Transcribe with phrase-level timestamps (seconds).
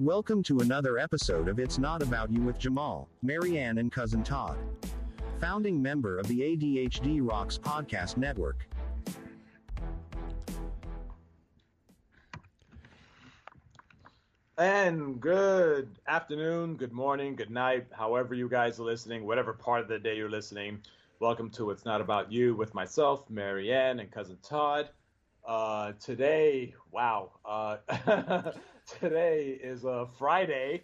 [0.00, 4.58] Welcome to another episode of It's Not About You with Jamal, Marianne, and Cousin Todd.
[5.38, 8.66] Founding member of the ADHD Rocks Podcast Network.
[14.58, 19.86] And good afternoon, good morning, good night, however you guys are listening, whatever part of
[19.86, 20.80] the day you're listening.
[21.20, 24.88] Welcome to It's Not About You with myself, Marianne, and cousin Todd.
[25.46, 27.76] Uh, today, wow, uh,
[28.86, 30.82] today is a uh, Friday,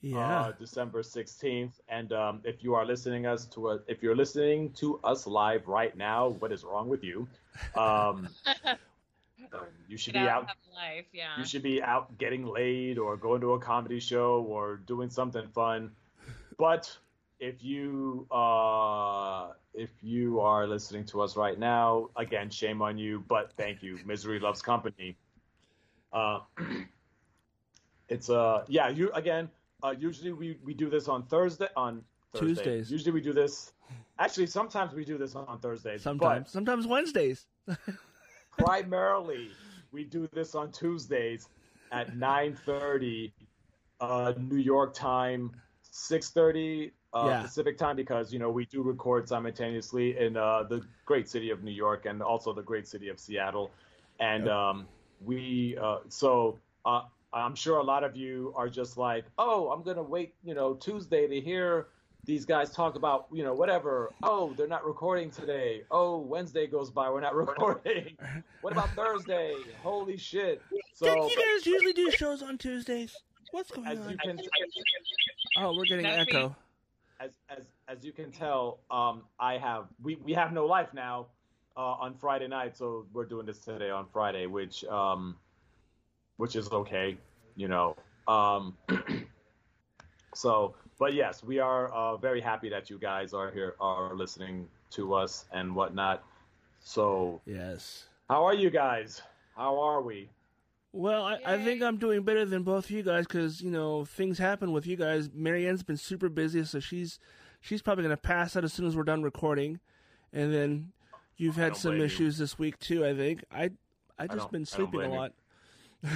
[0.00, 0.18] Yeah.
[0.18, 4.72] uh, December sixteenth, and um, if you are listening us to a, if you're listening
[4.74, 7.26] to us live right now, what is wrong with you?
[7.74, 8.28] Um,
[9.88, 11.38] you should be Get out life, yeah.
[11.38, 15.46] you should be out getting laid or going to a comedy show or doing something
[15.48, 15.90] fun.
[16.58, 16.96] But
[17.40, 23.24] if you uh, if you are listening to us right now, again, shame on you,
[23.28, 23.98] but thank you.
[24.04, 25.16] Misery loves company.
[26.12, 26.40] Uh,
[28.08, 29.50] it's uh yeah you again.
[29.82, 32.46] Uh, usually we, we do this on Thursday on Thursday.
[32.46, 32.90] Tuesdays.
[32.90, 33.72] Usually we do this.
[34.18, 36.02] Actually, sometimes we do this on Thursdays.
[36.02, 37.46] Sometimes, sometimes Wednesdays.
[38.58, 39.50] Primarily
[39.92, 41.48] we do this on Tuesdays
[41.92, 43.32] at 9:30
[44.00, 45.52] uh, New York time,
[45.92, 47.42] 6:30 uh, Yeah.
[47.42, 51.62] Pacific time because you know we do record simultaneously in uh, the great city of
[51.62, 53.70] New York and also the great city of Seattle,
[54.18, 54.52] and Yep.
[54.52, 54.88] um,
[55.24, 59.82] we uh, so uh, I'm sure a lot of you are just like, oh, I'm
[59.82, 61.88] gonna wait, you know, Tuesday to hear
[62.24, 64.10] these guys talk about, you know, whatever.
[64.22, 65.82] Oh, they're not recording today.
[65.90, 68.16] Oh, Wednesday goes by, we're not recording.
[68.62, 69.54] what about Thursday?
[69.82, 70.62] Holy shit!
[70.94, 73.14] So Don't you guys usually do shows on Tuesdays?
[73.50, 74.10] What's going as on?
[74.10, 74.38] you can
[75.58, 76.48] Oh, we're getting That's echo.
[76.50, 76.54] me.
[77.20, 81.26] as as as you can tell, um, I have we we have no life now
[81.76, 85.36] uh, on Friday night, so we're doing this today on Friday, which um,
[86.38, 87.18] which is okay,
[87.56, 87.94] you know.
[88.26, 88.76] Um,
[90.34, 94.66] so, but yes, we are uh, very happy that you guys are here, are listening
[94.92, 96.24] to us and whatnot.
[96.80, 98.06] So, Yes.
[98.30, 99.20] how are you guys?
[99.56, 100.30] How are we?
[100.92, 104.04] Well, I, I think I'm doing better than both of you guys because you know
[104.06, 105.28] things happen with you guys.
[105.34, 107.18] Marianne's been super busy, so she's
[107.60, 109.80] she's probably gonna pass out as soon as we're done recording,
[110.32, 110.92] and then
[111.36, 112.06] you've had some blame you.
[112.06, 113.04] issues this week too.
[113.04, 113.70] I think I
[114.18, 115.32] I just been sleeping a lot.
[115.36, 115.47] you.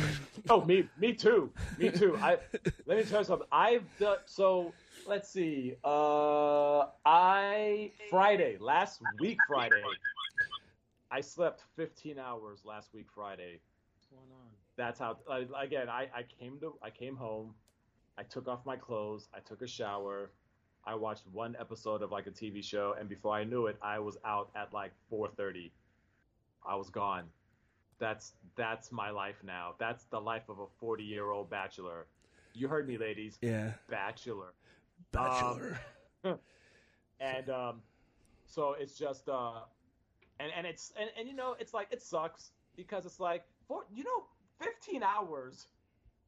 [0.49, 2.17] Oh, me, me too, me too.
[2.17, 2.39] I
[2.87, 3.47] let me tell you something.
[3.53, 4.75] I've done so.
[5.07, 5.75] Let's see.
[5.85, 9.83] Uh, I Friday last week Friday.
[11.11, 13.61] I slept 15 hours last week Friday.
[13.95, 14.49] What's going on?
[14.77, 15.19] That's how.
[15.61, 17.55] Again, I I came to I came home.
[18.19, 19.29] I took off my clothes.
[19.35, 20.33] I took a shower.
[20.85, 24.01] I watched one episode of like a TV show, and before I knew it, I
[24.01, 25.71] was out at like 4:30.
[26.67, 27.25] I was gone.
[27.99, 29.75] That's that's my life now.
[29.79, 32.07] That's the life of a 40 year old bachelor.
[32.55, 33.39] You heard me, ladies.
[33.41, 34.55] Yeah, Bachelor.
[35.13, 35.79] bachelor.
[37.21, 37.83] And um,
[38.47, 39.61] so it's just uh,
[40.41, 43.85] and and it's and, and you know it's like it sucks because it's like for
[43.95, 44.25] you know
[44.61, 45.69] 15 hours,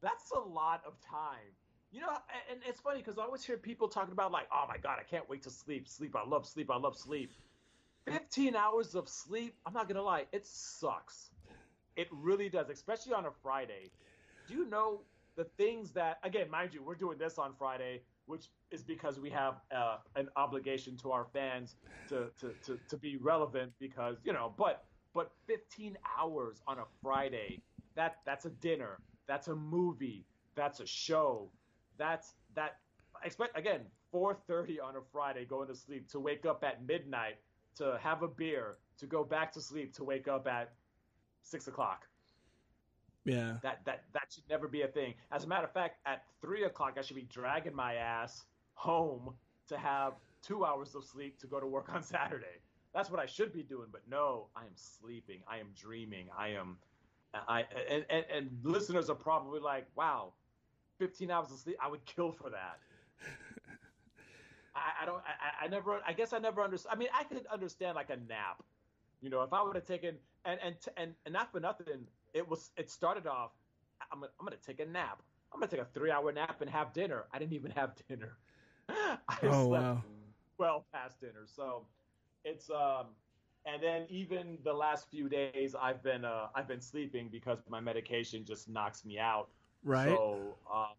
[0.02, 1.50] that's a lot of time.
[1.90, 2.18] You know, and,
[2.52, 5.04] and it's funny because I always hear people talking about like, oh my god, I
[5.04, 5.88] can't wait to sleep.
[5.88, 6.70] Sleep, I love sleep.
[6.70, 7.32] I love sleep.
[8.06, 9.56] 15 hours of sleep.
[9.66, 11.30] I'm not gonna lie, it sucks.
[11.96, 13.90] It really does, especially on a Friday.
[14.46, 15.02] Do you know
[15.36, 19.30] the things that again, mind you, we're doing this on Friday, which is because we
[19.30, 21.76] have uh, an obligation to our fans
[22.08, 24.84] to, to, to, to be relevant because you know, but
[25.14, 27.62] but 15 hours on a Friday,
[27.94, 31.50] that that's a dinner, that's a movie, that's a show,
[31.96, 32.78] that's that.
[33.24, 33.80] Expect again,
[34.12, 37.36] 4:30 on a Friday, going to sleep to wake up at midnight
[37.76, 40.72] to have a beer to go back to sleep to wake up at
[41.44, 42.08] six o'clock.
[43.24, 45.14] yeah, That that that should never be a thing.
[45.32, 48.44] As a matter of fact, at three o'clock, I should be dragging my ass
[48.74, 49.34] home
[49.68, 52.60] to have two hours of sleep to go to work on Saturday.
[52.94, 55.42] That's what I should be doing, but no, I am sleeping.
[55.48, 56.28] I am dreaming.
[56.36, 56.78] I am,
[57.34, 60.34] I and and, and listeners are probably like, wow,
[60.98, 61.76] fifteen hours of sleep.
[61.82, 62.80] I would kill for that.
[64.74, 65.22] I, I don't.
[65.24, 66.00] I, I never.
[66.06, 66.92] I guess I never understood.
[66.92, 68.62] I mean, I could understand like a nap.
[69.24, 72.48] You know, if I would have taken and and and and not for nothing, it
[72.48, 72.72] was.
[72.76, 73.52] It started off.
[74.12, 75.22] I'm gonna, I'm gonna take a nap.
[75.52, 77.28] I'm gonna take a three hour nap and have dinner.
[77.32, 78.38] I didn't even have dinner.
[78.88, 80.04] I Oh, slept wow.
[80.58, 81.46] well past dinner.
[81.46, 81.88] So
[82.44, 83.16] it's um
[83.66, 87.80] and then even the last few days I've been uh I've been sleeping because my
[87.80, 89.48] medication just knocks me out.
[89.84, 90.22] right.
[90.22, 90.94] So um,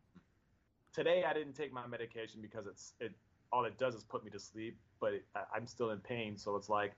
[0.94, 3.14] today I didn't take my medication because it's it
[3.52, 6.38] all it does is put me to sleep, but it, I, I'm still in pain.
[6.38, 6.96] So it's like,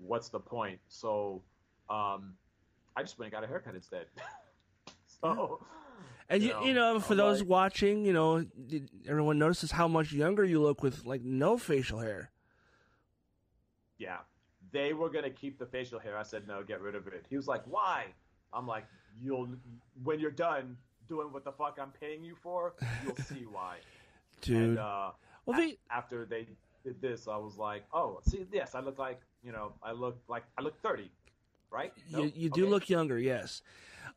[0.00, 0.78] what's the point?
[0.88, 1.42] So
[1.88, 2.34] um,
[2.96, 4.06] I just went and got a haircut instead.
[5.22, 5.64] so
[6.28, 8.44] And you, You know, you know, for I'm those like- watching, you know,
[9.08, 12.30] everyone notices how much younger you look with like no facial hair.
[13.98, 14.18] Yeah.
[14.72, 16.16] They were gonna keep the facial hair.
[16.16, 17.24] I said no, get rid of it.
[17.28, 18.06] He was like, why?
[18.52, 18.84] I'm like,
[19.20, 19.48] you'll
[20.04, 20.76] when you're done
[21.08, 22.74] doing what the fuck I'm paying you for,
[23.04, 23.78] you'll see why.
[24.42, 24.56] Dude.
[24.56, 25.10] And uh,
[25.44, 26.46] well, they, after they
[26.84, 30.18] did this, I was like, oh, see, yes, I look like you know, I look
[30.28, 31.10] like I look 30,
[31.70, 31.92] right?
[32.10, 32.22] No?
[32.24, 32.70] you, you do Okay.
[32.70, 33.62] look younger, yes.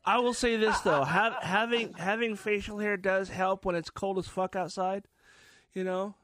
[0.04, 1.04] I will say this though,
[1.42, 5.06] having having facial hair does help when it's cold as fuck outside.
[5.72, 6.14] You know,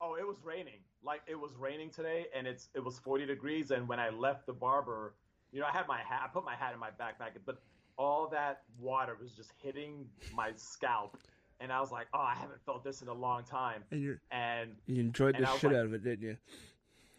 [0.00, 0.78] Oh, it was raining.
[1.02, 3.70] Like it was raining today, and it's it was 40 degrees.
[3.70, 5.14] And when I left the barber,
[5.52, 6.20] you know, I had my hat.
[6.24, 7.60] I put my hat in my backpack, but
[7.96, 11.18] all that water was just hitting my scalp,
[11.58, 13.82] and I was like, oh, I haven't felt this in a long time.
[13.90, 16.36] and you And you enjoyed the shit like- out of it, didn't you?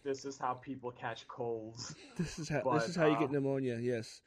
[0.03, 1.95] This is how people catch colds.
[2.17, 3.77] This is how this is how you uh, get pneumonia.
[3.79, 4.21] Yes.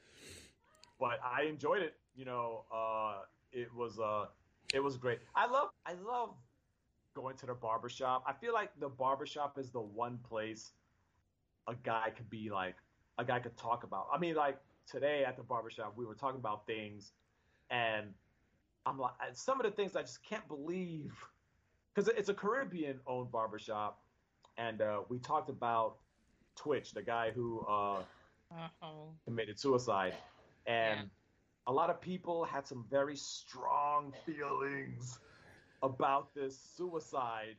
[0.99, 1.95] but I enjoyed it.
[2.15, 4.25] You know, uh, it was uh,
[4.73, 5.19] it was great.
[5.35, 6.35] I love I love
[7.15, 8.23] going to the barber shop.
[8.27, 10.71] I feel like the barber shop is the one place
[11.67, 12.75] a guy could be like
[13.17, 14.07] a guy could talk about.
[14.13, 14.57] I mean, like
[14.89, 17.11] today at the barber shop, we were talking about things,
[17.69, 18.07] and
[18.85, 21.13] I'm like some of the things I just can't believe
[21.93, 24.01] because it's a Caribbean owned barber shop,
[24.57, 25.97] and uh, we talked about
[26.55, 27.61] Twitch, the guy who.
[27.67, 28.03] Uh,
[28.51, 29.09] Uh-oh.
[29.25, 30.13] committed suicide.
[30.67, 31.05] And Yeah.
[31.67, 35.19] a lot of people had some very strong feelings
[35.81, 37.57] about this suicide.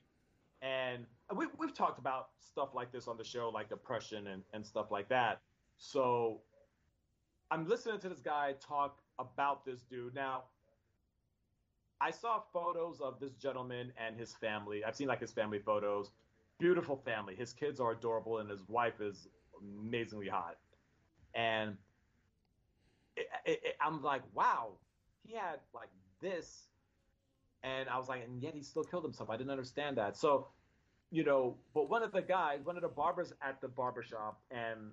[0.62, 4.64] And we, we've talked about stuff like this on the show, like depression and, and
[4.64, 5.42] stuff like that.
[5.76, 6.40] So
[7.50, 10.14] I'm listening to this guy talk about this dude.
[10.14, 10.44] Now,
[12.00, 14.84] I saw photos of this gentleman and his family.
[14.84, 16.12] I've seen like his family photos.
[16.58, 17.35] Beautiful family.
[17.37, 19.29] His kids are adorable, and his wife is
[19.61, 20.56] amazingly hot
[21.35, 21.79] and
[23.17, 24.79] it, it, it- I'm like, wow,
[25.25, 26.69] he had like this,
[27.62, 29.31] and I was like, and yet he still killed himself.
[29.31, 30.17] I didn't understand that.
[30.17, 30.49] So,
[31.11, 34.93] you know, but one of the guys, one of the barbers at the barbershop, and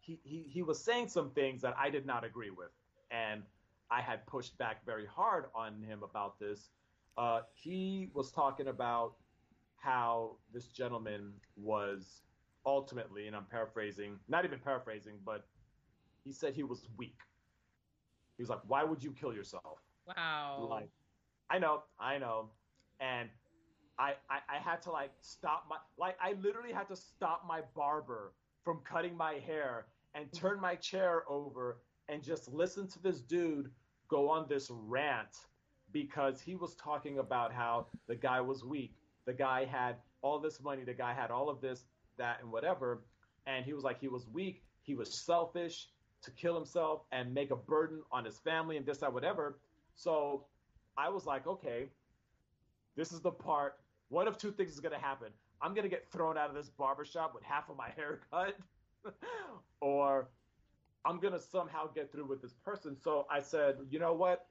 [0.00, 2.70] he, he he was saying some things that I did not agree with,
[3.10, 3.42] and
[3.90, 6.70] I had pushed back very hard on him about this.
[7.16, 9.16] Uh, he was talking about
[9.82, 12.22] how this gentleman was
[12.64, 15.44] ultimately, and I'm paraphrasing, not even paraphrasing, but
[16.24, 17.18] he said he was weak.
[18.36, 20.68] He was like, "Why would you kill yourself?" Wow.
[20.70, 20.90] Like,
[21.50, 22.50] I know, I know,
[23.00, 23.28] and
[23.98, 27.62] I, I I had to like stop my like I literally had to stop my
[27.74, 28.32] barber
[28.64, 33.70] from cutting my hair and turn my chair over and just listen to this dude
[34.08, 35.46] go on this rant
[35.92, 38.94] because he was talking about how the guy was weak.
[39.26, 41.84] The guy had all this money, the guy had all of this,
[42.18, 43.02] that, and whatever.
[43.46, 45.88] And he was like, he was weak, he was selfish
[46.22, 49.58] to kill himself and make a burden on his family and this, that, whatever.
[49.94, 50.46] So
[50.96, 51.88] I was like, okay,
[52.96, 53.78] this is the part.
[54.08, 55.28] One of two things is going to happen.
[55.60, 58.56] I'm going to get thrown out of this barbershop with half of my hair cut,
[59.80, 60.28] or
[61.04, 62.96] I'm going to somehow get through with this person.
[63.00, 64.46] So I said, you know what?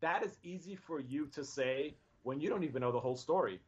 [0.00, 3.60] That is easy for you to say when you don't even know the whole story.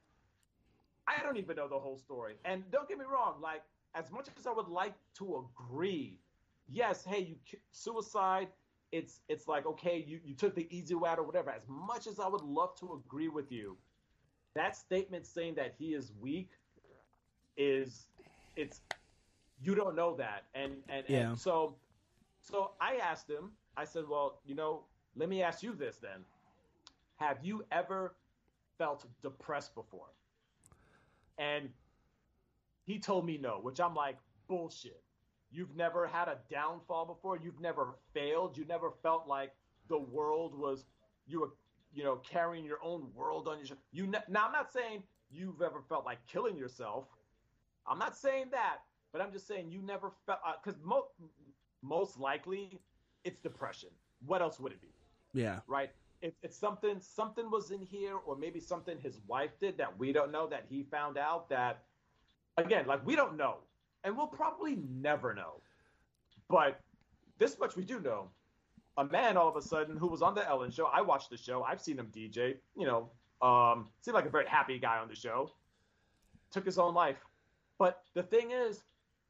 [1.08, 2.36] I don't even know the whole story.
[2.44, 3.62] And don't get me wrong, like,
[3.94, 6.20] as much as I would like to agree,
[6.68, 8.48] yes, hey, you suicide,
[8.92, 11.50] it's it's like, okay, you, you took the easy way out or whatever.
[11.50, 13.78] As much as I would love to agree with you,
[14.54, 16.50] that statement saying that he is weak
[17.56, 18.08] is
[18.56, 18.82] it's
[19.60, 20.44] you don't know that.
[20.54, 21.30] And and, Yeah.
[21.30, 21.76] and so
[22.40, 24.86] so I asked him, I said, Well, you know,
[25.16, 26.24] let me ask you this then.
[27.16, 28.16] Have you ever
[28.78, 30.08] felt depressed before?
[31.38, 31.68] And
[32.84, 34.18] he told me no, which I'm like,
[34.48, 35.02] bullshit.
[35.50, 37.38] You've never had a downfall before.
[37.38, 38.56] You've never failed.
[38.56, 39.52] You never felt like
[39.88, 40.84] the world was
[41.26, 41.50] you were,
[41.94, 43.66] you know, carrying your own world on your.
[43.66, 47.06] shou- You ne- now I'm not saying you've ever felt like killing yourself.
[47.86, 48.78] I'm not saying that,
[49.12, 51.06] but I'm just saying you never felt uh, because mo-
[51.82, 52.78] most likely
[53.24, 53.88] it's depression.
[54.26, 54.88] What else would it be?
[55.32, 55.60] Yeah.
[55.66, 55.90] right?
[56.20, 60.12] If it's something something was in here, or maybe something his wife did that we
[60.12, 61.84] don't know that he found out that
[62.56, 63.58] again, like we don't know,
[64.04, 65.60] and we'll probably never know.
[66.48, 66.80] But
[67.38, 68.28] this much we do know:
[68.96, 70.86] a man all of a sudden who was on the Ellen show.
[70.86, 71.62] I watched the show.
[71.62, 72.56] I've seen him DJ.
[72.76, 73.10] You know,
[73.46, 75.52] um, seemed like a very happy guy on the show.
[76.50, 77.18] Took his own life.
[77.78, 78.82] But the thing is,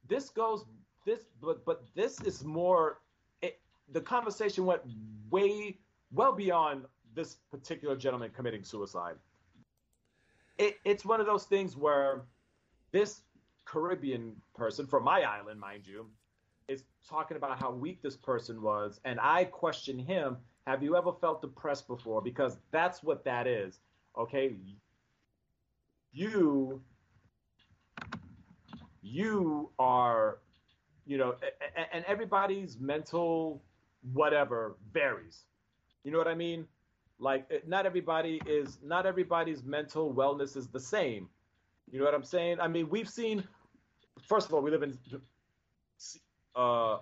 [0.09, 0.65] this goes
[1.05, 3.01] this, but but this is more.
[3.43, 3.61] It,
[3.93, 4.83] the conversation went
[5.31, 5.79] way
[6.13, 6.85] well beyond
[7.15, 9.17] this particular gentleman committing suicide.
[10.59, 12.23] It, it's one of those things where
[12.93, 13.23] this
[13.65, 16.07] Caribbean person from my island, mind you,
[16.69, 20.37] is talking about how weak this person was, and I question him:
[20.67, 22.21] Have you ever felt depressed before?
[22.23, 23.81] Because that's what that is.
[24.17, 24.57] Okay.
[26.13, 26.83] You
[29.03, 30.39] you are
[31.07, 31.35] you know
[31.93, 33.63] and everybody's mental
[34.13, 35.45] whatever varies.
[36.09, 36.67] You know what I mean?
[37.19, 41.29] Like not everybody is not everybody's mental wellness is the same.
[41.91, 42.61] You know what I'm saying?
[42.61, 43.45] I mean, we've seen
[44.23, 44.97] first of all, we live in
[46.57, 46.97] uh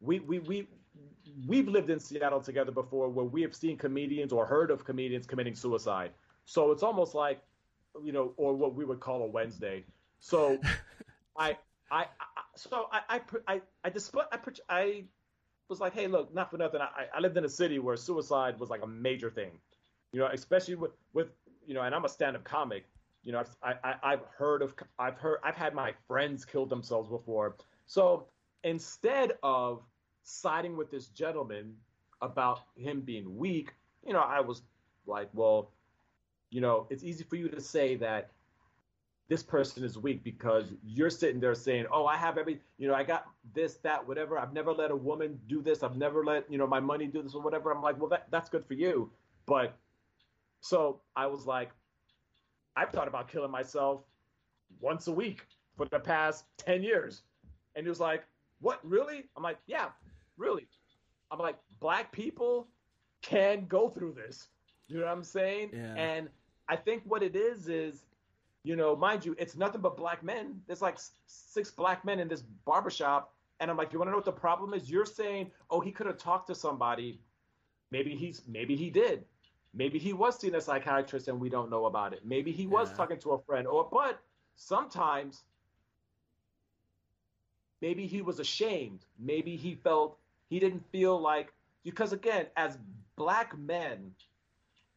[0.00, 0.66] we we we
[1.46, 5.26] we've lived in Seattle together before where we have seen comedians or heard of comedians
[5.26, 6.12] committing suicide.
[6.46, 7.42] So it's almost like
[8.02, 9.84] you know, or what we would call a Wednesday.
[10.20, 10.58] So
[11.36, 11.58] I
[11.90, 14.38] I, I so I I I I display I
[14.70, 15.04] I
[15.68, 16.80] was like, hey, look, not for nothing.
[16.80, 19.52] I I lived in a city where suicide was like a major thing,
[20.12, 21.28] you know, especially with with
[21.66, 22.84] you know, and I'm a stand-up comic.
[23.24, 26.66] You know, I've I, I, I've heard of I've heard I've had my friends kill
[26.66, 27.56] themselves before.
[27.86, 28.26] So
[28.64, 29.82] instead of
[30.22, 31.74] siding with this gentleman
[32.20, 33.72] about him being weak,
[34.06, 34.62] you know, I was
[35.06, 35.70] like, well,
[36.50, 38.30] you know, it's easy for you to say that
[39.28, 42.94] this person is weak because you're sitting there saying, "Oh, I have every, you know,
[42.94, 44.38] I got this, that, whatever.
[44.38, 45.82] I've never let a woman do this.
[45.82, 48.30] I've never let, you know, my money do this or whatever." I'm like, "Well, that
[48.30, 49.10] that's good for you."
[49.44, 49.76] But
[50.60, 51.70] so I was like,
[52.74, 54.02] I've thought about killing myself
[54.80, 57.22] once a week for the past 10 years.
[57.76, 58.24] And he was like,
[58.60, 59.88] "What, really?" I'm like, "Yeah,
[60.38, 60.68] really."
[61.30, 62.68] I'm like, "Black people
[63.20, 64.48] can go through this."
[64.86, 65.70] You know what I'm saying?
[65.74, 65.94] Yeah.
[65.96, 66.30] And
[66.68, 68.04] I think what it is is
[68.68, 70.60] you know, mind you, it's nothing but black men.
[70.66, 73.32] There's like six black men in this barbershop.
[73.60, 74.90] And I'm like, you want to know what the problem is?
[74.90, 77.18] You're saying, oh, he could have talked to somebody.
[77.90, 79.24] Maybe he's, maybe he did.
[79.72, 82.20] Maybe he was seeing a psychiatrist and we don't know about it.
[82.26, 82.96] Maybe he was Yeah.
[82.98, 83.66] talking to a friend.
[83.66, 84.20] Or, but
[84.56, 85.44] sometimes,
[87.80, 89.06] maybe he was ashamed.
[89.18, 90.18] Maybe he felt
[90.50, 92.76] he didn't feel like because again, as
[93.16, 94.12] black men,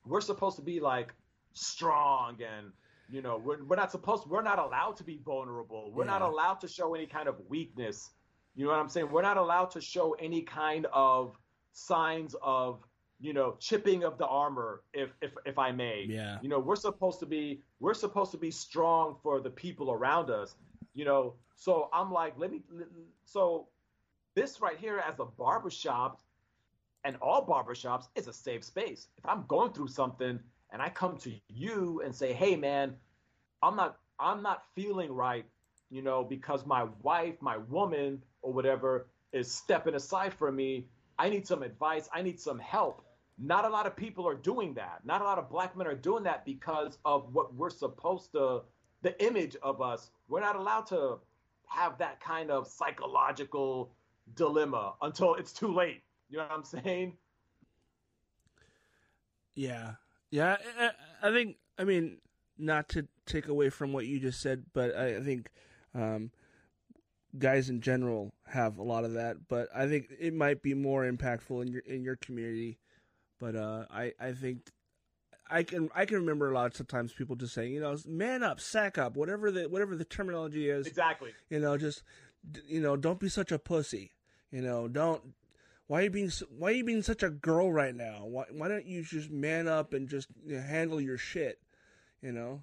[0.05, 1.13] we're supposed to be like
[1.53, 2.73] strong and
[3.11, 5.91] you know we're, we're not supposed we're not allowed to be vulnerable.
[5.93, 8.11] We're not allowed to show any kind of weakness.
[8.55, 9.11] You know what i'm saying?
[9.11, 11.37] We're not allowed to show any kind of
[11.73, 12.83] signs of
[13.19, 16.05] you know chipping of the armor if if if i may.
[16.07, 16.39] Yeah.
[16.41, 20.29] you know we're supposed to be we're supposed to be strong for the people around
[20.29, 20.55] us
[20.93, 21.35] you know?
[21.55, 22.61] So i'm like let me
[23.23, 23.67] so
[24.35, 26.19] this right here as a barbershop
[27.03, 29.07] and all barbershops is a safe space.
[29.17, 30.39] If I'm going through something
[30.71, 32.95] and I come to you and say, "Hey man,
[33.61, 35.45] I'm not I'm not feeling right,
[35.89, 40.87] you know, because my wife, my woman or whatever is stepping aside for me.
[41.17, 43.05] I need some advice, I need some help."
[43.37, 45.03] Not a lot of people are doing that.
[45.03, 48.61] Not a lot of black men are doing that because of what we're supposed to
[49.01, 50.11] the image of us.
[50.27, 51.19] We're not allowed to
[51.67, 53.91] have that kind of psychological
[54.35, 56.03] dilemma until it's too late.
[56.29, 57.17] You know what I'm saying?
[59.55, 59.93] Yeah,
[60.31, 60.57] yeah.
[60.79, 61.57] I, I think.
[61.77, 62.17] I mean,
[62.57, 65.49] not to take away from what you just said, but I, I think
[65.95, 66.31] um,
[67.37, 69.47] guys in general have a lot of that.
[69.47, 72.77] But I think it might be more impactful in your in your community.
[73.39, 74.69] But uh, I I think
[75.49, 78.43] I can I can remember a lot of times people just saying, you know, man
[78.43, 80.87] up, sack up, whatever the whatever the terminology is.
[80.87, 81.31] Exactly.
[81.49, 82.03] You know, just
[82.67, 84.11] you know, don't be such a pussy.
[84.51, 85.33] You know, don't.
[85.91, 88.23] Why are you being Why are you being such a girl right now?
[88.23, 91.59] Why Why don't you just man up and just you know, handle your shit?
[92.21, 92.61] You know.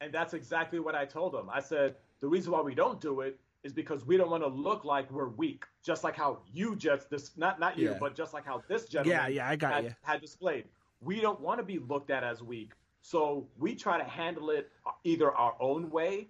[0.00, 1.50] And that's exactly what I told him.
[1.52, 4.48] I said, the reason why we don't do it is because we don't want to
[4.48, 5.66] look like we're weak.
[5.82, 7.98] Just like how you just this not not you, Yeah.
[8.00, 9.94] but just like how this gentleman Yeah, yeah, I got had, you.
[10.00, 10.64] had displayed.
[11.02, 12.72] We don't want to be looked at as weak.
[13.02, 16.28] So we try to handle it uh, either our own way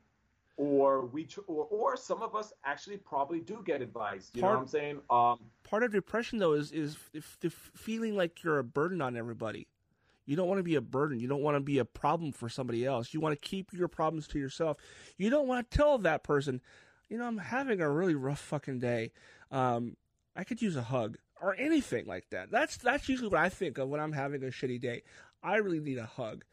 [0.57, 4.31] or we tr- or, or some of us actually probably do get advice.
[4.35, 5.01] You Part- know what I'm saying?
[5.11, 9.17] Um Part of depression though is is if, the feeling like you're a burden on
[9.17, 9.67] everybody.
[10.27, 11.21] You don't want to be a burden.
[11.21, 13.13] You don't want to be a problem for somebody else.
[13.13, 14.79] You want to keep your problems to yourself.
[15.19, 16.63] You don't want to tell that person,
[17.11, 19.13] you know, I'm having a really rough fucking day.
[19.51, 19.97] Um,
[20.35, 22.51] I could use a hug or anything like that.
[22.51, 25.03] That's that's usually what I think of when I'm having a shitty day.
[25.43, 26.45] I really need a hug,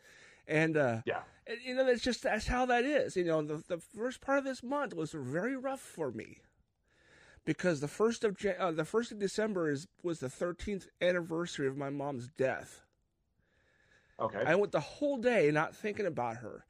[0.51, 1.21] and uh, yeah.
[1.47, 3.15] and, you know that's just that's how that is.
[3.15, 6.39] You know, the the first part of this month was very rough for me
[7.45, 11.67] because the first of Jan- uh, the first of December is was the 13th anniversary
[11.67, 12.81] of my mom's death.
[14.19, 14.43] Okay.
[14.45, 16.65] I went the whole day not thinking about her.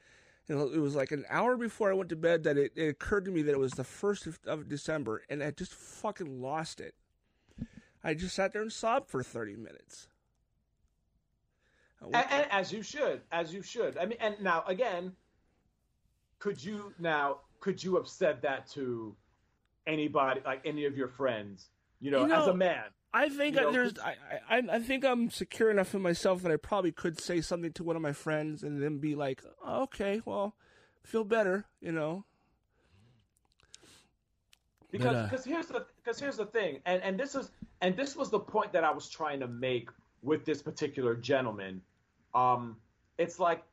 [0.48, 2.88] You know, it was like an hour before I went to bed that it, it
[2.88, 6.42] occurred to me that it was the first of, of December, and I just fucking
[6.42, 6.96] lost it.
[8.04, 10.08] I just sat there and sobbed for 30 minutes.
[12.02, 13.98] I woke and, and as you should, as you should.
[13.98, 15.14] I mean, and now again,
[16.40, 19.16] could you now could you have said that to
[19.86, 21.70] anybody, like any of your friends?
[22.00, 22.86] You know, You know, as a man.
[23.14, 24.00] I think You know, there's.
[24.00, 24.16] I,
[24.50, 26.52] I I think I'm secure enough in myself that I think I'm secure enough in
[26.52, 29.16] myself that I probably could say something to one of my friends and then be
[29.16, 30.56] like, oh, okay, well,
[31.04, 32.26] feel better, you know.
[34.92, 38.16] because uh, because here's the because here's the thing and and this is and this
[38.16, 39.90] was the point that I was trying to make
[40.22, 41.82] with this particular gentleman
[42.34, 42.78] um
[43.18, 43.64] it's like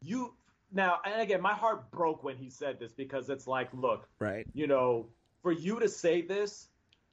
[0.00, 0.34] you
[0.72, 4.46] now and again my heart broke when he said this because it's like look Right.
[4.54, 5.06] you know
[5.42, 6.68] for you to say this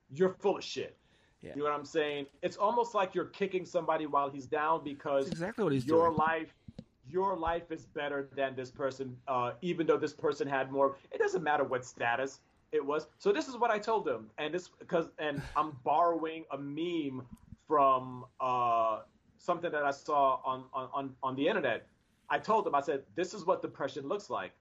[0.10, 0.98] you're full of shit
[1.42, 1.52] Yeah.
[1.56, 5.26] you know what I'm saying it's almost like you're kicking somebody while he's down because
[5.26, 6.18] That's exactly what he's your doing.
[6.18, 6.54] life
[7.10, 11.18] your life is better than this person uh, even though this person had more it
[11.20, 12.40] doesn't matter what status
[12.72, 16.46] it was so this is what i told him and this because and i'm borrowing
[16.52, 17.26] a meme
[17.68, 19.00] from uh,
[19.42, 21.88] something that i saw on, on on on the internet
[22.30, 24.52] i told them, i said this is what depression looks like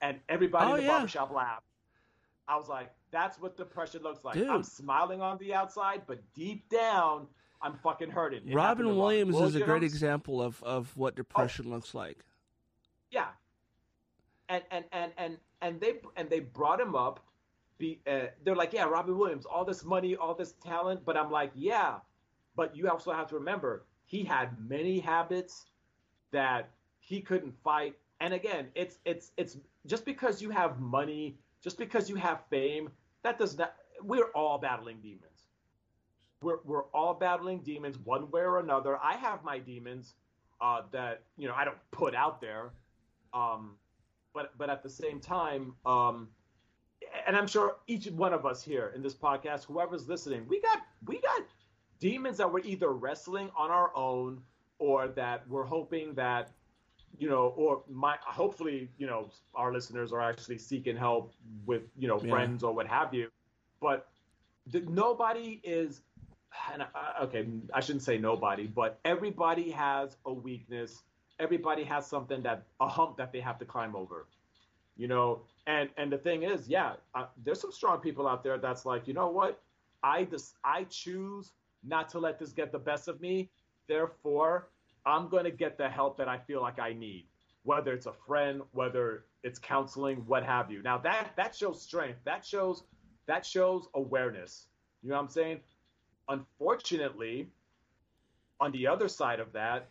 [0.00, 0.88] and everybody Oh, in the yeah.
[0.88, 1.66] barbershop laughed
[2.48, 4.48] i was like that's what depression looks like Dude.
[4.48, 7.26] i'm smiling on the outside but deep down
[7.62, 11.16] i'm fucking hurting It Robin Williams is a great example of, of what oh.
[11.16, 12.18] depression looks like.
[13.10, 13.28] Yeah,
[14.48, 17.20] and and and and and they and they brought him up.
[17.78, 21.30] Be uh, they're like, yeah, Robin Williams, all this money, all this talent, but I'm
[21.30, 21.96] like, yeah,
[22.56, 25.66] but you also have to remember he had many habits
[26.30, 27.96] that he couldn't fight.
[28.20, 32.90] And again, it's it's it's just because you have money, just because you have fame,
[33.22, 33.74] that does not.
[34.02, 35.48] We're all battling demons.
[36.42, 38.98] We're we're all battling demons one way or another.
[39.02, 40.14] I have my demons
[40.60, 42.72] uh, that you know I don't put out there,
[43.32, 43.76] um,
[44.32, 46.28] but but at the same time, um,
[47.26, 50.80] and I'm sure each one of us here in this podcast, whoever's listening, we got
[51.06, 51.42] we got
[52.00, 54.40] demons that we're either wrestling on our own
[54.78, 56.50] or that we're hoping that
[57.16, 61.32] you know or my hopefully you know our listeners are actually seeking help
[61.66, 62.30] with you know Yeah.
[62.30, 63.30] friends or what have you.
[63.80, 64.08] But
[64.72, 66.02] th- nobody is
[66.72, 71.02] and I, okay i shouldn't say nobody but everybody has a weakness.
[71.40, 74.26] Everybody has something that a hump that they have to climb over
[74.96, 78.58] you know and and the thing is yeah uh, there's some strong people out there
[78.58, 79.60] that's like you know what?
[80.02, 81.52] I just i choose
[81.82, 83.50] not to let this get the best of me.
[83.88, 84.68] Therefore
[85.06, 87.26] i'm going to get the help that i feel like i need
[87.62, 90.82] whether it's a friend whether it's counseling what have you.
[90.82, 92.18] Now that that shows strength.
[92.24, 92.84] That shows
[93.26, 94.68] that shows awareness.
[95.02, 95.60] You know what i'm saying?
[96.28, 97.48] Unfortunately
[98.60, 99.88] on the other side of that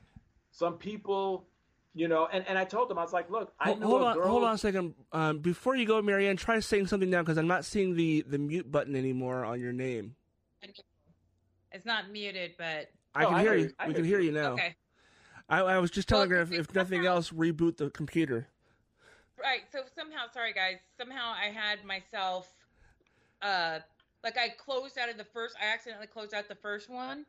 [0.51, 1.45] some people
[1.95, 4.01] you know and, and i told them i was like look i Hold, know hold
[4.01, 4.93] a on, girl hold on a second.
[5.11, 8.37] Um, before you go, Marianne, try saying something now because I'm not seeing the, the
[8.39, 10.15] mute button anymore on your name.
[11.71, 13.65] It's not muted, but I Oh, can I hear heard you.
[13.65, 13.71] you.
[13.79, 14.25] I we heard can hear you.
[14.27, 14.51] you now.
[14.53, 14.75] okay.
[15.49, 18.47] I, I was just telling Well, her if, if nothing somehow- else, reboot the computer.
[19.41, 19.61] Right.
[19.71, 22.47] So somehow, sorry guys, somehow I had myself,
[23.41, 23.79] uh,
[24.23, 25.55] like I closed out of the first.
[25.61, 27.25] I accidentally closed out the first one,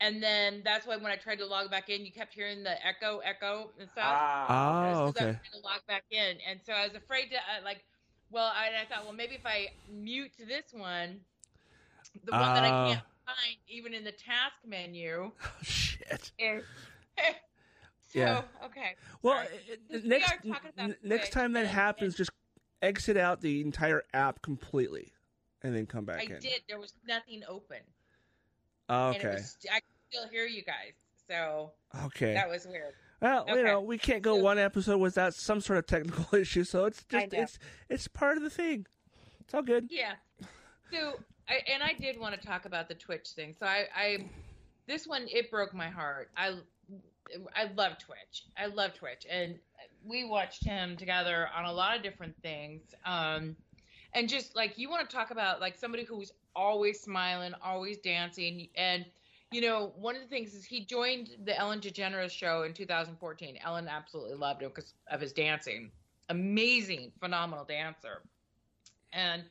[0.00, 2.74] and then that's why when I tried to log back in, you kept hearing the
[2.86, 4.04] echo, echo, and stuff.
[4.06, 5.24] ah, Oh, So I was okay.
[5.24, 7.84] trying to log back in, and so I was afraid to uh, like.
[8.30, 11.20] Well, I, I thought, well, maybe if I mute this one,
[12.24, 12.88] the one that I Ah.
[12.88, 15.32] can't find even in the task menu
[15.62, 16.30] Shit.
[16.38, 16.62] is.
[18.12, 18.42] so Yeah.
[18.66, 18.96] okay.
[19.22, 19.48] Well, Sorry.
[19.68, 22.30] it- we next are talking about n- next time that and- happens, just
[22.82, 25.14] exit out the entire app completely,
[25.62, 26.40] and then come back I in.
[26.40, 26.60] did.
[26.68, 27.78] There was nothing open.
[28.88, 29.28] Oh, okay.
[29.34, 30.92] was, I could still hear you guys.
[31.28, 31.72] So
[32.06, 32.34] Okay.
[32.34, 32.94] that was weird.
[33.20, 36.64] Well, you know, we can't go So- one episode without some sort of technical issue,
[36.64, 38.86] so it's just it's it's part of the thing.
[39.40, 39.88] It's all good.
[39.90, 40.12] Yeah.
[40.92, 43.54] So, I, and I did want to talk about the Twitch thing.
[43.58, 44.24] So I, I,
[44.86, 46.30] this one it broke my heart.
[46.36, 46.54] I,
[47.56, 48.44] I love Twitch.
[48.56, 49.58] I love Twitch, and
[50.04, 52.82] we watched him together on a lot of different things.
[53.04, 53.56] Um,
[54.14, 58.68] and just like you want to talk about like somebody who's always smiling, always dancing,
[58.76, 59.06] and
[59.52, 63.58] you know one of the things is he joined the Ellen DeGeneres show in 2014.
[63.64, 65.92] Ellen absolutely loved him because of his dancing.
[66.30, 68.22] Amazing, phenomenal dancer
[69.12, 69.44] and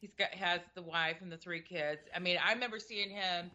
[0.00, 2.02] he's got has the wife and the three kids.
[2.14, 3.52] I mean, I remember seeing him.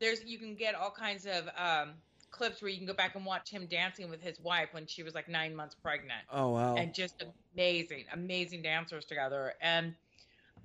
[0.00, 1.94] There's you can get all kinds of um,
[2.30, 5.02] clips where you can go back and watch him dancing with his wife when she
[5.02, 6.76] was like nine months pregnant, Oh wow.
[6.76, 7.22] and just
[7.54, 9.54] amazing, amazing dancers together.
[9.62, 9.94] And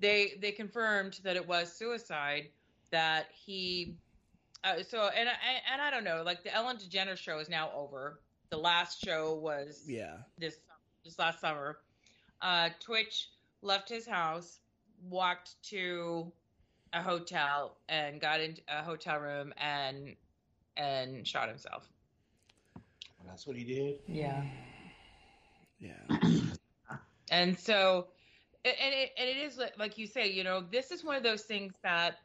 [0.04, 2.50] they they confirmed that it was suicide.
[2.92, 3.96] That he
[4.64, 5.34] uh, so and I
[5.72, 8.20] and I don't know, like the Ellen DeGeneres show is now over.
[8.50, 10.18] The last show was yeah.
[10.38, 10.58] this
[11.04, 11.80] this last summer.
[12.42, 13.30] Uh, Twitch
[13.62, 14.60] left his house,
[15.10, 16.32] walked to
[16.92, 20.16] a hotel, and got into a hotel room and
[20.78, 21.90] and shot himself.
[23.26, 24.00] That's what he did.
[24.08, 24.44] Yeah.
[25.80, 26.20] Yeah.
[27.32, 28.08] And so
[28.66, 31.44] and it, and it is like- you say, you know, this is one of those
[31.44, 32.20] things that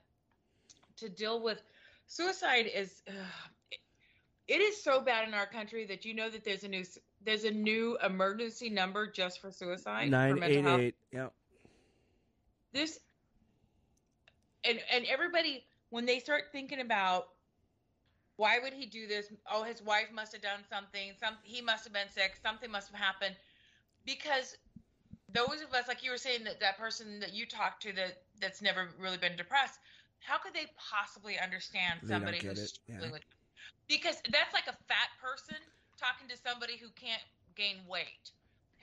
[0.96, 1.62] to deal with
[2.06, 3.02] suicide is
[4.48, 6.84] it- is so bad in our country that you know that there's a new
[7.20, 10.80] there's a new emergency number just for suicide for Nine mental eight health.
[10.80, 10.96] eight.
[11.12, 11.28] Yeah.
[12.72, 13.00] this
[14.64, 17.28] and and everybody when they start thinking about
[18.36, 21.84] why would he do this oh his wife must have done something some he must
[21.84, 23.36] have been sick something must have happened
[24.04, 24.56] because
[25.32, 28.22] those of us like you were saying that that person that you talked to that
[28.40, 29.78] that's never really been depressed
[30.20, 33.10] how could they possibly understand They don't somebody get who's it, yeah.
[33.88, 35.56] because that's like a fat person
[35.98, 37.22] talking to somebody who can't
[37.56, 38.30] gain weight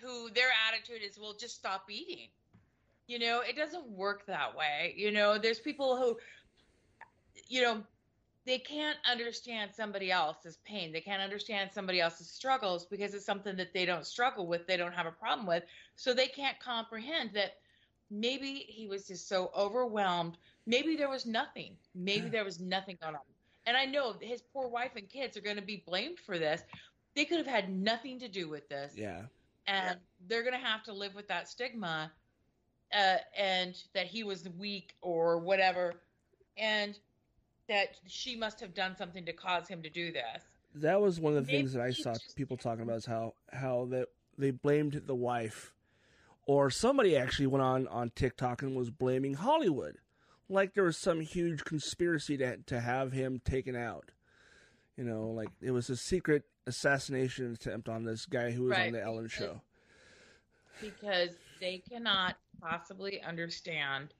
[0.02, 2.30] who their attitude is well just stop eating
[3.08, 6.18] you know it doesn't work that way you know there's people who
[7.48, 7.84] you know
[8.46, 10.92] they can't understand somebody else's pain.
[10.92, 14.78] They can't understand somebody else's struggles because it's something that they don't struggle with they
[14.78, 15.64] don't have a problem with.
[15.96, 17.54] So they can't comprehend that
[18.10, 20.38] maybe he was just so overwhelmed.
[20.66, 21.78] Maybe there was nothing.
[21.96, 23.22] Maybe there was nothing going on.
[23.68, 26.64] And i know his poor wife and kids are going to be blamed for this.
[27.16, 28.94] They could have had nothing to do with this.
[28.96, 29.24] Yeah.
[29.68, 32.12] and they're going to have to live with that stigma
[32.94, 36.02] uh, and that he was weak or whatever.
[36.58, 36.98] And
[37.68, 40.44] that she must have done something to cause him to do this
[40.76, 43.06] That was one of the Maybe things that I saw just- people talking about is
[43.06, 45.74] how how that they blamed the wife,
[46.46, 49.98] or somebody actually went on on TikTok and was blaming Hollywood,
[50.50, 54.12] like there was some huge conspiracy to to have him taken out.
[54.98, 58.92] You know, like it was a secret assassination attempt on this guy who was on
[58.92, 59.62] the Ellen because- show.
[60.82, 61.30] because
[61.62, 64.14] they cannot possibly understand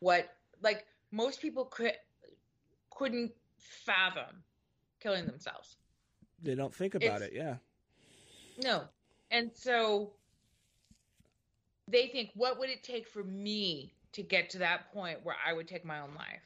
[0.00, 1.92] what like most people could
[2.90, 4.42] couldn't fathom
[5.00, 5.76] killing themselves
[6.42, 7.32] They don't think about It's- it.
[7.34, 7.56] Yeah.
[8.62, 8.88] No.
[9.30, 10.14] And so
[11.86, 15.52] they think, what would it take for me to get to that point where I
[15.52, 16.42] would take my own life?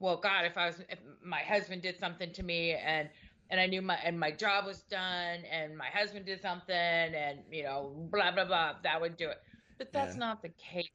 [0.00, 3.08] Well, God, if I was, if my husband did something to me and,
[3.50, 7.40] and I knew my, and my job was done and my husband did something and,
[7.50, 9.42] you know, blah, blah, blah, that would do it.
[9.78, 10.20] But that's Yeah.
[10.20, 10.88] not the case,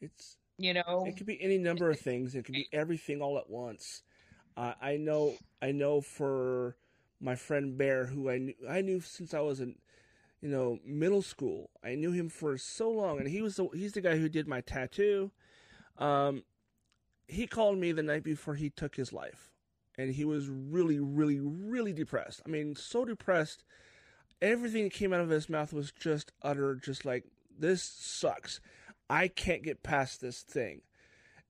[0.00, 1.04] It's you know?
[1.06, 2.34] It could be any number of things.
[2.34, 4.02] It could be everything all at once.
[4.56, 5.34] Uh, I know.
[5.62, 6.76] I know for
[7.20, 9.76] my friend Bear, who I knew, I knew since I was in,
[10.40, 11.70] you know, middle school.
[11.82, 14.46] I knew him for so long, and he was the, he's the guy who did
[14.46, 15.30] my tattoo.
[15.98, 16.44] Um,
[17.26, 19.50] he called me the night before he took his life,
[19.96, 22.42] and he was really, really, really depressed.
[22.44, 23.64] I mean, so depressed.
[24.42, 27.24] Everything that came out of his mouth was just utter, just like
[27.58, 28.60] this sucks.
[29.10, 30.82] I can't get past this thing.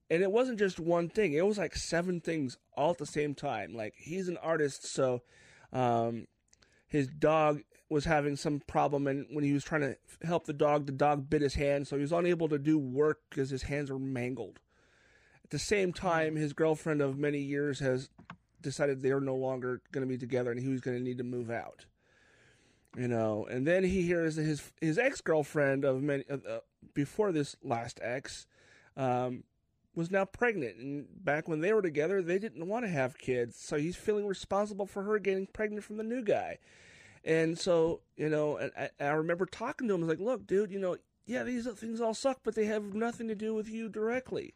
[0.09, 3.35] And it wasn't just one thing, it was like seven things all at the same
[3.35, 3.75] time.
[3.75, 5.23] Like, he's an artist, so
[5.73, 6.27] um,
[6.89, 9.97] his dog was having some problem, and when he was trying to
[10.27, 13.21] help the dog, the dog bit his hand, so he was unable to do work
[13.29, 14.59] because his hands were mangled.
[15.45, 18.09] At the same time, his girlfriend of many years has
[18.61, 21.25] decided they're no longer going to be together, and he was going to need to
[21.25, 21.85] move out
[22.97, 26.59] you know and then he hears that his his ex-girlfriend of many uh, uh,
[26.95, 28.47] before this last ex
[28.97, 29.45] um
[29.95, 30.77] was now pregnant.
[30.77, 33.57] And back when they were together they didn't want to have kids.
[33.57, 36.59] So he's feeling responsible for her getting pregnant from the new guy.
[37.25, 40.01] And so you know and I, I remember talking to him.
[40.03, 42.95] I was like look dude you know yeah these things all suck but they have
[42.95, 44.55] nothing to do with you directly.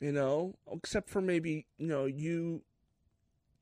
[0.00, 2.62] You know except for maybe you know you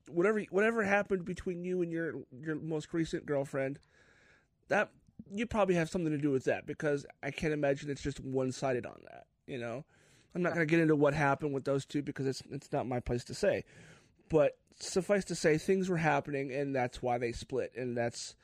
[0.09, 3.79] whatever whatever happened between you and your your most recent girlfriend,
[4.67, 4.91] that
[5.31, 8.51] you probably have something to do with that because I can't imagine it's just one
[8.51, 9.25] sided on that.
[9.45, 9.85] You know,
[10.35, 12.87] I'm not going to get into what happened with those two because it's it's not
[12.87, 13.63] my place to say.
[14.29, 17.71] But suffice to say, things were happening, and that's why they split.
[17.75, 18.35] And that's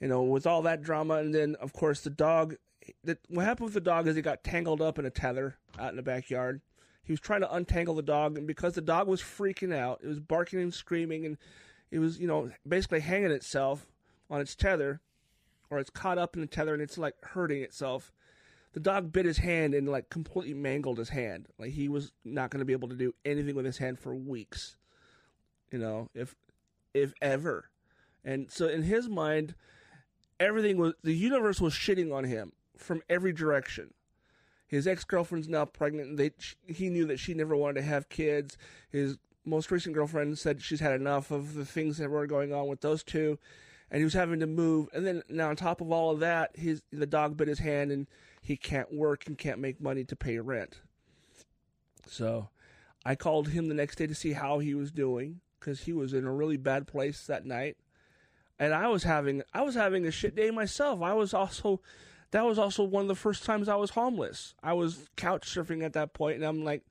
[0.00, 2.56] you know with all that drama, and then of course the dog.
[3.02, 5.90] The, what happened with the dog is he got tangled up in a tether out
[5.90, 6.60] in the backyard.
[7.02, 10.06] He was trying to untangle the dog, and because the dog was freaking out, it
[10.06, 11.36] was barking and screaming, and
[11.90, 13.86] it was, you know, basically hanging itself
[14.28, 15.00] on its tether,
[15.70, 18.12] or it's caught up in the tether and it's like hurting itself.
[18.72, 21.48] The dog bit his hand and like completely mangled his hand.
[21.58, 24.14] Like he was not going to be able to do anything with his hand for
[24.14, 24.76] weeks,
[25.70, 26.34] you know, if
[26.92, 27.70] if ever.
[28.24, 29.54] And so in his mind,
[30.38, 33.94] everything was the universe was shitting on him from every direction
[34.66, 36.10] his ex girlfriend's now pregnant.
[36.10, 36.32] And they
[36.66, 38.58] he knew that she never wanted to have kids.
[38.90, 42.66] His most recent girlfriend said she's had enough of the things that were going on
[42.66, 43.38] with those two,
[43.90, 44.88] and he was having to move.
[44.92, 47.90] And then now on top of all of that, his the dog bit his hand,
[47.90, 48.06] and
[48.40, 50.80] he can't work and can't make money to pay rent.
[52.06, 52.48] So,
[53.04, 56.12] I called him the next day to see how he was doing because he was
[56.12, 57.76] in a really bad place that night,
[58.58, 61.02] and I was having I was having a shit day myself.
[61.02, 61.80] I was also
[62.32, 64.54] that was also one of the first times I was homeless.
[64.62, 66.84] I was couch surfing at that point, and I'm like,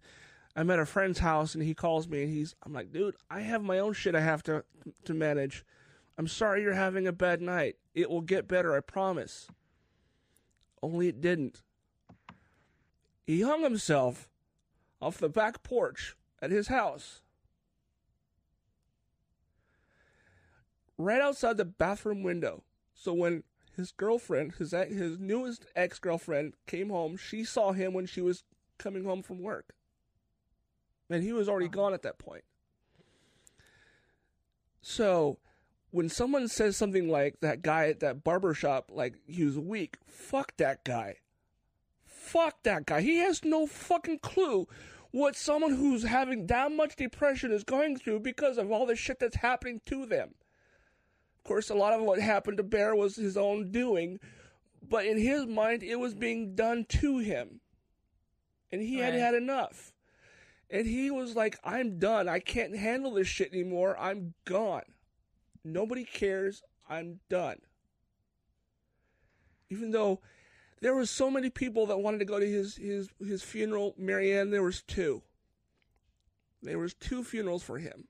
[0.56, 3.42] I'm at a friend's house, and he calls me, and he's, I'm like, dude, I
[3.42, 4.64] have my own shit I have to
[5.04, 5.66] to manage.
[6.18, 7.76] I'm sorry you're having a bad night.
[7.94, 9.48] It will get better, I promise.
[10.82, 11.62] Only it didn't.
[13.26, 14.30] He hung himself
[15.02, 17.22] off the back porch at his house.
[20.98, 22.64] Right outside the bathroom window.
[22.94, 23.44] So when
[23.76, 28.44] his girlfriend, his his newest ex-girlfriend came home, she saw him when she was
[28.78, 29.74] coming home from work.
[31.10, 32.44] And he was already gone at that point.
[34.82, 35.40] So,
[35.96, 39.98] when someone says something like that guy at that barber shop, like he was weak,
[40.06, 41.16] fuck that guy.
[42.04, 43.00] Fuck that guy.
[43.00, 44.68] He has no fucking clue
[45.12, 49.20] what someone who's having that much depression is going through because of all the shit
[49.20, 50.36] that's happening to them.
[51.38, 54.20] Of course, a lot of what happened to Bear was his own doing,
[54.86, 57.62] but in his mind, it was being done to him.
[58.70, 59.14] And he right.
[59.14, 59.94] had had enough.
[60.70, 62.28] And he was like, I'm done.
[62.28, 63.98] I can't handle this shit anymore.
[63.98, 64.84] I'm gone.
[65.66, 66.64] Nobody cares.
[66.88, 67.58] I'm done.
[69.70, 70.22] Even though
[70.80, 74.52] there was so many people that wanted to go to his his his funeral, Marianne,
[74.52, 75.24] there was two.
[76.62, 78.08] There was two funerals for him.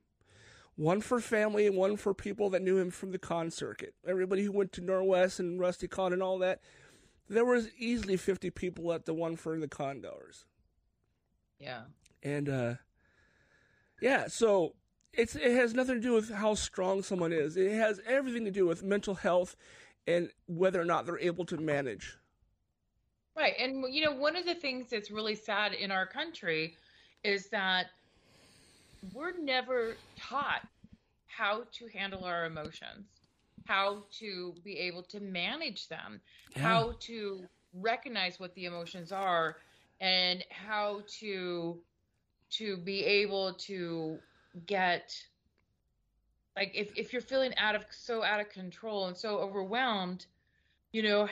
[0.75, 3.93] One for family and one for people that knew him from the con circuit.
[4.05, 6.59] Everybody who went to Norwest and Rusty Con and all that.
[7.29, 10.45] There was easily 50 people at the one for the con goers.
[11.59, 11.83] Yeah.
[12.21, 12.73] And uh,
[14.01, 14.75] yeah, so
[15.17, 17.57] it's it has nothing to do with how strong someone is.
[17.57, 19.55] It has everything to do with mental health
[20.07, 22.17] and whether or not they're able to manage.
[23.35, 23.53] Right.
[23.59, 26.75] And you know, one of the things that's really sad in our country
[27.23, 27.87] is that
[29.13, 30.67] we're never taught
[31.27, 33.07] how to handle our emotions,
[33.65, 36.21] how to be able to manage them,
[36.55, 36.61] yeah.
[36.61, 39.57] how to recognize what the emotions are
[39.99, 41.77] and how to
[42.51, 44.17] to be able to
[44.65, 45.15] get
[46.55, 50.25] like if, if you're feeling out of so out of control and so overwhelmed
[50.91, 51.27] you know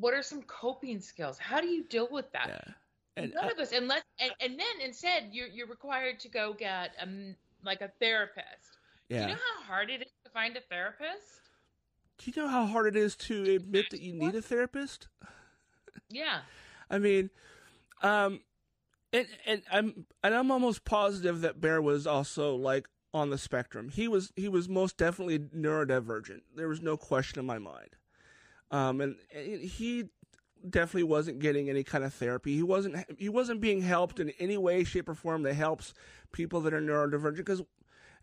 [0.00, 1.38] what are some coping skills?
[1.38, 2.48] How do you deal with that?
[2.48, 3.22] Yeah.
[3.22, 6.52] and none uh, of us unless and, and then instead you're you're required to go
[6.52, 7.34] get a
[7.64, 8.78] like a therapist.
[9.08, 9.18] Yeah.
[9.18, 11.40] do you know how hard it is to find a therapist?
[12.18, 15.08] Do you know how hard it is to admit that you need a therapist?
[16.10, 16.40] Yeah.
[16.90, 17.30] I mean
[18.02, 18.40] um
[19.12, 23.88] and and I'm and I'm almost positive that Bear was also like on the spectrum.
[23.88, 26.42] He was he was most definitely neurodivergent.
[26.54, 27.96] There was no question in my mind.
[28.70, 30.06] Um, and, and he
[30.68, 32.54] definitely wasn't getting any kind of therapy.
[32.56, 35.94] He wasn't he wasn't being helped in any way, shape, or form that helps
[36.32, 37.36] people that are neurodivergent.
[37.36, 37.62] Because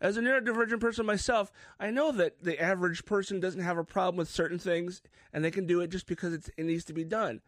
[0.00, 4.16] as a neurodivergent person myself, I know that the average person doesn't have a problem
[4.16, 7.40] with certain things, and they can do it just because it needs to be done.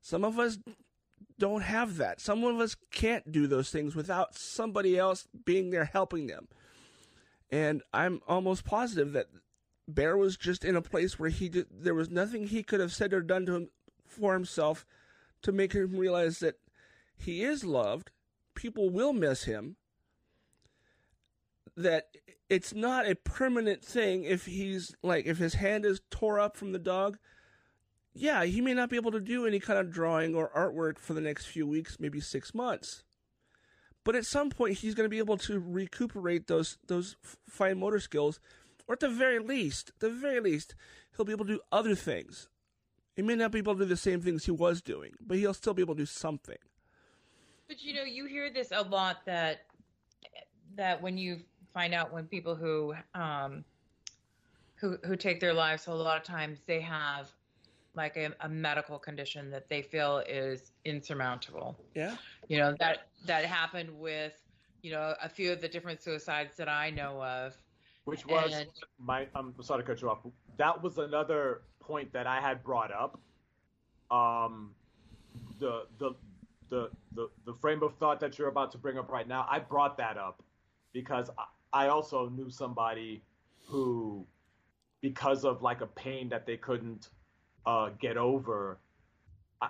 [0.00, 0.58] Some of us
[1.38, 2.20] don't have that.
[2.20, 6.48] Some of us can't do those things without somebody else being there helping them.
[7.50, 9.26] And I'm almost positive that
[9.86, 12.92] Bear was just in a place where he did, there was nothing he could have
[12.92, 13.68] said or done to him
[14.06, 14.84] for himself
[15.42, 16.56] to make him realize that
[17.16, 18.10] he is loved.
[18.54, 19.76] People will miss him.
[21.76, 22.08] That
[22.50, 26.72] it's not a permanent thing if he's like if his hand is tore up from
[26.72, 27.18] the dog
[28.14, 31.14] yeah, he may not be able to do any kind of drawing or artwork for
[31.14, 33.04] the next few weeks, maybe six months.
[34.04, 37.16] But at some point, he's going to be able to recuperate those those
[37.48, 38.40] fine motor skills,
[38.86, 40.74] or at the very least, the very least,
[41.16, 42.48] he'll be able to do other things.
[43.14, 45.52] He may not be able to do the same things he was doing, but he'll
[45.52, 46.58] still be able to do something.
[47.66, 49.66] But you know, you hear this a lot that
[50.76, 51.40] that when you
[51.74, 53.64] find out when people who um,
[54.76, 57.30] who who take their lives, so a lot of times they have
[57.98, 61.78] like a, a, medical condition that they feel is insurmountable.
[61.94, 62.16] Yeah.
[62.48, 64.32] You know, that that happened with,
[64.80, 67.54] you know, a few of the different suicides that I know of.
[68.06, 70.20] Which was and, my I'm sorry to cut you off.
[70.56, 73.20] That was another point that I had brought up.
[74.10, 74.74] Um
[75.58, 76.14] the the
[76.70, 79.58] the the, the frame of thought that you're about to bring up right now, I
[79.58, 80.42] brought that up
[80.92, 81.30] because
[81.72, 83.22] I also knew somebody
[83.66, 84.26] who
[85.00, 87.10] because of like a pain that they couldn't
[87.68, 88.78] uh, get over.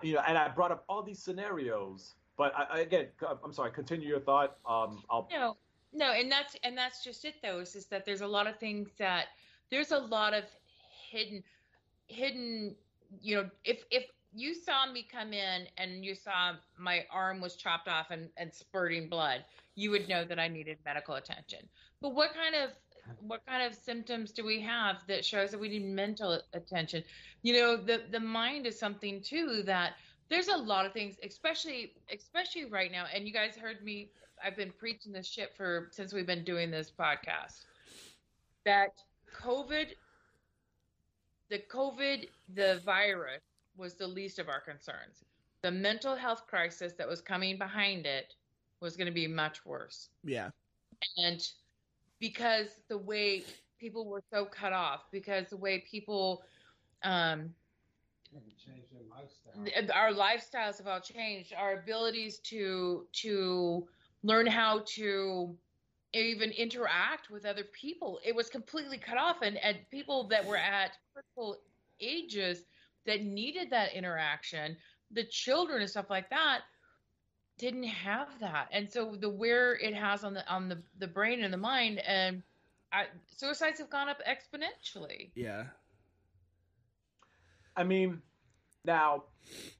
[0.02, 3.06] You know, and I brought up all these scenarios, but I, again,
[3.42, 3.72] I'm sorry.
[3.72, 4.58] Continue your thought.
[4.66, 5.28] Um, I'll.
[5.32, 5.56] No,
[5.92, 7.58] no, and that's and that's just it though.
[7.58, 9.26] Is just that there's a lot of things that
[9.70, 10.44] there's a lot of
[11.10, 11.42] hidden,
[12.06, 12.76] hidden.
[13.20, 17.56] You know, if if you saw me come in and you saw my arm was
[17.56, 19.42] chopped off and, and spurting blood,
[19.74, 21.60] you would know that I needed medical attention.
[22.02, 22.70] But what kind of
[23.20, 27.02] what kind of symptoms do we have that shows that we need mental attention?
[27.42, 29.94] You know, the the mind is something too that
[30.28, 33.06] there's a lot of things, especially especially right now.
[33.14, 34.10] And you guys heard me.
[34.44, 37.64] I've been preaching this shit for since we've been doing this podcast.
[38.64, 38.90] That
[39.36, 39.88] COVID,
[41.50, 43.42] the COVID, the virus
[43.76, 45.24] was the least of our concerns.
[45.62, 48.34] The mental health crisis that was coming behind it
[48.80, 50.10] was going to be much worse.
[50.22, 50.50] Yeah.
[51.16, 51.40] And
[52.20, 53.44] because the way
[53.78, 56.42] people were so cut off, because the way people,
[57.02, 57.54] um,
[58.64, 59.90] Change their lifestyle.
[59.94, 61.54] our lifestyles have all changed.
[61.56, 63.88] Our abilities to to
[64.22, 65.56] learn how to
[66.12, 69.38] even interact with other people, it was completely cut off.
[69.42, 71.56] And and people that were at critical
[72.00, 72.64] ages
[73.06, 74.76] that needed that interaction,
[75.10, 76.60] the children and stuff like that,
[77.58, 78.68] didn't have that.
[78.72, 81.98] And so the wear it has on the on the the brain and the mind,
[82.00, 82.42] and
[82.92, 85.30] I, suicides have gone up exponentially.
[85.34, 85.64] Yeah.
[87.76, 88.22] I mean,
[88.84, 89.24] now,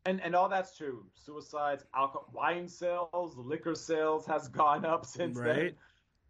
[0.07, 1.05] and and all that's true.
[1.15, 5.75] Suicides, alcohol, wine sales, liquor sales has gone up since Right.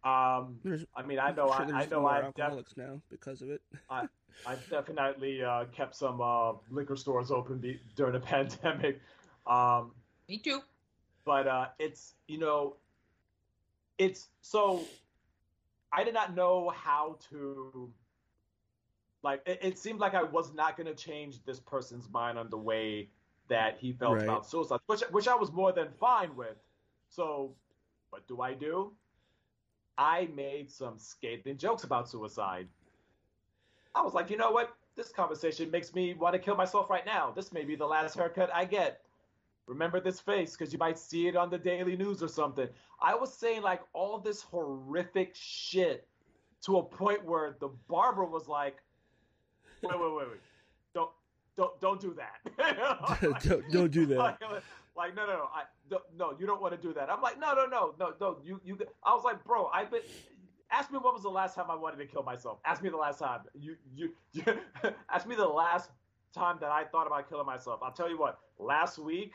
[0.03, 0.11] then.
[0.11, 3.41] Um, There's, I mean, I know, sure I, I there's know, I've, def- now because
[3.41, 3.61] of it.
[3.89, 9.01] I've definitely uh, kept some uh, liquor stores open be- during the pandemic.
[9.45, 9.91] Um,
[10.29, 10.61] Me too.
[11.29, 12.77] But uh, it's you know,
[13.99, 14.89] it's so.
[15.93, 17.93] I did not know how to.
[19.21, 22.49] Like it, it seemed like I was not going to change this person's mind on
[22.49, 23.09] the way
[23.47, 24.23] that he felt Right.
[24.23, 26.57] about suicide, which which I was more than fine with.
[27.09, 27.55] So,
[28.09, 28.93] what do I do?
[29.99, 32.67] I made some scathing jokes about suicide.
[33.93, 34.75] I was like, you know what?
[34.95, 37.31] This conversation makes me want to kill myself right now.
[37.31, 39.05] This may be the last haircut I get.
[39.69, 42.67] Remember this face because you might see it on the daily news or something.
[42.99, 46.07] I was saying like all this horrific shit
[46.63, 48.77] to a point where the barber was like,
[49.83, 50.39] wait, wait, wait, wait.
[50.95, 51.11] Don't
[51.55, 52.41] don't don't do that.
[53.43, 54.17] don't, don't do that.
[54.17, 54.39] like,
[54.97, 57.11] like, no, no, no, I, no, no, you don't want to do that.
[57.11, 58.37] I'm like, no, no, no, no, no.
[58.43, 58.75] You, you.
[59.03, 60.01] I was like, bro, I've been.
[60.71, 62.57] Ask me when was the last time I wanted to kill myself.
[62.65, 63.41] Ask me the last time.
[63.53, 64.43] You, you, you
[65.09, 65.91] ask me the last
[66.33, 67.81] time that I thought about killing myself.
[67.83, 68.39] I'll tell you what.
[68.59, 69.33] Last week,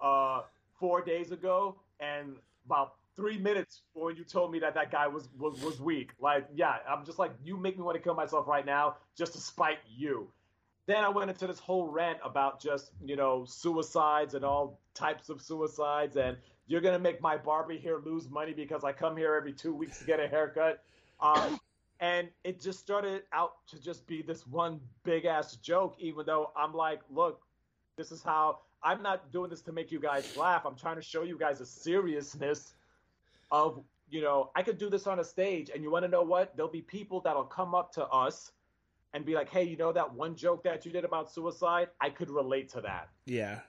[0.00, 0.42] uh,
[0.78, 5.28] four days ago, and about three minutes when you told me that that guy was
[5.38, 6.10] was was weak.
[6.20, 9.32] Like, yeah, I'm just like, you make me want to kill myself right now just
[9.32, 10.28] to spite you.
[10.86, 15.28] Then I went into this whole rant about just you know suicides and all types
[15.28, 19.34] of suicides, and you're gonna make my barber here lose money because I come here
[19.34, 20.82] every two weeks to get a haircut.
[21.20, 21.58] Um,
[22.00, 26.52] and it just started out to just be this one big ass joke, even though
[26.56, 27.40] I'm like, look,
[27.96, 30.62] this is how I'm not doing this to make you guys laugh.
[30.64, 32.74] I'm trying to show you guys the seriousness
[33.50, 36.22] of, you know, I could do this on a stage, and you want to know
[36.22, 36.56] what?
[36.56, 38.52] There'll be people that'll come up to us
[39.14, 41.88] and be like, hey, you know that one joke that you did about suicide?
[42.00, 43.60] I could relate to that Yeah.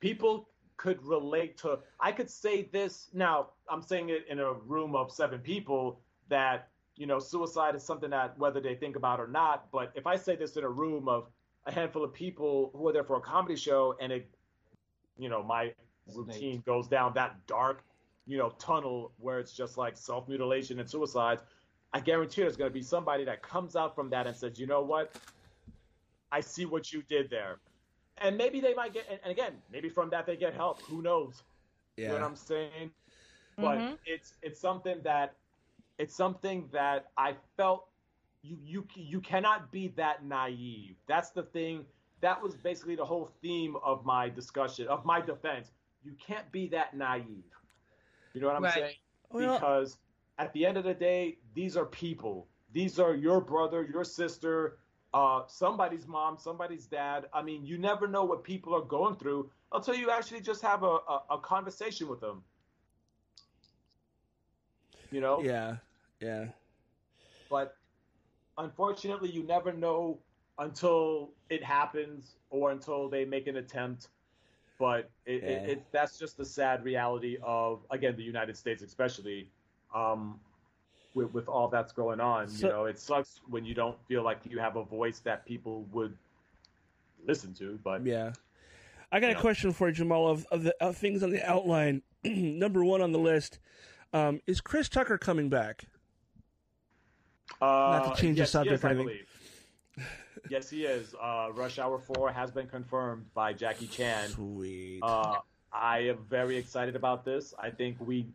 [0.00, 4.94] people could relate to i could say this now i'm saying it in a room
[4.94, 5.98] of seven people
[6.28, 10.06] that you know suicide is something that whether they think about or not but if
[10.06, 11.30] i say this in a room of
[11.66, 14.28] a handful of people who are there for a comedy show and it
[15.18, 15.72] you know my
[16.14, 17.82] routine goes down that dark
[18.26, 21.42] you know tunnel where it's just like self-mutilation and suicides
[21.92, 24.66] i guarantee there's going to be somebody that comes out from that and says you
[24.66, 25.12] know what?
[26.32, 27.60] I see what you did there.
[28.18, 30.82] And maybe they might get and, and again maybe from that they get help.
[30.82, 31.42] Who knows?
[31.96, 32.90] You know what i'm saying?
[33.60, 33.98] But Mhm.
[34.06, 35.34] it's it's something that
[35.98, 37.88] it's something that i felt
[38.46, 41.84] you you you cannot be that naive that's the thing
[42.20, 45.72] that was basically the whole theme of my discussion of my defense
[46.04, 47.44] you can't be that naive
[48.32, 48.74] you know what i'm Right.
[48.74, 48.94] saying
[49.30, 49.98] Well, because
[50.38, 52.48] at the end of the day, these are people.
[52.72, 54.78] These are your brother, your sister,
[55.14, 57.26] uh, somebody's mom, somebody's dad.
[57.32, 60.82] I mean, you never know what people are going through until you actually just have
[60.82, 62.44] a, a, a conversation with them.
[65.10, 65.48] You know?
[65.48, 65.76] yeah.
[66.20, 66.46] Yeah.
[67.48, 67.76] But
[68.58, 70.18] unfortunately, you never know
[70.58, 74.08] until it happens or until they make an attempt.
[74.78, 75.48] But it, Yeah.
[75.48, 79.48] it, it, that's just the sad reality of, again, the United States, especially
[79.94, 80.38] um,
[81.14, 82.48] with, with all that's going on.
[82.48, 85.44] So- you know, it sucks when you don't feel like you have a voice that
[85.46, 86.16] people would
[87.26, 87.78] listen to.
[87.82, 88.32] But Yeah.
[89.12, 89.40] I got a Yeah.
[89.40, 90.26] question for you, Jamal.
[90.28, 93.58] Of, of the of things on the outline, number one on the list
[94.12, 95.86] um, is Chris Tucker coming back?
[97.60, 99.06] Uh, to change the yes, he subject is, or I anything.
[99.06, 100.08] believe.
[100.50, 101.14] yes, he is.
[101.20, 104.30] Uh, Rush Hour 4 has been confirmed by Jackie Chan.
[104.30, 105.00] Sweet.
[105.02, 105.36] Uh,
[105.72, 107.54] I am very excited about this.
[107.58, 108.26] I think we,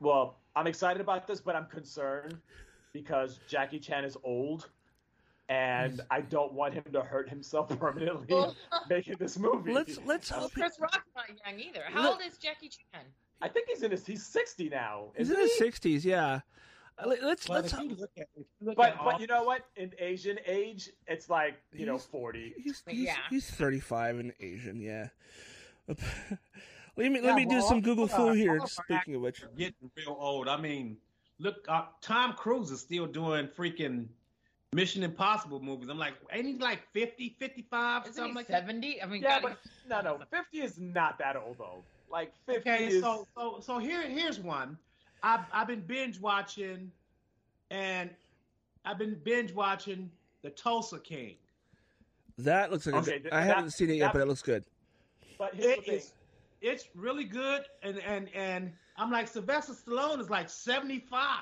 [0.00, 2.38] well, I'm excited about this, but I'm concerned
[2.92, 4.68] because Jackie Chan is old,
[5.48, 8.36] and I don't want him to hurt himself permanently
[8.90, 9.72] making this movie.
[9.72, 11.82] Let's let's well, hope he, Chris Rock's not young either.
[11.88, 13.02] How Look- old is Jackie Chan?
[13.40, 15.12] I think he's in his he's 60 now.
[15.16, 16.04] he's isn't in his sixties.
[16.04, 16.40] Yeah.
[17.04, 19.44] Let- Let's But let's you look at, if you look But but all- you know
[19.44, 19.62] what?
[19.76, 22.54] In Asian age, it's like you know 40.
[22.62, 23.16] he's he's, yeah.
[23.30, 24.80] he's thirty five and Asian.
[24.80, 25.08] Yeah.
[25.88, 25.98] let
[26.96, 28.50] me Yeah, let me do some Google all- foo here.
[28.52, 30.48] all of our Speaking of which, are getting real old.
[30.48, 30.96] I mean,
[31.38, 34.06] look, uh, Tom Cruise is still doing freaking
[34.72, 35.88] Mission Impossible movies.
[35.88, 38.62] I'm like, ain't he like 50, 55, Isn't something he like that?
[38.62, 39.00] seventy?
[39.02, 39.56] I mean, Yeah, God,
[39.88, 41.82] but no, no, 50 is not that old though.
[42.10, 43.02] Like 50 Okay, is.
[43.02, 44.76] so so so here here's one.
[45.22, 46.90] I've I've been binge watching,
[47.70, 48.10] and
[48.84, 50.10] I've been binge watching
[50.42, 51.36] the Tulsa King.
[52.38, 54.26] that looks like Okay, good- th- I that- haven't seen it yet, that- but it
[54.28, 54.64] looks good.
[55.38, 55.94] but here's the It thing.
[55.96, 56.12] is
[56.60, 61.40] it's really good, and and and I'm like Sylvester Stallone is like 75.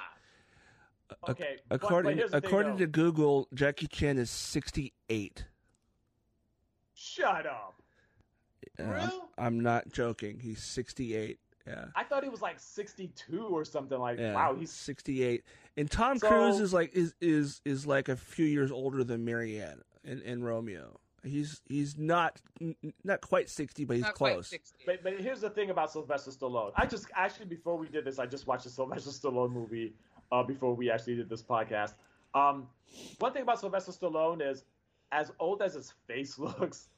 [1.11, 5.45] Ac- Okay, but- but According thing, according to Google, Jackie Chan is sixty eight.
[6.95, 7.81] Shut up.
[8.79, 10.41] I'm, I'm not joking.
[10.41, 11.39] He's sixty eight.
[11.67, 11.87] Yeah.
[11.95, 14.19] I thought he was like 62 or something like.
[14.19, 15.43] Yeah, Wow, he's 68.
[15.77, 19.25] And Tom So- Cruise is like is is is like a few years older than
[19.25, 21.01] Marianne in, in Romeo.
[21.25, 22.41] He's he's not
[23.03, 24.55] not quite 60, but he's not close.
[24.87, 26.71] But, but here's the thing about Sylvester Stallone.
[26.77, 29.93] I just actually before we did this, I just watched a Sylvester Stallone movie
[30.31, 31.95] uh, before we actually did this podcast.
[32.35, 32.69] Um,
[33.19, 34.65] one thing about Sylvester Stallone is,
[35.11, 36.89] as old as his face looks,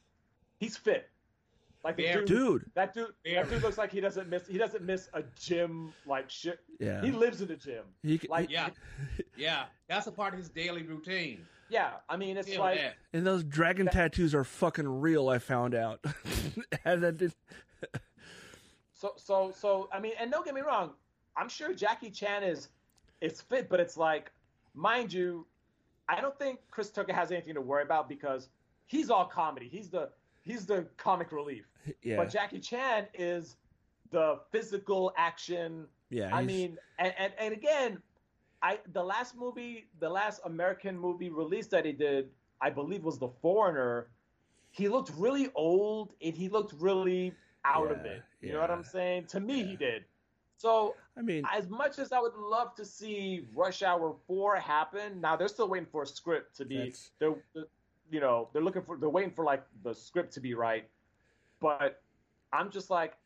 [0.59, 1.09] he's fit.
[1.83, 4.45] Like the dude, Dude, that dude, that dude looks like he doesn't miss.
[4.47, 6.59] He doesn't miss a gym like shit.
[6.79, 7.01] yeah.
[7.01, 7.83] He lives in the gym.
[8.03, 8.69] He, c- Like, Yeah,
[9.37, 11.45] yeah, that's a part of his daily routine.
[11.69, 11.91] yeah.
[12.09, 12.95] I mean, it's Feel like that.
[13.13, 16.03] and those dragon tattoos are fucking real, I found out.
[16.85, 17.33] and that did,
[18.93, 20.91] So so so I mean, and don't get me wrong,
[21.37, 22.67] I'm sure Jackie Chan is
[23.21, 24.31] is fit, but it's like,
[24.73, 25.45] mind you,
[26.09, 28.49] I don't think Chris Tucker has anything to worry about because
[28.85, 29.69] he's all comedy.
[29.71, 30.09] He's the
[30.49, 31.65] he's the comic relief.
[32.01, 32.17] yeah.
[32.17, 33.55] But Jackie Chan is
[34.11, 35.85] the physical action.
[36.09, 36.35] yeah.
[36.35, 38.01] I mean, and, and and again,
[38.61, 42.29] I the last movie, the last American movie release that he did,
[42.61, 44.07] I believe was The Foreigner.
[44.71, 47.33] He looked really old and he looked really
[47.65, 48.21] out of it.
[48.41, 49.25] You know what I'm saying?
[49.29, 49.65] To me, yeah.
[49.65, 50.05] he did.
[50.57, 55.21] So I mean, as much as I would love to see Rush Hour Four happen,
[55.21, 56.93] now they're still waiting for a script to be.
[57.19, 57.35] They're,
[58.11, 58.97] you know, they're looking for.
[58.97, 60.87] They're waiting for like the script to be right.
[61.59, 62.01] But
[62.53, 63.17] I'm just like,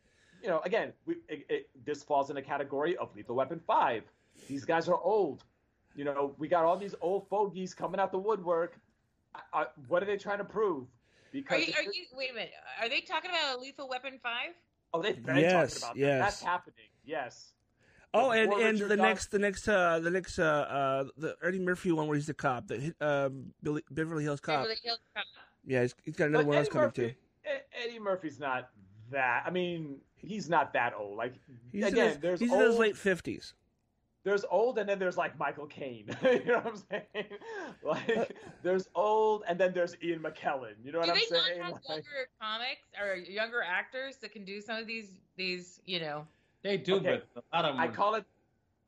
[0.42, 4.04] you know, again, we, it, it, this falls in a category of Lethal Weapon Five.
[4.48, 5.44] These guys are old.
[5.96, 8.80] You know, we got all these old fogies coming out the woodwork.
[9.36, 10.84] I, I, what are they trying to prove?
[10.84, 10.88] Are
[11.32, 12.06] Because you, are you?
[12.16, 12.52] Wait a minute.
[12.82, 14.54] Are they talking about a Lethal Weapon Five?
[14.94, 16.08] oh, they've been Yes, talking about yes.
[16.10, 16.20] that.
[16.20, 16.86] That's happening.
[17.06, 17.53] Yes.
[18.14, 21.60] Oh, and and the Donner- next the next uh the next uh uh the Eddie
[21.60, 24.60] Murphy one where he's the cop, the hit- um Billy, Beverly Hills Cop.
[24.62, 25.26] Beverly Hills Cop.
[25.66, 27.86] Yeah, he's, he's got another But one else Eddie coming Murphy, too.
[27.86, 28.70] Eddie Murphy's not
[29.12, 29.44] that.
[29.46, 31.18] I mean, he's not that old.
[31.18, 31.34] Like
[31.72, 33.54] He's again, in his, there's he's old, in his late fifties.
[34.24, 36.06] there's old, and then there's like Michael Caine.
[36.24, 37.26] you know what I'm saying?
[37.84, 40.74] Like there's old, and then there's Ian McKellen.
[40.84, 41.28] You know what Do I'm saying?
[41.30, 41.62] Do they not saying?
[41.64, 46.00] have Like, younger comics or younger actors that can do some of these these you
[46.00, 46.26] know?
[46.64, 47.22] They do, Okay.
[47.34, 47.82] but a lot of them.
[47.84, 48.26] I call it.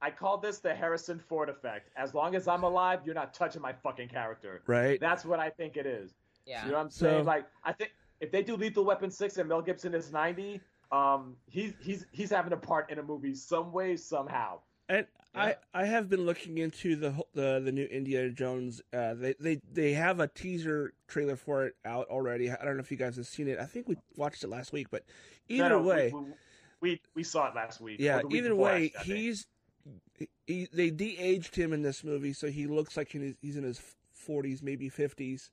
[0.01, 1.89] I call this the Harrison Ford effect.
[1.95, 4.61] As long as I'm alive, you're not touching my fucking character.
[4.67, 4.99] Right.
[4.99, 6.13] That's what I think it is.
[6.45, 6.63] Yeah.
[6.65, 7.26] You know what I'm So- saying?
[7.26, 10.61] Like I think if they do Lethal Weapon six and Mel Gibson is 90,
[10.91, 14.59] um, he's he's he's having a part in a movie some way somehow.
[14.89, 15.55] And I, Yeah.
[15.73, 18.82] I have been looking into the the the new Indiana Jones.
[18.93, 22.51] Uh, they they they have a teaser trailer for it out already.
[22.51, 23.59] I don't know if you guys have seen it.
[23.59, 24.88] I think we watched it last week.
[24.91, 25.03] But
[25.47, 26.34] either No, no, way, we, we
[27.13, 27.99] we saw it last week.
[27.99, 28.19] yeah.
[28.19, 29.17] or week Either way, actually, I think.
[29.19, 29.47] he's
[30.47, 33.81] he, they de-aged him in this movie, so he looks like he's he's in his
[34.13, 35.49] forties, maybe fifties.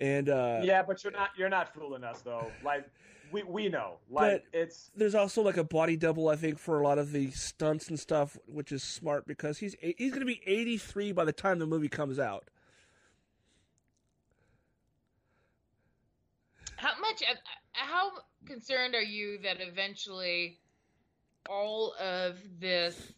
[0.00, 2.50] And uh, yeah, but you're not you're not fooling us though.
[2.64, 2.88] Like
[3.32, 6.84] we we know, like it's there's also like a body double, I think, for a
[6.84, 10.40] lot of the stunts and stuff, which is smart because he's he's going to be
[10.46, 12.48] 83 by the time the movie comes out.
[16.76, 17.22] How much?
[17.22, 17.34] uh,
[17.72, 18.12] How
[18.48, 20.58] concerned are you that eventually
[21.48, 23.12] all of this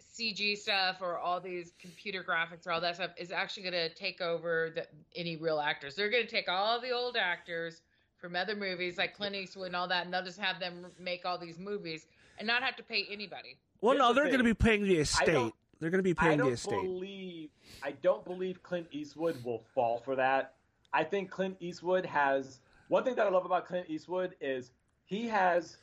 [0.00, 3.88] CG stuff or all these computer graphics or all that stuff is actually going to
[3.94, 4.86] take over the,
[5.16, 5.94] any real actors?
[5.94, 7.82] They're going to take all the old actors
[8.16, 11.26] from other movies like Clint Eastwood and all that, and they'll just have them make
[11.26, 12.06] all these movies
[12.38, 13.56] and not have to pay anybody.
[13.80, 15.52] Well, Here's no, the they're going to be paying the estate.
[15.80, 16.82] They're going to be paying the don't estate.
[16.82, 17.50] believe
[17.82, 20.54] I don't believe Clint Eastwood will fall for that.
[20.92, 24.72] I think Clint Eastwood has one thing that I love about Clint Eastwood is
[25.04, 25.78] he has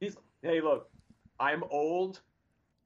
[0.00, 0.88] he's hey look,
[1.40, 2.20] I'm old,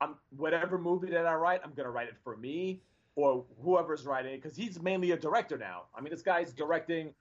[0.01, 2.81] I'm whatever movie that I write, I'm gonna write it for me
[3.17, 5.85] or whoever's writing it because he's mainly a director now.
[5.95, 7.13] I mean, this guy's directing.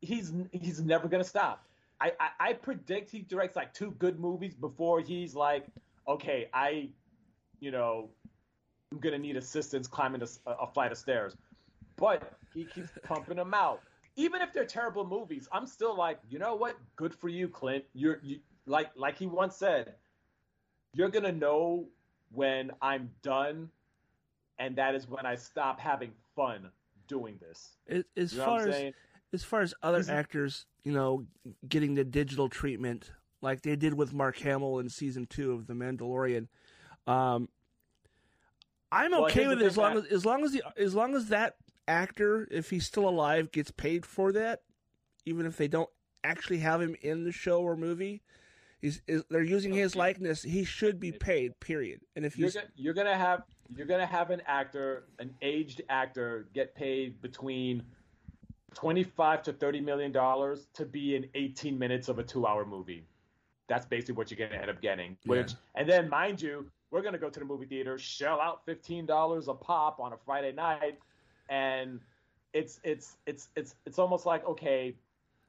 [0.00, 1.66] He's he's never gonna stop.
[2.00, 5.66] I, I, I predict he directs like two good movies before he's like,
[6.06, 6.88] okay, I,
[7.60, 8.10] you know,
[8.92, 11.36] I'm gonna need assistance climbing a, a flight of stairs.
[11.96, 13.80] But he keeps pumping them out.
[14.16, 16.76] Even if they're terrible movies, I'm still like, you know what?
[16.96, 17.84] Good for you, Clint.
[17.94, 19.94] You're you, like like he once said,
[20.92, 21.86] you're gonna know
[22.32, 23.70] when I'm done,
[24.58, 26.70] and that is when I stop having fun
[27.08, 27.76] doing this.
[27.86, 28.92] It, as You know far as
[29.32, 31.26] as far as other actors, you know,
[31.68, 33.10] getting the digital treatment
[33.40, 36.46] like they did with Mark Hamill in season two of The Mandalorian,
[37.06, 37.48] um,
[38.90, 41.26] I'm okay here's with it as long as as long as the as long as
[41.28, 41.56] that
[41.88, 44.62] actor, if he's still alive, gets paid for that,
[45.24, 45.90] even if they don't
[46.22, 48.22] actually have him in the show or movie.
[48.82, 50.42] Is, they're using his likeness.
[50.42, 51.58] He should be paid.
[51.58, 52.00] Period.
[52.16, 55.80] And if you're, he's go- you're gonna have you're gonna have an actor, an aged
[55.88, 57.82] actor, get paid between
[58.74, 63.06] twenty-five to thirty million dollars to be in eighteen minutes of a two-hour movie.
[63.68, 65.16] That's basically what you're gonna end up getting.
[65.24, 69.06] Which, and then mind you, we're gonna go to the movie theater, shell out fifteen
[69.06, 70.98] dollars a pop on a Friday night,
[71.48, 72.00] and
[72.52, 74.94] it's it's it's it's it's almost like okay,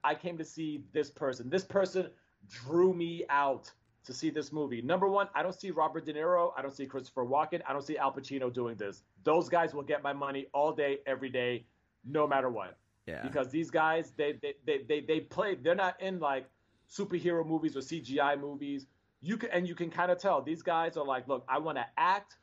[0.04, 1.50] I came to see this person.
[1.50, 2.10] This person
[2.50, 3.72] drew me out
[4.06, 4.82] to see this movie.
[4.82, 6.52] Number one, I don't see Robert De Niro.
[6.56, 7.62] I don't see Christopher Walken.
[7.68, 9.04] I don't see Al Pacino doing this.
[9.24, 11.66] Those guys will get my money all day, every day,
[12.06, 12.78] no matter what.
[13.08, 15.56] yeah, Because these guys, they they, they, they, they play.
[15.56, 16.48] They're not in like
[16.90, 18.86] superhero movies or CGI movies.
[19.22, 21.78] You can and you can kind of tell these guys are like, look, I want
[21.80, 22.36] to act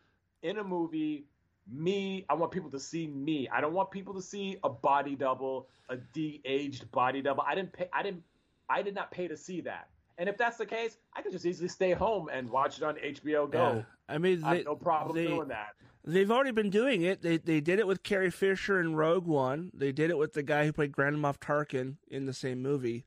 [0.42, 1.26] in a movie.
[1.70, 3.48] Me, I want people to see me.
[3.52, 7.44] I don't want people to see a body double, a de-aged body double.
[7.46, 7.88] I didn't pay.
[7.92, 8.22] I didn't.
[8.68, 9.88] I did not pay to see that.
[10.18, 12.96] And if that's the case, I could just easily stay home and watch it on
[12.96, 13.74] HBO Go.
[13.76, 13.82] yeah.
[14.08, 15.74] I mean, I have no problem they, doing that.
[16.04, 17.22] They've already been doing it.
[17.22, 19.70] They they did it with Carrie Fisher in Rogue One.
[19.72, 23.06] They did it with the guy who played Grand Moff Tarkin in the same movie,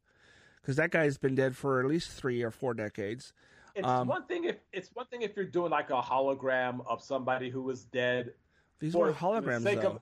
[0.61, 3.33] because that guy's been dead for at least three or four decades.
[3.75, 7.03] It's Um, one thing if it's one thing if you're doing like a hologram of
[7.03, 8.33] somebody who was dead
[8.80, 9.91] These for were holograms, though.
[9.91, 10.01] of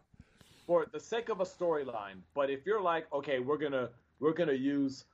[0.66, 2.22] for the sake of a storyline.
[2.34, 5.06] But if you're like, okay, we're gonna we're gonna use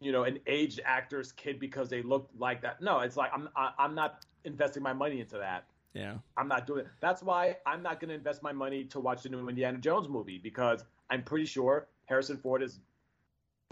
[0.00, 2.80] you know an aged actor's kid because they look like that.
[2.80, 5.64] No, it's like I'm I, I'm not investing my money into that.
[5.94, 6.88] yeah, I'm not doing it.
[7.00, 10.08] That's why I'm not going to invest my money to watch the new Indiana Jones
[10.08, 12.80] movie because I'm pretty sure Harrison Ford is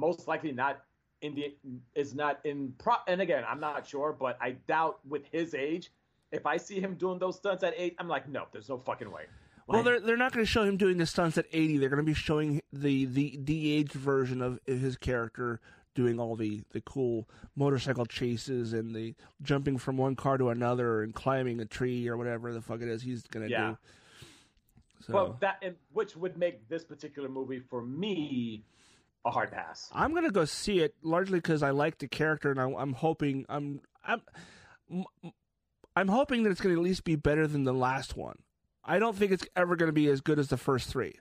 [0.00, 0.82] most likely not
[1.20, 1.54] in the
[1.94, 2.94] is not in pro.
[3.06, 5.92] And again, I'm not sure, but I doubt with his age,
[6.32, 9.10] if I see him doing those stunts at eight, I'm like, no, there's no fucking
[9.10, 9.22] way.
[9.66, 11.78] Well, Like, they're they're not going to show him doing the stunts at eighty.
[11.78, 15.60] They're going to be showing the the de-aged version of his character
[15.94, 21.02] doing all the the cool motorcycle chases and the jumping from one car to another
[21.02, 23.68] and climbing a tree or whatever the fuck it is he's going to Yeah.
[23.70, 23.78] do.
[25.06, 28.64] So Well, that and which would make this particular movie for me
[29.24, 29.88] a hard pass.
[29.92, 33.44] I'm gonna go see it largely because I like the character, and I, I'm hoping
[33.48, 34.22] I'm I'm
[35.96, 38.38] I'm hoping that it's gonna at least be better than the last one.
[38.84, 41.14] I don't think it's ever gonna be as good as the first three,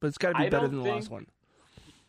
[0.00, 1.26] but it's got to be I better than the last one.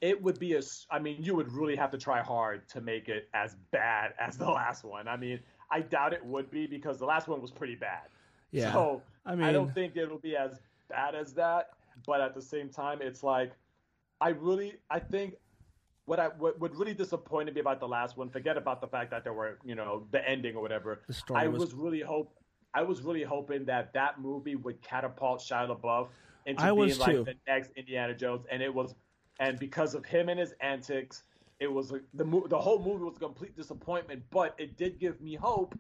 [0.02, 0.62] it would be a
[0.92, 4.38] I mean, you would really have to try hard to make it as bad as
[4.38, 5.08] the last one.
[5.08, 5.40] I mean,
[5.72, 8.08] I doubt it would be because the last one was pretty bad.
[8.52, 11.70] Yeah, So I mean, I, don't think it'll be as bad as that.
[12.06, 13.52] But at the same time, it's like
[14.22, 15.36] I really I think
[16.06, 19.12] what I what, what really disappointed me about the last one, forget about the fact
[19.12, 21.02] that there were, you know, the ending or whatever.
[21.08, 22.34] the story I was, was really hope
[22.74, 26.08] I was really hoping that that movie would catapult Shia LaBeouf
[26.46, 27.24] into I being like too.
[27.24, 28.96] the next Indiana Jones, and it was,
[29.40, 31.24] and because of him and his antics,
[31.60, 34.24] it was a, the the whole movie was a complete disappointment.
[34.32, 35.78] But it did give me hope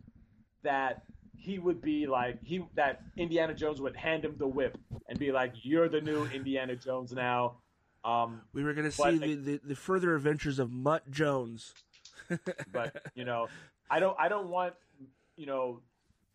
[0.64, 1.04] that
[1.36, 4.78] he would be like he that Indiana Jones would hand him the whip
[5.10, 7.58] and be like, "You're the new Indiana Jones now."
[8.06, 11.74] Um, we were gonna see the, the the further adventures of Mutt Jones.
[12.72, 13.48] but you know,
[13.90, 14.74] I don't I don't want
[15.38, 15.82] you know,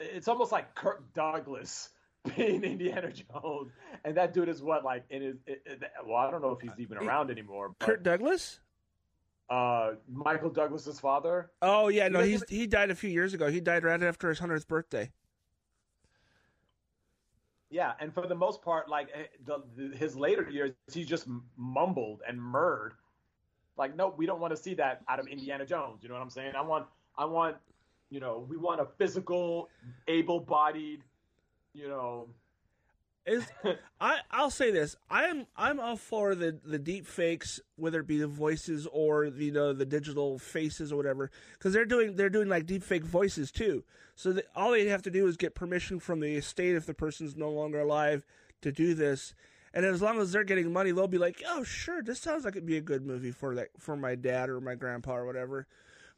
[0.00, 1.90] it's almost like Kirk Douglas
[2.36, 3.72] being Indiana Jones,
[4.04, 6.60] and that dude is what like in his it, it- well I don't know if
[6.60, 7.74] he's even around anymore.
[7.78, 8.60] But, Kurt Douglas?
[9.50, 11.50] uh, Michael Douglas's father.
[11.62, 13.50] Oh yeah, no, he's he died a few years ago.
[13.50, 15.10] He died right after his hundredth birthday.
[17.70, 21.26] Yeah, and for the most part, like eh, the, the, his later years, he just
[21.56, 22.94] mumbled and murred.
[23.76, 26.02] Like, no, we don't want to see that out of Indiana Jones.
[26.02, 26.54] You know what I'm saying?
[26.56, 27.56] I want, I want,
[28.10, 29.68] you know, we want a physical,
[30.08, 31.02] able-bodied,
[31.74, 32.28] you know,
[33.28, 33.46] Is
[34.00, 34.96] I I'll say this.
[35.10, 39.44] I'm I'm all for the the deep fakes, whether it be the voices or the,
[39.46, 43.04] you know the digital faces or whatever, because they're doing they're doing like deep fake
[43.04, 43.84] voices too.
[44.14, 46.94] So that all they have to do is get permission from the estate if the
[46.94, 48.24] person's no longer alive
[48.62, 49.34] to do this.
[49.74, 52.56] And as long as they're getting money, they'll be like, "Oh, sure, this sounds like
[52.56, 55.66] it'd be a good movie for like for my dad or my grandpa or whatever."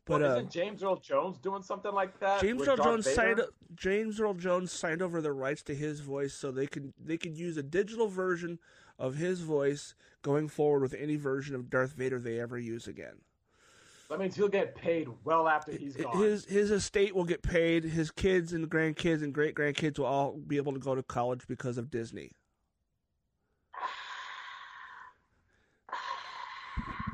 [0.04, 2.40] But well, uh, isn't James Earl Jones doing something like that?
[2.40, 3.16] James Earl Darth Jones Vader?
[3.16, 3.40] signed
[3.74, 7.36] James Earl Jones signed over the rights to his voice, so they could they could
[7.36, 8.58] use a digital version
[8.98, 13.20] of his voice going forward with any version of Darth Vader they ever use again.
[14.10, 16.20] That means he'll get paid well after he's gone.
[16.20, 17.84] His his estate will get paid.
[17.84, 21.46] His kids and grandkids and great grandkids will all be able to go to college
[21.46, 22.32] because of Disney.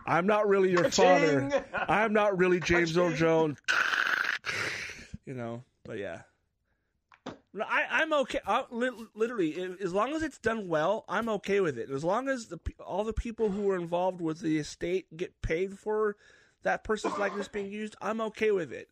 [0.07, 1.51] I'm not really your Ka-ching!
[1.51, 1.65] father.
[1.89, 3.13] I'm not really James Earl!
[3.13, 3.59] Jones.
[5.27, 6.23] You know, but yeah.
[7.53, 8.41] No, I, I'm okay.
[8.47, 11.91] I, literally, as long as it's done well, I'm okay with it.
[11.91, 15.79] As long as the all the people who are involved with the estate get paid
[15.79, 16.17] for
[16.63, 18.89] that person's likeness being used, I'm okay with it.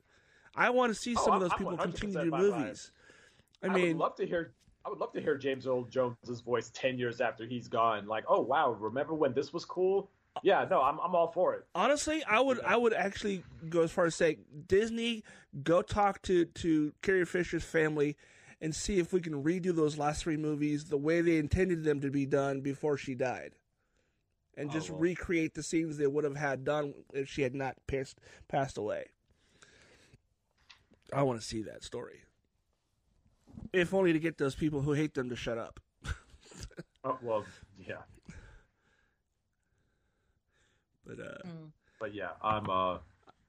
[0.57, 2.91] I want to see Oh, some of those I'm people 100% continue to do movies.
[3.63, 4.55] I I mean, would love to hear.
[4.87, 8.07] I would love to hear James Earl Jones's voice ten years after he's gone.
[8.07, 10.11] Like, oh wow, remember when this was cool?
[10.43, 11.67] Yeah, no, I'm I'm all for it.
[11.75, 15.23] Honestly, I would I would actually go as far as say Disney
[15.63, 18.17] go talk to to Carrie Fisher's family
[18.61, 22.01] and see if we can redo those last three movies the way they intended them
[22.01, 23.53] to be done before she died.
[24.57, 25.03] And just oh, well.
[25.03, 29.07] recreate the scenes they would have had done if she had not passed passed away.
[31.13, 32.23] I want to see that story.
[33.73, 35.81] If only to get those people who hate them to shut up.
[37.07, 37.45] Oh, well,
[37.79, 37.99] yeah,
[41.07, 41.71] But uh Mm.
[42.01, 42.99] but yeah, I'm uh,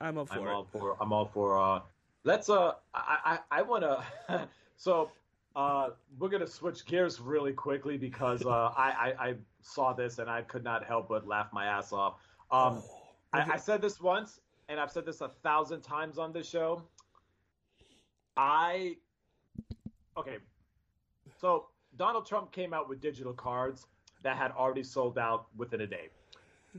[0.02, 0.52] I'm up for I'm it.
[0.52, 1.82] all for I'm all for uh,
[2.24, 4.48] let's uh, I I, I want to
[4.78, 5.10] so
[5.56, 5.90] uh,
[6.20, 10.42] we're gonna switch gears really quickly because uh, I, I I saw this and I
[10.42, 12.16] could not help but laugh my ass off.
[12.52, 12.84] Um,
[13.34, 14.40] I, I said this once,
[14.70, 16.84] and I've said this a thousand times on this show.
[18.38, 18.98] I
[20.18, 20.38] okay,
[21.40, 23.88] so Donald Trump came out with digital cards
[24.24, 26.10] that had already sold out within a day.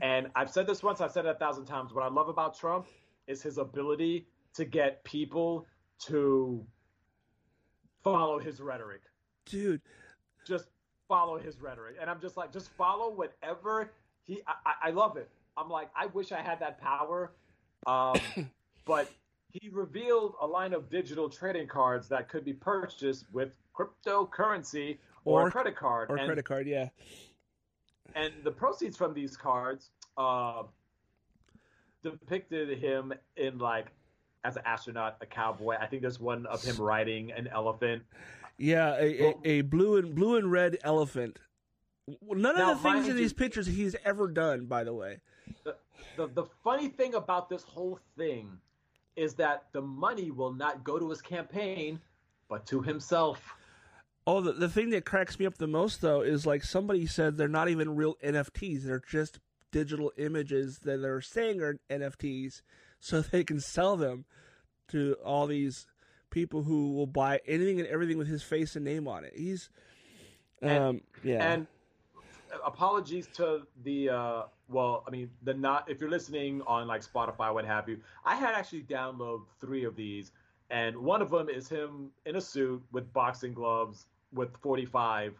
[0.01, 1.93] And I've said this once, I've said it a thousand times.
[1.93, 2.87] What I love about Trump
[3.27, 5.65] is his ability to get people
[6.05, 6.63] to
[8.03, 9.01] follow his rhetoric.
[9.45, 9.81] Dude,
[10.45, 10.65] Just
[11.07, 11.95] follow his rhetoric.
[11.99, 13.91] And I'm just like, just follow whatever
[14.23, 15.29] he I, I- love it.
[15.57, 17.31] I'm like, I wish I had that power.
[17.87, 18.15] Um,
[18.85, 19.09] but
[19.51, 25.43] he revealed a line of digital trading cards that could be purchased with cryptocurrency or,
[25.43, 26.09] Or- a credit card.
[26.11, 26.89] or and, credit card, yeah.
[28.17, 30.63] And the proceeds from these cards uh,
[32.03, 33.87] depicted him in like
[34.43, 35.75] as an astronaut, a cowboy.
[35.79, 38.03] I think there's one of him riding an elephant.
[38.57, 41.37] Yeah, a, a, a blue and blue and red elephant.
[42.21, 45.19] None Now, of the things in you- these pictures he's ever done, by the way.
[45.63, 45.75] The,
[46.15, 48.57] the the funny thing about this whole thing
[49.15, 51.99] is that the money will not go to his campaign,
[52.49, 53.53] but to himself.
[54.29, 57.37] Oh, the, the thing that cracks me up the most though is like somebody said
[57.37, 59.39] they're not even real NFTs; they're just
[59.71, 62.61] digital images that they're saying are NFTs,
[62.99, 64.25] so they can sell them
[64.89, 65.87] to all these
[66.29, 69.31] people who will buy anything and everything with his face and name on it.
[69.33, 69.69] He's,
[70.61, 71.67] um, And- yeah, And
[72.65, 77.53] apologies to the uh well, I mean the not if you're listening on like Spotify,
[77.53, 78.01] what have you.
[78.25, 80.33] I had actually downloaded three of these,
[80.69, 85.33] and one of them is him in a suit with boxing gloves with 45,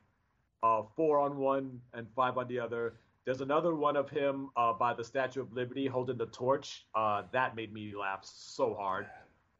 [0.63, 2.95] uh, four on one and five on the other.
[3.25, 6.85] There's another one of him uh, by the Statue of Liberty holding the torch.
[6.95, 9.07] Uh, that made me laugh so hard.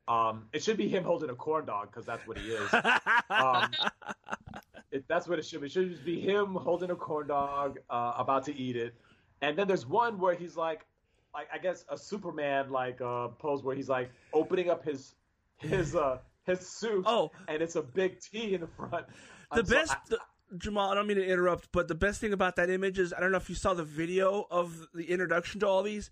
[0.07, 2.73] Um, it should be him holding a corn dog because that's what he is.
[3.29, 3.71] Um,
[4.91, 5.67] it, that's what it should be.
[5.67, 8.95] It should just be him holding a corn dog, uh, about to eat it.
[9.41, 10.85] And then there's one where he's like,
[11.33, 15.15] like I guess a Superman like uh, pose where he's like opening up his
[15.57, 15.95] his
[16.47, 19.05] his suit, oh, and it's a big T in the front.
[19.53, 20.19] the I'm so- best I- the,
[20.57, 23.19] Jamal, I don't mean to interrupt, but the best thing about that image is I
[23.19, 26.09] don't know if you saw the video of the introduction to all these.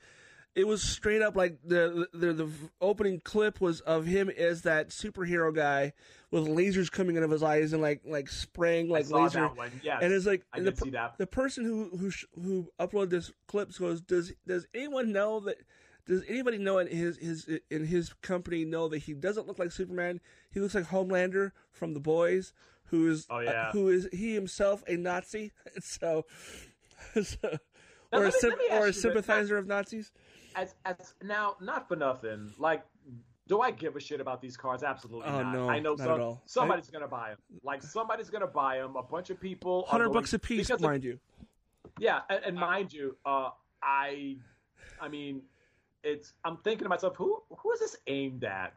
[0.55, 2.49] It was straight up like the the the
[2.81, 5.91] opening clip was of him as that superhero guy
[6.31, 9.39] with lasers coming out of his eyes and like like spraying I like saw laser.
[9.41, 9.71] that one.
[9.83, 11.17] Yes, And it's like I the, did see that.
[11.17, 12.09] the person who who
[12.41, 15.57] who uploaded this clip goes, does does anyone know that?
[16.05, 19.71] Does anybody know in his his in his company know that he doesn't look like
[19.71, 20.19] Superman?
[20.51, 22.53] He looks like Homelander from The Boys,
[22.85, 23.69] who is Oh, yeah.
[23.69, 25.51] uh, who is he himself a Nazi?
[25.81, 26.25] So,
[27.23, 27.37] so
[28.13, 29.01] Now, or a let me- sym- let or a ask this.
[29.01, 30.11] sympathizer of Nazis?
[30.55, 32.81] as as now not for nothing like
[33.47, 34.83] Do I give a shit about these cards?
[34.83, 35.53] Absolutely Oh, not.
[35.53, 36.41] no, I know not some, at all.
[36.45, 37.39] somebody's gonna buy them.
[37.63, 38.95] Like somebody's gonna buy them.
[38.95, 39.85] A bunch of people.
[39.87, 41.19] Hundred bucks a piece, because of- mind you.
[41.99, 43.49] Yeah, and, and mind you, uh,
[43.83, 44.37] I,
[44.99, 45.43] I mean,
[46.05, 46.33] it's.
[46.45, 48.73] I'm thinking to myself, who who is this aimed at?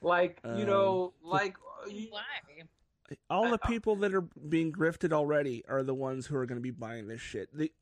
[0.00, 1.56] Like, you Um, know, like.
[1.84, 2.22] uh, you- Why?
[3.30, 6.46] All the I- I- people that are being grifted already are the ones who are
[6.46, 7.48] going to be buying this shit.
[7.56, 7.72] The,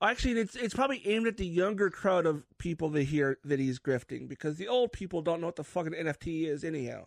[0.00, 3.78] actually, it's it's probably aimed at the younger crowd of people that hear that he's
[3.80, 7.06] grifting because the old people don't know what the fucking NFT is anyhow.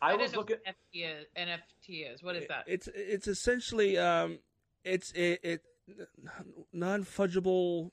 [0.00, 0.56] I didn't was looking.
[0.64, 2.22] what NFT is, NFT is.
[2.22, 2.64] What is that?
[2.66, 4.38] It's it's essentially um,
[4.82, 5.62] it's it, it
[6.72, 7.90] non fungible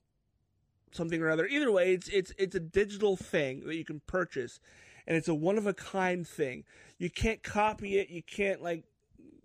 [0.91, 1.45] something or other.
[1.47, 4.59] Either way, it's it's it's a digital thing that you can purchase,
[5.07, 6.63] and it's a one of a kind thing.
[6.97, 8.09] You can't copy it.
[8.09, 8.83] You can't like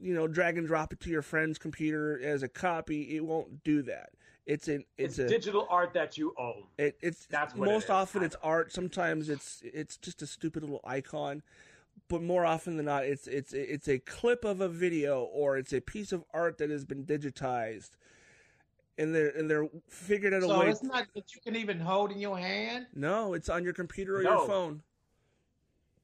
[0.00, 3.16] you know drag and drop it to your friend's computer as a copy.
[3.16, 4.10] It won't do that.
[4.46, 6.64] It's an It's, it's, a digital art that you own.
[6.76, 8.72] it, it's That's it most often it's art.
[8.72, 11.42] Sometimes it's it's just a stupid little icon,
[12.08, 15.72] but more often than not, it's it's it's a clip of a video or it's
[15.72, 17.90] a piece of art that has been digitized,
[18.98, 20.68] and they're and they're figured out a So way.
[20.70, 22.86] it's not that you can even hold in your hand.
[22.94, 24.38] no, it's on your computer or No.
[24.38, 24.82] your phone.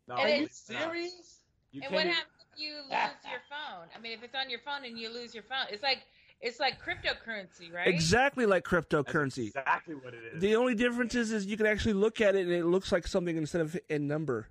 [0.09, 1.38] No, And Are you serious?
[1.72, 3.88] You and what even- happens if you lose your phone?
[3.95, 6.03] I mean, if it's on your phone and you lose your phone, it's like
[6.41, 7.86] it's like cryptocurrency, right?
[7.86, 9.49] Exactly like That's cryptocurrency.
[9.49, 10.41] exactly what it is.
[10.41, 13.07] The only difference is, is you can actually look at it and it looks like
[13.07, 14.49] something instead of a number.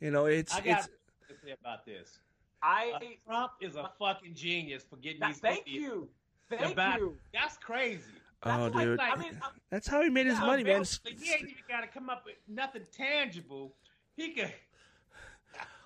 [0.00, 0.88] You know, it's I got it's
[1.28, 2.18] to say about this.
[2.62, 5.40] I Uh, Trump is a fucking genius for getting Th- these.
[5.40, 6.10] thank you,
[6.50, 7.16] thank About- you.
[7.32, 8.02] That's crazy.
[8.42, 10.84] oh, like- dude, I mean, I'm- that's how he made his money, man.
[11.04, 13.74] He ain't even got to come up with nothing tangible.
[14.16, 14.52] He could.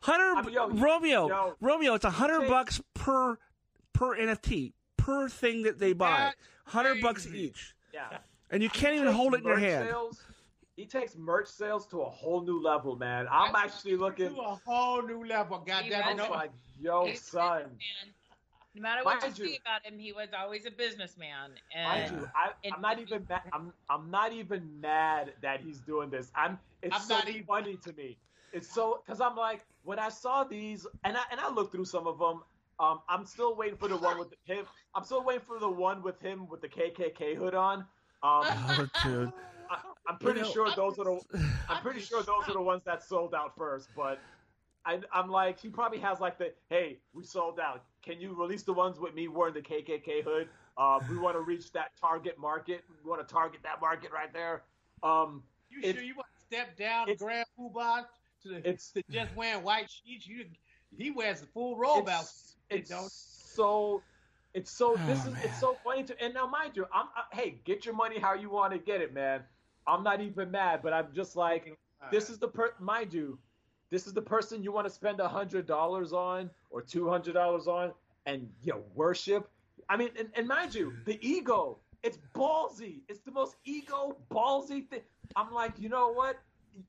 [0.02, 1.94] Hundred I mean, yo, Romeo, yo, Romeo.
[1.94, 3.38] It's a hundred bucks per
[3.94, 6.32] per NFT per thing that they buy.
[6.66, 8.18] Hundred bucks each, yeah.
[8.50, 9.88] and you can't even hold it in your hand.
[9.88, 10.22] Sales,
[10.76, 13.26] he takes merch sales to a whole new level, man.
[13.30, 14.34] I'm That's actually looking.
[14.34, 15.58] To a whole new level.
[15.66, 16.30] God He damn I'm it.
[16.30, 17.58] like, yo, He's a son.
[17.62, 18.13] businessman.
[18.74, 21.50] No matter what Mind you you- see about him, he was always a businessman.
[21.74, 23.42] Mind And you, I, and- I'm not even mad.
[23.52, 26.32] I'm, I'm not even mad that he's doing this.
[26.34, 26.58] I'm.
[26.82, 28.16] It's I'm so not even- funny to me.
[28.52, 31.84] It's so because I'm like when I saw these and I and I looked through
[31.86, 32.42] some of them.
[32.80, 34.66] Um, I'm still waiting for the one with the him.
[34.96, 37.78] I'm still waiting for the one with him with the KKK hood on.
[37.80, 39.32] Um, Oh, dude.
[39.70, 41.20] I, I'm pretty You know, sure those are the.
[41.68, 44.18] I'm pretty sure those are the ones that sold out first, but
[44.84, 47.84] I, I'm like, he probably has like the, hey, we sold out.
[48.04, 50.48] Can you release the ones with me wearing the KKK hood?
[50.76, 52.84] Uh, we want to reach that target market.
[53.02, 54.62] We want to target that market right there.
[55.02, 58.06] Um, You It's- sure you want to step down it's- Grand Poobah
[58.42, 60.26] to, the, it's to just wearing white sheets?
[60.26, 60.44] You,
[60.96, 62.22] he wears the full robe out.
[62.22, 63.10] it's, it's don't.
[63.10, 64.02] so
[64.52, 65.42] it's so this Oh, is man.
[65.44, 68.34] it's so funny to and now mind you I'm I, hey get your money how
[68.34, 69.42] you want to get it man
[69.88, 71.76] I'm not even mad but I'm just like
[72.12, 73.36] this is the per mind you
[73.90, 77.34] this is the person you want to spend a hundred dollars on or two hundred
[77.34, 77.92] dollars on
[78.26, 79.48] and you worship.
[79.88, 83.00] I mean and, and mind you the ego it's ballsy.
[83.08, 85.00] It's the most ego ballsy thing.
[85.36, 86.36] I'm like you know what?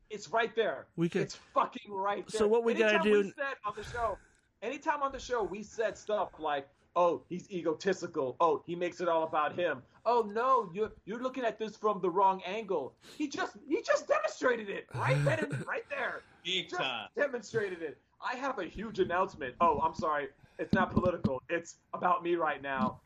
[0.10, 0.88] It's right there.
[0.96, 2.40] We could- it's fucking right there.
[2.40, 4.18] So what we gotta Anytime do- we said on the show
[4.62, 8.36] anytime on the show we said stuff like oh he's egotistical.
[8.40, 9.82] Oh he makes it all about him.
[10.06, 12.94] Oh no you're you're looking at this from the wrong angle.
[13.18, 16.22] He just he just demonstrated it right then and right there.
[16.44, 17.08] Big just time.
[17.18, 17.98] demonstrated it.
[18.26, 19.56] I have a huge announcement.
[19.62, 20.28] Oh i'm sorry.
[20.58, 21.42] It's not political.
[21.50, 23.02] It's about me right now.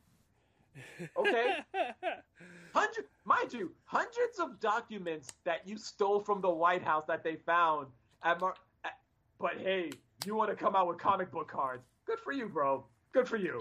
[1.18, 1.56] Okay.
[2.74, 7.36] Hundred mind you hundreds of documents that you stole from the white house that they
[7.46, 7.88] found
[8.24, 8.54] at Mar-
[8.86, 9.00] at-
[9.40, 9.90] but hey
[10.26, 11.84] you want to come out with comic book cards?
[12.06, 13.60] Good for you bro good for you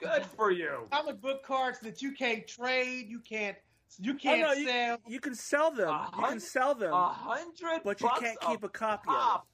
[0.00, 3.56] good for you Comic book cards that you can't trade, you can't,
[3.98, 4.98] you Oh, can't no, you, sell.
[5.06, 5.88] you can sell them.
[6.18, 9.46] You can sell them, a hundred but you bucks can't keep a copy of pop.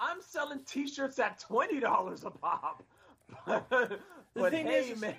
[0.00, 2.82] i'm selling t-shirts at $20 a pop
[3.46, 5.16] but thing hey is- is- man.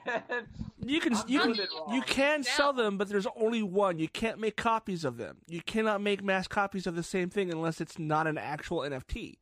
[0.86, 1.56] You can I'm you can
[1.92, 4.00] you can sell them, but there's only one.
[4.00, 5.38] You can't make copies of them.
[5.48, 9.36] You cannot make mass copies of the same thing unless it's not an actual NFT.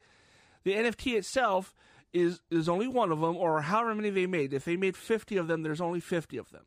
[0.63, 1.73] The NFT itself
[2.13, 4.53] is is only one of them, or however many they made.
[4.53, 6.65] If they made fifty of them, there's only fifty of them.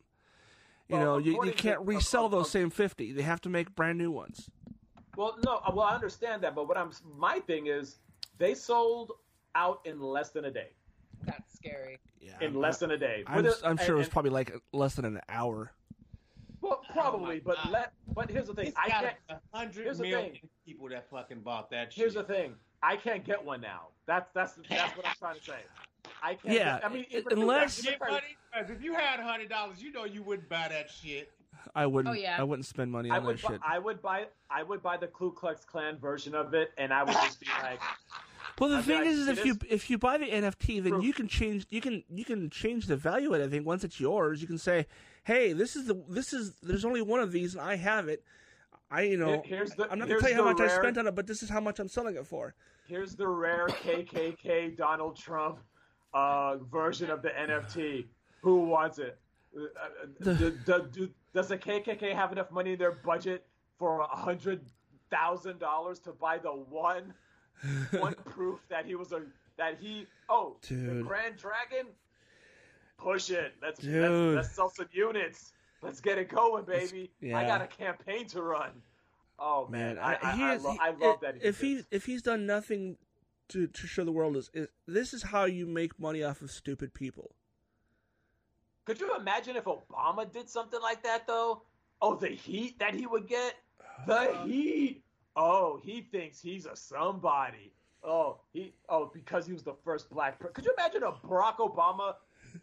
[0.88, 3.12] You Well, know, you, you can't resell of- those of- same fifty.
[3.12, 4.51] They have to make brand new ones.
[5.16, 7.99] Well, no, uh, well, I understand that, but what I'm my thing is
[8.38, 9.12] they sold
[9.55, 10.70] out in less than a day.
[11.24, 11.99] that's scary.
[12.20, 13.24] Yeah, In less than a day.
[13.26, 15.72] I'm, With it- I'm sure it was and- probably like less than an hour.
[16.61, 17.93] well, probably, but let.
[18.14, 18.68] But here's the thing.
[18.68, 19.16] It's I got can't.
[19.28, 20.49] a hundred here's the million thing.
[20.66, 22.01] people that fucking bought that shit.
[22.03, 22.55] Here's the thing.
[22.83, 23.89] I can't get one now.
[24.07, 25.59] That's that's that's what I'm trying to say.
[26.22, 26.55] I can't.
[26.55, 28.37] Yeah, Get, I mean, it- even- unless- Get money?
[28.53, 31.31] 'Cause if you had hundred dollars, you know you wouldn't buy that shit.
[31.74, 32.14] I wouldn't.
[32.14, 32.37] Oh, yeah.
[32.39, 33.61] I wouldn't spend money I on would, that bu- shit.
[33.66, 37.05] I would buy, I would buy the Ku Klux Klan version of it, and I
[37.05, 37.81] would just be like,
[38.59, 40.83] Well, the I'd thing like, is, is it if you if you buy the NFT,
[40.83, 41.05] then Proof.
[41.05, 43.45] you can change you can you can change the value of it.
[43.45, 44.87] I think once it's yours, you can say,
[45.24, 48.24] "Hey, this is the this is there's only one of these, and I have it.
[48.91, 50.99] I you know Here- here's the- I'm not gonna tell you how much I spent
[50.99, 52.55] on it, but this is how much I'm selling it for."
[52.86, 55.61] here's the rare KKK Donald Trump
[56.12, 58.07] uh, version of the NFT.
[58.43, 59.16] Who wants it?
[59.57, 63.47] Uh, uh, The- do- do- do- does the KKK have enough money in their budget
[63.78, 64.61] for a hundred
[65.09, 67.14] thousand dollars to buy the one
[67.93, 69.22] one proof that he was a
[69.57, 71.86] that he oh the Grand Dragon?
[72.99, 73.55] Push it.
[73.62, 75.53] Let's, let's let's sell some units.
[75.83, 77.11] Let's get it going, baby.
[77.35, 78.70] I got a campaign to run.
[79.39, 81.37] Oh man, I, I, he I, is- lo- he- I love that.
[81.43, 82.97] if he if he's done nothing
[83.49, 86.51] to to show the world is, is this is how you make money off of
[86.51, 87.35] stupid people.
[88.85, 91.62] Could you imagine if Obama did something like that, though?
[92.03, 93.55] Oh, the heat that he would get?
[94.07, 95.03] The heat!
[95.37, 97.72] Oh, he thinks he's a somebody.
[98.03, 100.39] Oh, he oh because he was the first black.
[100.39, 102.14] Pre- Could you imagine a Barack Obama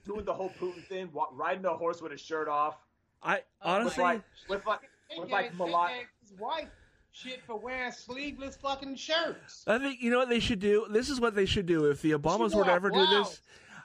[0.06, 2.76] doing the whole Putin thing, riding a horse with his shirt off,
[3.24, 5.92] I uh, with honestly, like with like They with like Malak?
[6.22, 6.70] his wife
[7.12, 9.64] shit for wearing sleeveless fucking shirts.
[9.68, 10.86] I think you know what they should do.
[10.90, 12.90] This is what they should do if the Obamas She were to wore a ever
[12.92, 13.42] do this.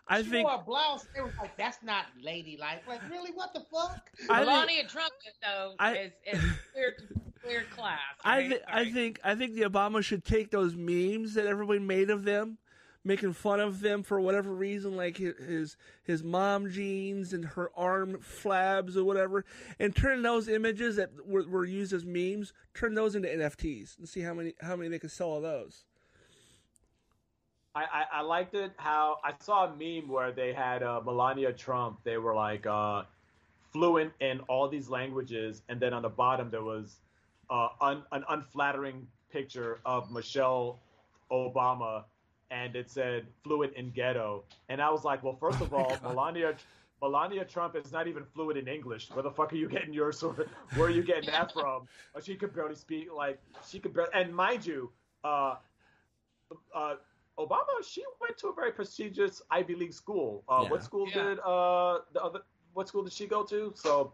[0.08, 1.06] I she think wore a blouse.
[1.14, 3.30] They was like, "That's not ladylike." Like, really?
[3.32, 4.10] What the fuck?
[4.28, 5.12] I think- Melania Trump
[5.42, 6.40] though I- is is
[6.72, 6.96] clear
[7.42, 7.98] clear class.
[8.24, 12.10] I, th- I think I think the Obamas should take those memes that everybody made
[12.10, 12.58] of them,
[13.04, 18.18] making fun of them for whatever reason, like his his mom jeans and her arm
[18.18, 19.44] flabs or whatever,
[19.78, 24.08] and turn those images that were, were used as memes, turn those into NFTs and
[24.08, 25.84] see how many how many they can sell of those.
[27.74, 31.52] I, I, I liked it how I saw a meme where they had uh, Melania
[31.52, 32.00] Trump.
[32.04, 33.04] They were like uh,
[33.72, 36.98] fluent in all these languages, and then on the bottom there was
[37.50, 40.80] uh, un, an unflattering picture of Michelle
[41.30, 42.04] Obama,
[42.52, 44.44] and it said fluent in ghetto.
[44.68, 46.02] And I was like, well, first of Oh all, God.
[46.02, 46.58] Melania
[47.00, 49.10] Melania Trump is not even fluent in English.
[49.12, 51.88] Where the fuck are you getting your sort of, where are you getting that from?
[52.22, 54.92] She could barely speak like she could barely, and mind you,
[55.24, 55.56] uh,
[56.74, 56.96] uh,
[57.38, 60.44] Obama, she went to a very prestigious Ivy League school.
[60.48, 60.70] Uh, Yeah.
[60.70, 61.22] What school Yeah.
[61.24, 62.44] did uh, the other?
[62.74, 63.72] What school did she go to?
[63.74, 64.12] So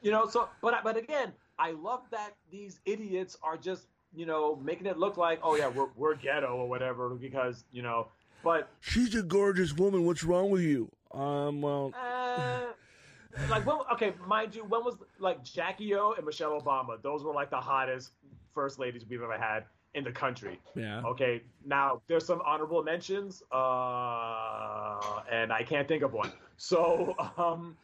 [0.00, 4.56] you know, so but but again, I love that these idiots are just you know
[4.56, 8.08] making it look like oh yeah we're we're ghetto or whatever because you know,
[8.42, 10.04] but She's a gorgeous woman.
[10.06, 10.90] What's wrong with you?
[11.12, 12.60] Um, well, uh,
[13.48, 17.00] like when okay, mind you, when was like Jackie O and Michelle Obama?
[17.02, 18.12] Those were like the hottest
[18.54, 20.60] first ladies we've ever had in the country.
[20.76, 21.02] yeah.
[21.04, 25.00] Okay, now there's some honorable mentions, uh,
[25.30, 26.32] and I can't think of one.
[26.56, 27.76] So, um,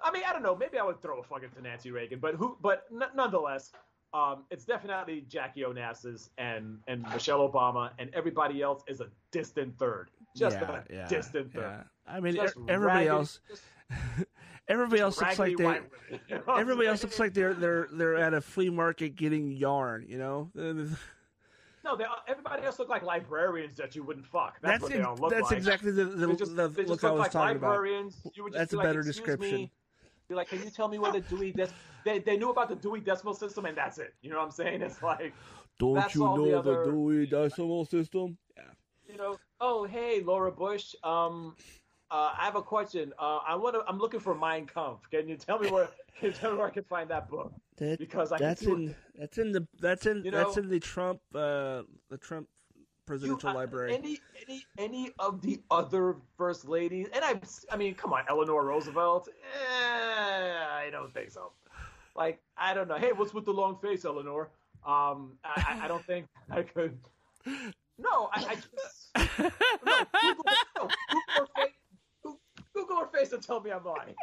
[0.00, 0.54] I mean, I don't know.
[0.54, 2.56] Maybe I would throw a fucking to Nancy Reagan, but who?
[2.60, 3.72] But n- nonetheless,
[4.12, 9.78] um, it's definitely Jackie Onassis and and Michelle Obama, and everybody else is a distant
[9.78, 10.10] third.
[10.36, 11.62] Just yeah, a yeah, distant third.
[11.62, 12.12] yeah.
[12.12, 12.36] I mean,
[12.68, 13.62] everybody raggedy- else, just
[14.68, 15.64] everybody else looks like they.
[15.64, 18.40] white women, you know what I'm Everybody else looks like they're they're they're at a
[18.40, 20.04] flea market getting yarn.
[20.08, 21.96] You know, no.
[21.96, 24.56] They, everybody else look like librarians that you wouldn't fuck.
[24.60, 25.58] That's, that's what they all look that's like.
[25.58, 27.84] exactly the the, They just, the they just look look I was like talking about.
[28.34, 29.72] You would just That's a like, better description." Me.
[30.30, 31.50] Be like, can you tell me what a Dewey?
[31.50, 31.66] Des-?
[32.04, 34.14] They they knew about the Dewey Decimal System, and that's it.
[34.22, 34.80] You know what I'm saying?
[34.80, 35.34] It's like,
[35.80, 38.38] Don't you all the know the, Dewey Decimal System?
[38.56, 38.62] Yeah.
[39.08, 40.94] you know, oh hey, Laura Bush.
[41.02, 41.56] Um,
[42.12, 43.12] uh, I have a question.
[43.18, 43.82] Uh, I want to.
[43.88, 45.10] I'm looking for Mein Kampf.
[45.10, 45.88] Can you tell me where?
[46.20, 47.52] Can you tell me where I can find that book?
[47.78, 51.20] That, Because I that's in that's in the that's in You that's in the Trump
[51.34, 52.46] uh the Trump
[53.10, 53.94] presidential uh, library.
[53.94, 57.40] Any any any of the other first ladies, and I
[57.72, 59.28] I mean, come on, Eleanor Roosevelt.
[59.28, 61.50] Eh, I don't think so.
[62.14, 62.96] Like I don't know.
[62.96, 64.50] Hey, what's with the long face, Eleanor?
[64.86, 66.96] Um, I, I- I don't think I could.
[67.98, 69.10] No, I, I just
[69.84, 69.94] no.
[70.22, 70.44] Google,
[70.76, 72.34] no, Google her face.
[72.74, 74.14] Google her face and tell me I'm lying.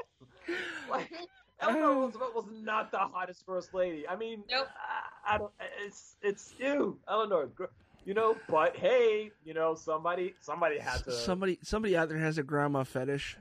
[0.90, 1.12] Like
[1.60, 4.08] Eleanor Roosevelt was not the hottest first lady.
[4.08, 4.68] I mean, Nope.
[5.26, 5.52] I, I don't.
[5.86, 7.50] It's it's you, Eleanor.
[8.08, 11.12] You know, but hey, you know, somebody somebody had to.
[11.12, 13.36] somebody somebody out there has a grandma fetish.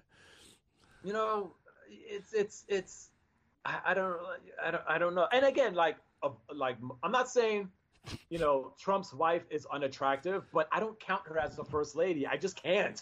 [1.04, 1.52] you know,
[1.88, 3.10] it's it's it's.
[3.64, 4.16] I, I don't
[4.60, 5.28] I don't I don't know.
[5.32, 7.70] And again, like uh, like I'm not saying,
[8.28, 12.26] you know, Trump's wife is unattractive, but I don't count her as the first lady.
[12.26, 13.00] I just can't.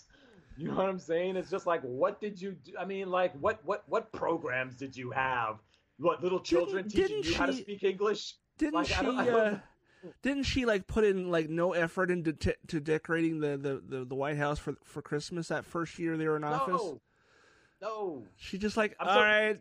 [0.58, 1.36] You know what I'm saying?
[1.36, 2.72] It's just like, what did you do?
[2.78, 5.60] I mean, like, what what what programs did you have?
[5.98, 8.34] What little children Didn't- teaching didn't you how to speak English?
[8.58, 9.04] Didn't Like, I she?
[9.06, 9.58] don't- I don't- uh,
[10.22, 14.04] didn't she like put in like no effort into t- to decorating the, the, the,
[14.04, 16.80] the White House for for Christmas that first year they were in office?
[16.82, 17.00] No,
[17.80, 18.22] no.
[18.36, 19.60] She just like I'm all so- right,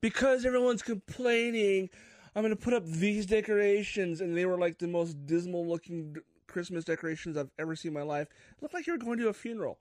[0.00, 1.90] because everyone's complaining,
[2.34, 6.16] I'm going to put up these decorations, and they were like the most dismal looking
[6.46, 8.28] Christmas decorations I've ever seen in my life.
[8.56, 9.78] It looked like you were going to a funeral.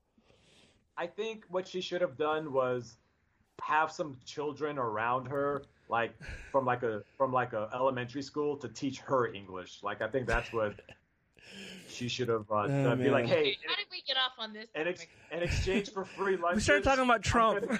[0.98, 2.98] I think what she should have done was
[3.62, 6.14] have some children around her, like
[6.52, 9.80] from like a from like a elementary school, to teach her English.
[9.84, 10.76] Like I think that's what
[11.88, 13.00] she should have uh, Oh, done.
[13.02, 14.68] Be like, hey, How did we get off on this?
[14.76, 15.10] in, ex- topic?
[15.32, 17.66] in exchange for free lunch, We started talking about Trump.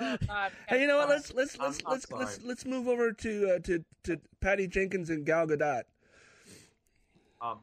[0.00, 0.52] Oh, God.
[0.68, 1.08] hey, you know what?
[1.08, 4.66] Let's let's I'm- let's I'm let's let's let's move over to uh, to to Patty
[4.66, 5.82] Jenkins and Gal Gadot.
[7.40, 7.58] Um,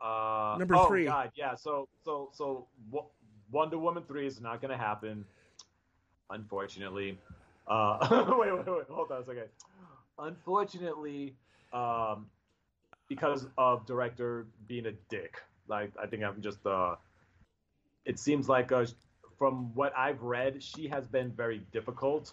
[0.00, 1.04] uh, Number oh, three.
[1.06, 1.54] God, yeah.
[1.54, 3.10] So, so, so, Wo-
[3.50, 5.24] Wonder Woman three is not going to happen,
[6.30, 7.18] unfortunately.
[7.66, 8.84] Uh, wait, wait, wait.
[8.90, 9.48] Hold on a second.
[10.18, 11.34] Unfortunately,
[11.72, 12.26] um,
[13.08, 15.36] because of director being a dick.
[15.68, 16.66] Like, I think I'm just.
[16.66, 16.96] Uh,
[18.04, 18.84] it seems like, uh,
[19.38, 22.32] from what I've read, she has been very difficult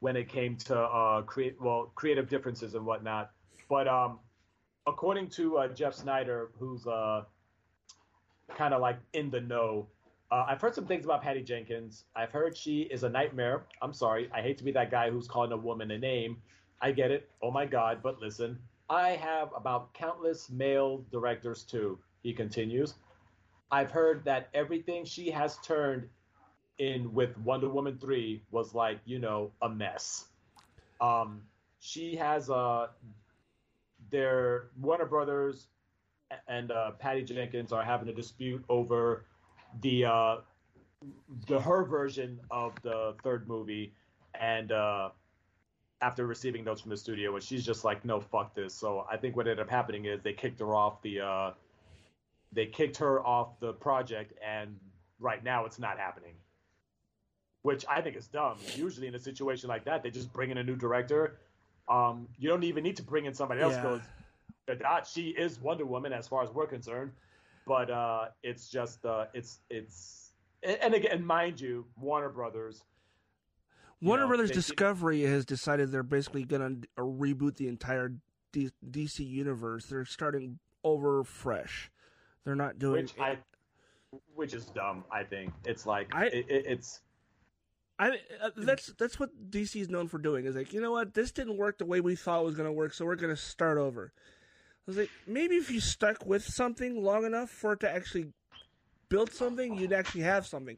[0.00, 3.30] when it came to uh, create well creative differences and whatnot.
[3.68, 4.18] But um,
[4.86, 7.22] according to uh, Jeff Sneider, who's uh,
[8.54, 9.88] kind of like in the know,
[10.34, 12.06] uh, I've heard some things about Patty Jenkins.
[12.16, 13.66] I've heard she is a nightmare.
[13.80, 14.28] I'm sorry.
[14.34, 16.38] I hate to be that guy who's calling a woman a name.
[16.82, 17.30] I get it.
[17.40, 18.00] Oh my God.
[18.02, 18.58] But listen,
[18.90, 22.00] I have about countless male directors too.
[22.24, 22.94] He continues.
[23.70, 26.08] I've heard that everything she has turned
[26.78, 30.24] in with Wonder Woman 3 was like, you know, a mess.
[31.00, 31.42] Um,
[31.78, 32.88] she has uh,
[34.10, 35.68] their Warner Brothers
[36.48, 39.26] and uh, Patty Jenkins are having a dispute over
[39.80, 40.36] the uh,
[41.46, 43.94] the her version of the third movie,
[44.38, 45.10] and uh,
[46.00, 48.74] after receiving notes from the studio, and she's just like, no, fuck this.
[48.74, 51.50] So I think what ended up happening is they kicked her off the uh,
[52.52, 54.76] they kicked her off the project, and
[55.18, 56.34] right now it's not happening.
[57.62, 58.58] Which I think is dumb.
[58.76, 61.38] Usually in a situation like that, they just bring in a new director.
[61.88, 64.02] Um, you don't even need to bring in somebody else because
[64.68, 67.12] Gadot, she is Wonder Woman as far as we're concerned.
[67.66, 72.82] But uh, it's just uh, it's it's and again, mind you, Warner Brothers.
[74.00, 78.12] Warner know, Brothers they- Discovery has decided they're basically going to reboot the entire
[78.52, 79.86] D- DC universe.
[79.86, 81.90] They're starting over fresh.
[82.44, 83.02] They're not doing.
[83.02, 83.38] which I,
[84.34, 85.04] which is dumb.
[85.10, 87.00] I think it's like I- it, it's
[87.98, 88.10] I
[88.42, 90.46] uh, that's that's what DC is known for doing.
[90.46, 92.66] Is like you know what this didn't work the way we thought it was going
[92.68, 94.12] to work, so we're going to start over.
[94.86, 98.32] I was like, maybe if you stuck with something long enough for it to actually
[99.08, 100.76] build something, you'd actually have something.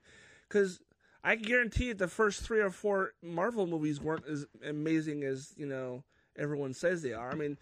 [0.48, 0.80] Because
[1.24, 5.66] I guarantee it, the first three or four Marvel movies weren't as amazing as you
[5.66, 6.04] know
[6.38, 7.32] everyone says they are.
[7.32, 7.58] I mean,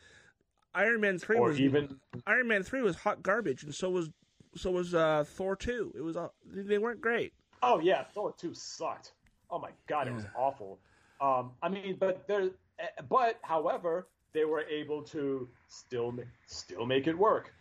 [0.75, 4.11] Iron Man three or was even Iron Man three was hot garbage, and so was
[4.55, 5.93] so was uh, Thor two.
[5.97, 7.33] It was uh, they weren't great.
[7.63, 9.13] Oh yeah, Thor two sucked.
[9.51, 10.79] Oh my god, it was awful.
[11.21, 16.15] Um, I mean, but there, eh, but however, they were able to still
[16.47, 17.55] still make it work.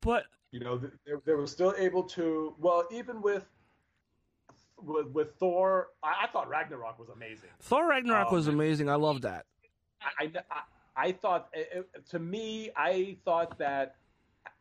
[0.00, 0.88] But You know, they,
[1.26, 2.54] they were still able to.
[2.58, 3.44] Well, even with
[4.82, 7.50] with, with Thor, I, I thought Ragnarok was amazing.
[7.60, 8.88] Thor Ragnarok Um, was amazing.
[8.88, 9.44] I loved that.
[10.18, 10.60] I, I,
[11.08, 13.96] I thought, it- to me, I thought that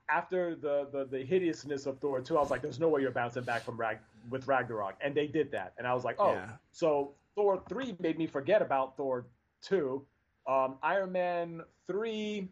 [0.09, 3.11] after the, the, the hideousness of Thor 2, I was like, there's no way you're
[3.11, 3.99] bouncing back from Rag,
[4.29, 4.95] with Ragnarok.
[4.99, 5.73] And they did that.
[5.77, 6.49] And I was like, oh, Yeah.
[6.73, 9.25] so Thor 3 made me forget about Thor
[9.61, 10.05] 2.
[10.49, 12.49] Um, Iron Man 3,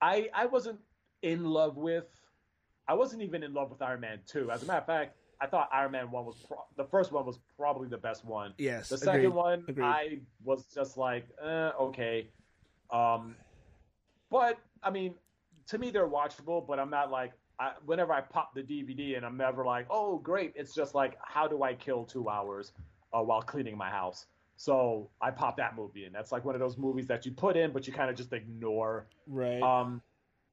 [0.00, 0.78] I, I wasn't
[1.22, 2.04] in love with.
[2.86, 4.52] I wasn't even in love with Iron Man 2.
[4.52, 7.26] As a matter of fact, I thought Iron Man 1 was, pro- the first one
[7.26, 8.54] was probably the best one.
[8.56, 9.04] Yes, The agreed.
[9.06, 9.84] second one, Agreed.
[9.84, 12.28] I was just like, eh, okay.
[12.92, 13.34] Um,
[14.30, 15.14] but I mean,
[15.66, 16.64] to me, they're watchable.
[16.66, 20.18] But I'm not like, I, whenever I pop the DVD, and I'm never like, oh,
[20.18, 20.52] great.
[20.54, 22.72] It's just like, how do I kill two hours
[23.12, 24.26] uh, while cleaning my house?
[24.60, 26.12] So I pop that movie in.
[26.12, 28.32] That's like one of those movies that you put in, but you kind of just
[28.32, 29.06] ignore.
[29.28, 29.62] right.
[29.62, 30.02] Um,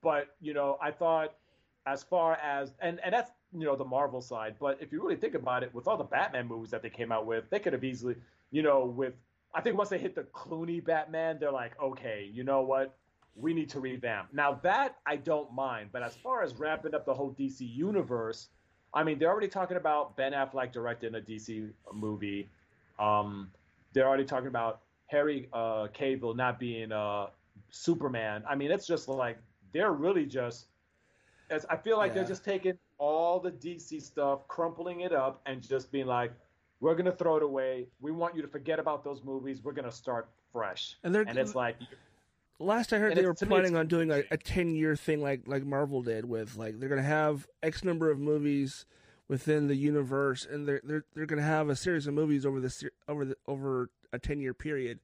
[0.03, 1.33] but you know, I thought
[1.87, 4.57] as far as and and that's you know the Marvel side.
[4.59, 7.11] But if you really think about it, with all the Batman movies that they came
[7.11, 8.15] out with, they could have easily,
[8.51, 9.15] you know, with
[9.55, 12.95] I think once they hit the Clooney Batman, they're like, okay, you know what?
[13.35, 14.33] We need to revamp.
[14.33, 18.49] Now that I don't mind, but as far as ramping up the whole DC universe,
[18.93, 22.49] I mean, they're already talking about Ben Affleck directing a DC movie.
[22.99, 23.49] Um,
[23.95, 27.27] they're already talking about Harry uh, Cavill not being uh,
[27.71, 28.43] Superman.
[28.47, 29.37] I mean, it's just like
[29.73, 30.67] they're really just.
[31.49, 32.15] It's, I feel like Yeah.
[32.15, 36.31] they're just taking all the DC stuff, crumpling it up, and just being like,
[36.81, 37.87] "We're gonna throw it away.
[38.01, 39.63] We want you to forget about those movies.
[39.63, 41.77] We're gonna start fresh." And they're- and it's like,
[42.57, 45.41] Last I heard, they were me, planning on doing a, a ten year thing like
[45.45, 48.85] like Marvel did with like they're gonna have X number of movies
[49.27, 52.59] within the universe, and they're they're they're going to have a series of movies over
[52.59, 54.99] this over the over a ten year period.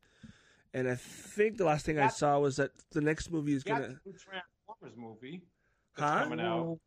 [0.73, 3.81] And I think the last thing I saw was that the next movie is going
[3.81, 3.87] to.
[4.05, 5.41] the Transformers movie
[5.97, 6.23] that's Huh?
[6.23, 6.79] coming out.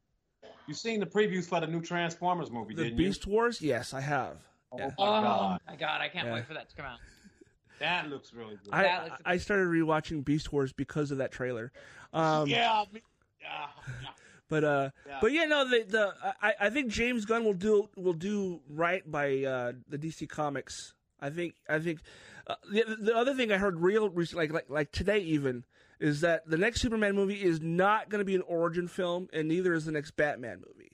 [0.67, 3.07] You seen the previews for the new Transformers movie, The didn't you?
[3.07, 3.61] Beast Wars?
[3.61, 4.39] Yes, I have.
[4.73, 4.79] you?
[4.79, 4.91] yeah.
[4.99, 6.35] Oh my oh god, my god, I can't Yeah.
[6.35, 6.99] wait for that to come out.
[7.81, 8.73] that looks really good.
[8.73, 11.71] I looks- I started rewatching Beast Wars because of that trailer.
[12.15, 13.03] Um, yeah, me-
[13.41, 13.67] yeah,
[14.03, 14.09] yeah.
[14.49, 15.19] But uh, Yeah.
[15.21, 19.09] but yeah, no, the the I, I think James Gunn will do will do right
[19.11, 20.95] by uh, the DC Comics.
[21.21, 22.01] I think I think
[22.47, 25.65] uh, the the other thing I heard real recently, like like like today even
[26.01, 29.49] is that the next Superman movie is not going to be an origin film, and
[29.49, 30.91] neither is the next Batman movie.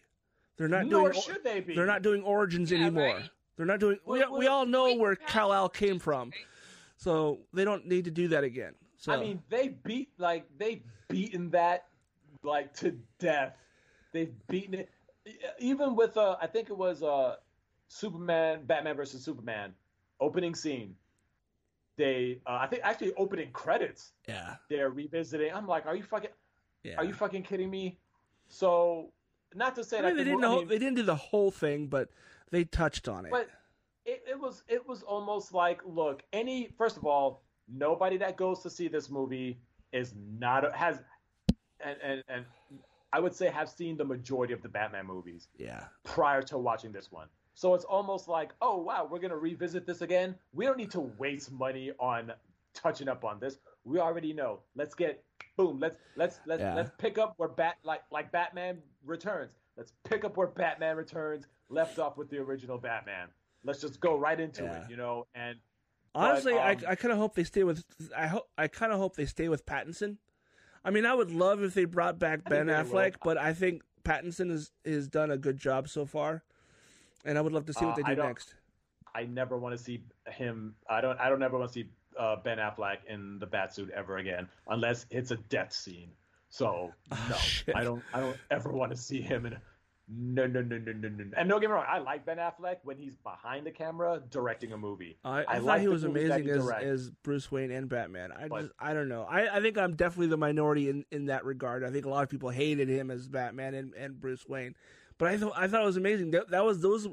[0.56, 1.74] They're not Nor doing should they be.
[1.74, 3.14] they're not doing origins Yeah, anymore.
[3.16, 3.30] right.
[3.56, 3.98] They're not doing.
[4.06, 6.32] We, Well, we all know Wait, where Pat- Kal El came from,
[6.96, 8.74] so they don't need to do that again.
[8.96, 11.86] So I mean, they beat like they've beaten that
[12.42, 13.54] like to death.
[14.12, 14.90] They've beaten it,
[15.58, 17.36] even with uh, I think it was uh,
[17.88, 19.74] Superman, Batman versus Superman,
[20.20, 20.94] opening scene.
[21.96, 24.12] They, uh, I think actually opening credits.
[24.26, 25.52] yeah, They're revisiting.
[25.52, 26.30] I'm like, are you fucking,
[26.82, 26.94] yeah.
[26.96, 27.98] are you fucking kidding me?
[28.48, 29.12] So,
[29.54, 31.14] not to say I that they didn't mo- I know, mean, they didn't do the
[31.14, 32.08] whole thing, but
[32.50, 33.30] they touched on it.
[33.30, 33.48] But
[34.04, 38.60] it, it was it was almost like look any first of all nobody that goes
[38.60, 39.60] to see this movie
[39.92, 40.98] is not has
[41.84, 42.44] and and, and
[43.12, 46.92] I would say have seen the majority of the Batman movies yeah, prior to watching
[46.92, 47.26] this one.
[47.54, 50.34] So it's almost like oh wow we're gonna revisit this again.
[50.52, 52.32] We don't need to waste money on
[52.74, 53.58] touching up on this.
[53.84, 54.60] We already know.
[54.76, 55.22] Let's get
[55.56, 55.78] boom.
[55.80, 56.74] Let's let's let's Yeah.
[56.74, 59.52] let's pick up where bat like like Batman Returns.
[59.76, 63.28] Let's pick up where Batman Returns left off with the original Batman.
[63.64, 64.84] Let's just go right into Yeah.
[64.84, 65.26] it, you know.
[65.34, 65.58] And
[66.14, 67.84] Honestly, um, I, I kind of hope they stay with.
[68.16, 70.16] I hope I kind of hope they stay with Pattinson.
[70.84, 73.00] I mean, I would love if they brought back I Ben think they will.
[73.00, 76.42] Affleck, but I think Pattinson has has done a good job so far,
[77.24, 78.54] and I would love to see what Uh, they I do don't- next.
[79.14, 80.76] I never want to see him.
[80.88, 81.18] I don't.
[81.18, 85.06] I don't ever want to see uh, Ben Affleck in the Batsuit ever again, unless
[85.10, 86.10] it's a death scene.
[86.48, 87.74] So Oh, no, shit.
[87.76, 88.02] I don't.
[88.14, 89.56] I don't ever want to see him in.
[90.10, 91.24] A, no, no, no, no, no, no.
[91.36, 91.86] And don't get me wrong.
[91.88, 95.16] I like Ben Affleck when he's behind the camera directing a movie.
[95.24, 98.32] I, I, I thought like he was amazing he as, as Bruce Wayne and Batman.
[98.32, 99.22] I But- just I don't know.
[99.22, 101.84] I, I think I'm definitely the minority in, in that regard.
[101.84, 104.74] I think a lot of people hated him as Batman and, and Bruce Wayne,
[105.18, 106.32] but I thought I thought it was amazing.
[106.32, 107.06] That, that was those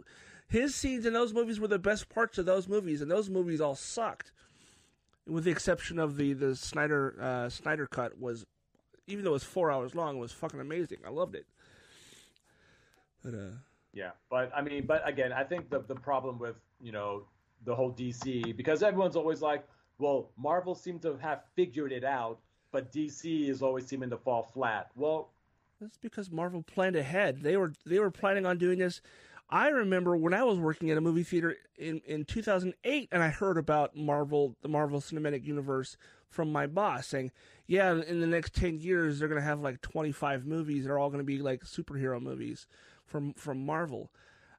[0.50, 3.60] his scenes in those movies were the best parts of those movies, and those movies
[3.60, 4.32] all sucked,
[5.28, 8.46] with the exception of the the Snyder uh, Snyder cut was,
[9.08, 11.00] even though it was four hours long, it was fucking amazing.
[11.06, 11.46] I loved it.
[13.28, 13.50] But uh,
[13.94, 17.24] Yeah, but I mean, but again, I think the the problem with you know
[17.66, 19.66] the whole DC because everyone's always like,
[20.00, 22.40] well, Marvel seemed to have figured it out,
[22.72, 24.92] but DC is always seeming to fall flat.
[24.96, 25.32] Well,
[25.82, 27.42] That's because Marvel planned ahead.
[27.42, 29.02] They were they were planning on doing this.
[29.50, 33.30] I remember when I was working at a movie theater in, in 2008, and I
[33.30, 35.96] heard about Marvel, the Marvel Cinematic Universe,
[36.30, 37.32] from my boss saying,
[37.66, 40.86] "Yeah, in the next 10 years, they're going to have like 25 movies.
[40.86, 42.68] They're all going to be like superhero movies
[43.08, 44.12] from from Marvel."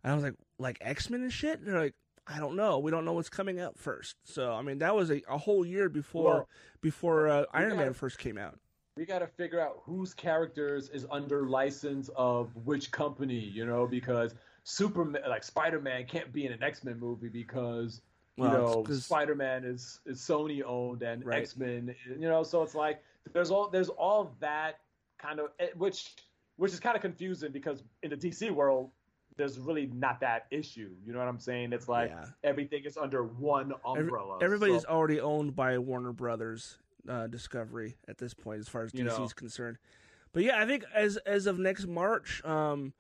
[0.02, 1.94] And I was like, "Like X Men and shit?" And they're like,
[2.26, 2.78] "I don't know.
[2.80, 4.16] We don't know what's coming out first.
[4.24, 6.48] So I mean, that was a, a whole year before Well,
[6.80, 8.58] before uh, Iron gotta- Man first came out.
[8.96, 13.86] we got to figure out whose characters is under license of which company, you know,
[13.86, 14.34] because
[14.64, 18.00] Superman, like Spider Man, can't be in an X Men movie because
[18.36, 21.40] you Well, know Spider Man is is Sony owned and Right.
[21.42, 23.02] X Men, you know, so it's like
[23.32, 24.80] there's all there's all that
[25.18, 26.14] kind of eh, which
[26.58, 28.90] which is kind of confusing because in the DC world.
[29.36, 30.90] There's really not that issue.
[31.06, 31.72] You know what I'm saying?
[31.72, 32.24] It's like Yeah.
[32.42, 34.38] everything is under one Every- umbrella.
[34.42, 38.92] everybody's So- already owned by Warner Brothers uh, Discovery at this point, as far as
[38.92, 39.24] You DC know.
[39.24, 39.78] is concerned.
[40.32, 42.94] But yeah, I think as as of next March, um,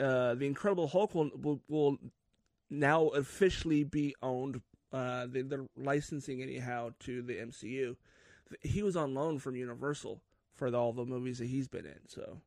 [0.00, 1.98] uh, the Incredible Hulk will, will will
[2.68, 4.62] now officially be owned.
[4.90, 7.96] Uh, they, they're licensing anyhow to the MCU.
[8.62, 10.20] He was on loan from Universal
[10.54, 12.08] for the, all the movies that he's been in.
[12.08, 12.40] So,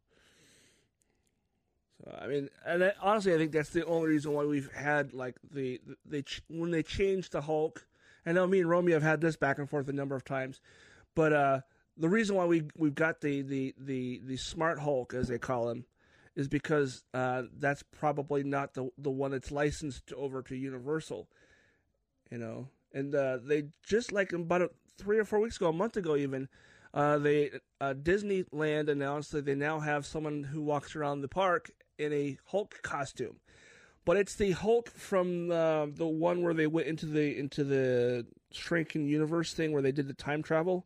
[2.03, 5.35] so I mean, and honestly, I think that's the only reason why we've had like
[5.51, 7.85] the they when they changed the Hulk.
[8.26, 10.61] I know me and Romeo have had this back and forth a number of times,
[11.15, 11.61] but uh,
[11.97, 15.69] the reason why we we've got the the the the smart Hulk as they call
[15.69, 15.85] him
[16.35, 21.27] is because uh, that's probably not the the one that's licensed over to Universal,
[22.31, 22.69] you know.
[22.93, 26.15] And uh, they just like about a, three or four weeks ago, a month ago
[26.15, 26.47] even,
[26.93, 27.51] uh, they
[27.81, 32.38] uh, Disneyland announced that they now have someone who walks around the park in a
[32.45, 33.35] Hulk costume,
[34.05, 38.26] but it's the Hulk from uh, the one where they went into the into the
[38.51, 40.85] shrinking universe thing where they did the time travel,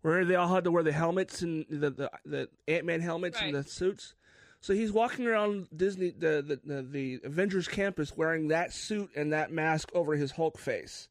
[0.00, 3.40] where they all had to wear the helmets and the the, the Ant Man helmets
[3.40, 4.14] and the suits.
[4.60, 9.32] So he's walking around Disney the, the the the Avengers campus wearing that suit and
[9.32, 11.08] that mask over his Hulk face.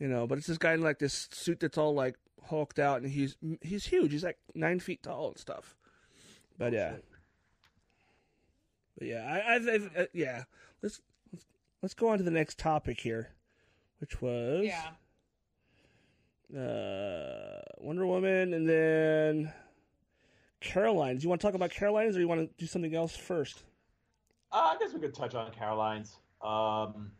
[0.00, 2.16] You know, but it's this guy in like this suit that's all like
[2.48, 4.12] hulked out, and he's he's huge.
[4.12, 5.76] He's like nine feet tall and stuff.
[6.58, 6.96] But yeah,
[8.98, 10.44] but yeah, I, I, I uh, yeah.
[10.82, 11.00] Let's,
[11.32, 11.46] let's
[11.82, 13.30] let's go on to the next topic here,
[14.00, 14.90] which was Yeah.
[16.58, 19.52] uh, Wonder Woman, and then
[20.60, 21.22] Caroline's.
[21.22, 23.62] You want to talk about Caroline's, or you want to do something else first?
[24.50, 26.16] Uh, I guess we could touch on Caroline's.
[26.42, 27.10] Um,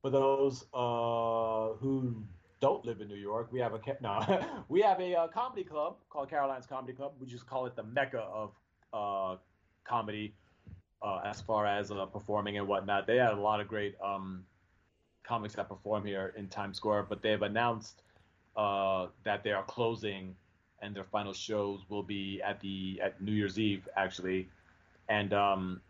[0.00, 2.24] for those uh, who
[2.60, 5.96] don't live in New York, we have a no, we have a uh, comedy club
[6.10, 7.12] called Caroline's Comedy Club.
[7.20, 8.52] We just call it the mecca of
[8.92, 9.36] uh,
[9.84, 10.34] comedy
[11.02, 13.06] uh, as far as uh, performing and whatnot.
[13.06, 14.44] They had a lot of great um,
[15.24, 18.02] comics that perform here in Times Square, but they've announced
[18.56, 20.34] uh, that they are closing,
[20.80, 24.48] and their final shows will be at the at New Year's Eve actually,
[25.08, 25.80] and um,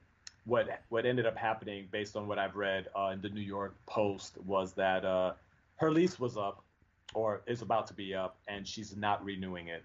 [0.44, 3.74] what what ended up happening based on what I've read uh, in the New York
[3.86, 5.32] Post was that uh,
[5.76, 6.64] her lease was up
[7.14, 9.84] or is about to be up and she's not renewing it.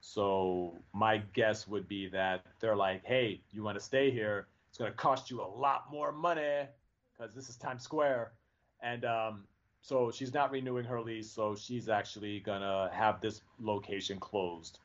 [0.00, 4.46] So my guess would be that they're like, "Hey, you want to stay here?
[4.72, 6.66] It's going to cost you a lot more money
[7.12, 8.32] because this is Times Square."
[8.80, 9.44] And um,
[9.82, 14.78] so she's not renewing her lease, so she's actually gonna have this location closed.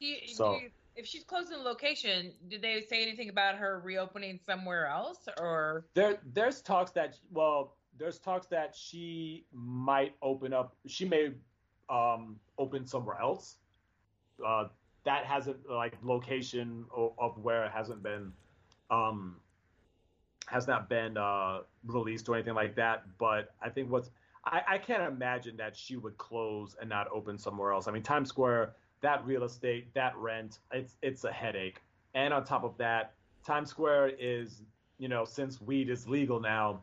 [0.00, 3.54] Do you, do So- you- if she's closing the location, did they say anything about
[3.54, 10.16] her reopening somewhere else, or There, there's talks that well, there's talks that she might
[10.20, 10.74] open up.
[10.88, 11.30] She may
[11.88, 13.56] um, open somewhere else.
[14.44, 14.66] Uh,
[15.04, 18.32] that hasn't like location of, of where it hasn't been,
[18.90, 19.36] um,
[20.46, 23.04] has not been uh, released or anything like that.
[23.18, 24.10] But I think what's
[24.44, 27.88] I, I can't imagine that she would close and not open somewhere else.
[27.88, 31.82] I mean, Times Square, that real estate, that rent, it's it's a headache.
[32.14, 33.14] And on top of that,
[33.44, 34.62] Times Square is,
[34.98, 36.82] you know, since weed is legal now,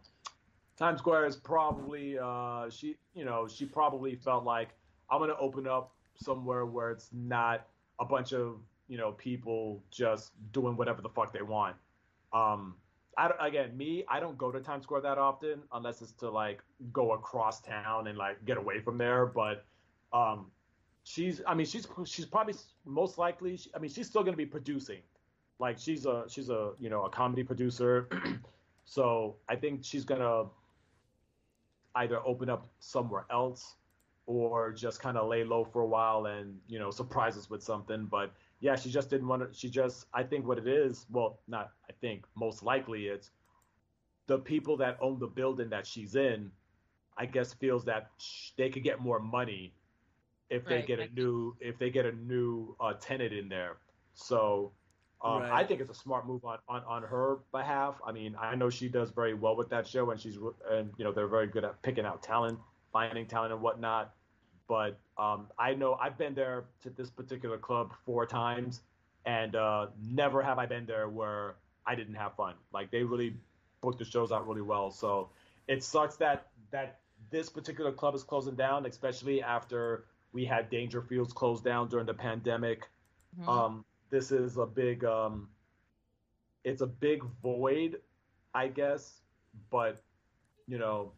[0.77, 4.69] Times Square is probably uh, she, you know, she probably felt like
[5.09, 7.67] I'm gonna open up somewhere where it's not
[7.99, 8.57] a bunch of
[8.87, 11.75] you know people just doing whatever the fuck they want.
[12.33, 12.75] Um,
[13.17, 16.61] I again, me, I don't go to Times Square that often unless it's to like
[16.93, 19.25] go across town and like get away from there.
[19.25, 19.65] But
[20.13, 20.51] um,
[21.03, 22.53] she's, I mean, she's she's probably
[22.85, 23.59] most likely.
[23.75, 25.01] I mean, she's still gonna be producing.
[25.59, 28.07] Like she's a she's a you know a comedy producer,
[28.85, 30.45] so I think she's gonna
[31.95, 33.75] either open up somewhere else
[34.27, 37.63] or just kind of lay low for a while and you know surprise us with
[37.63, 38.05] something.
[38.05, 39.57] But yeah, she just didn't want to.
[39.57, 41.05] She just I think what it is.
[41.09, 43.31] Well, not I think most likely it's
[44.27, 46.51] the people that own the building that she's in.
[47.17, 49.75] I guess feels that sh- they could get more money
[50.49, 53.77] if they Right, get a new if they get a new uh, tenant in there.
[54.13, 54.73] So
[55.23, 55.51] um, Right.
[55.51, 57.99] I think it's a smart move on, on, on her behalf.
[58.05, 60.37] I mean, I know she does very well with that show, and she's
[60.69, 62.59] and you know they're very good at picking out talent,
[62.93, 64.16] finding talent and whatnot.
[64.67, 68.81] But um, I know I've been there to this particular club four times,
[69.25, 72.55] and uh, never have I been there where I didn't have fun.
[72.73, 73.35] Like they really
[73.81, 74.91] booked the shows out really well.
[74.91, 75.29] So
[75.67, 76.99] it sucks that that
[77.29, 82.13] this particular club is closing down, especially after we had Dangerfield's closed down during the
[82.13, 82.89] pandemic.
[83.39, 83.47] Mhm.
[83.47, 85.49] Um, this is a big, um,
[86.63, 88.01] it's a big void,
[88.53, 89.21] I guess,
[89.69, 90.01] but
[90.67, 91.13] you know,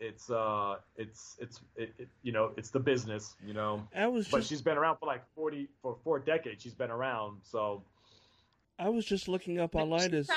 [0.00, 3.86] it's uh, it's it's it, it, you know, it's the business, you know.
[3.94, 6.62] I was But just she's been around for like forty for four decades.
[6.62, 7.82] She's been around, so
[8.78, 10.34] I was just looking up online she's to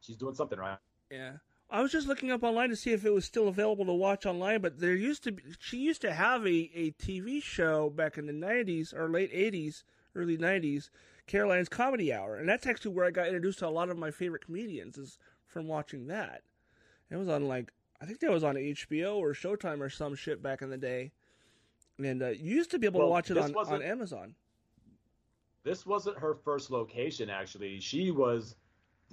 [0.00, 0.78] she's doing something right.
[1.10, 1.32] yeah.
[1.70, 4.24] I was just looking up online to see if it was still available to watch
[4.24, 8.16] online, but there used to be she used to have a, a TV show back
[8.16, 9.84] in the 90s or late 80s,
[10.16, 10.88] early 90s,
[11.26, 14.10] Caroline's Comedy Hour, and that's actually where I got introduced to a lot of my
[14.10, 16.40] favorite comedians is from watching that.
[17.10, 17.70] It was on like
[18.00, 21.10] I think that was on HBO or Showtime or some shit back in the day.
[21.98, 24.34] And uh, you used to be able to watch it on, on Amazon.
[25.64, 27.80] This wasn't her first location, actually.
[27.80, 28.54] She was,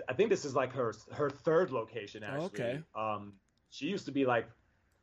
[0.08, 2.46] I think this is like her her third location, actually.
[2.46, 2.80] Okay.
[2.96, 3.34] Um,
[3.72, 4.48] she used to be like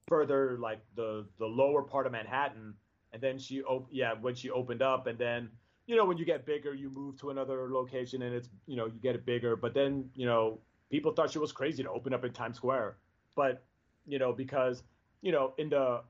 [0.07, 2.75] further like the the lower part of Manhattan,
[3.13, 5.51] and then she op- yeah when she opened up, and then
[5.87, 8.87] you know when you get bigger, you move to another location, and it's you know
[8.87, 12.15] you get it bigger, but then you know people thought she was crazy to open
[12.15, 12.97] up in Times Square,
[13.35, 13.65] but
[14.07, 14.83] you know because
[15.21, 16.03] you know in the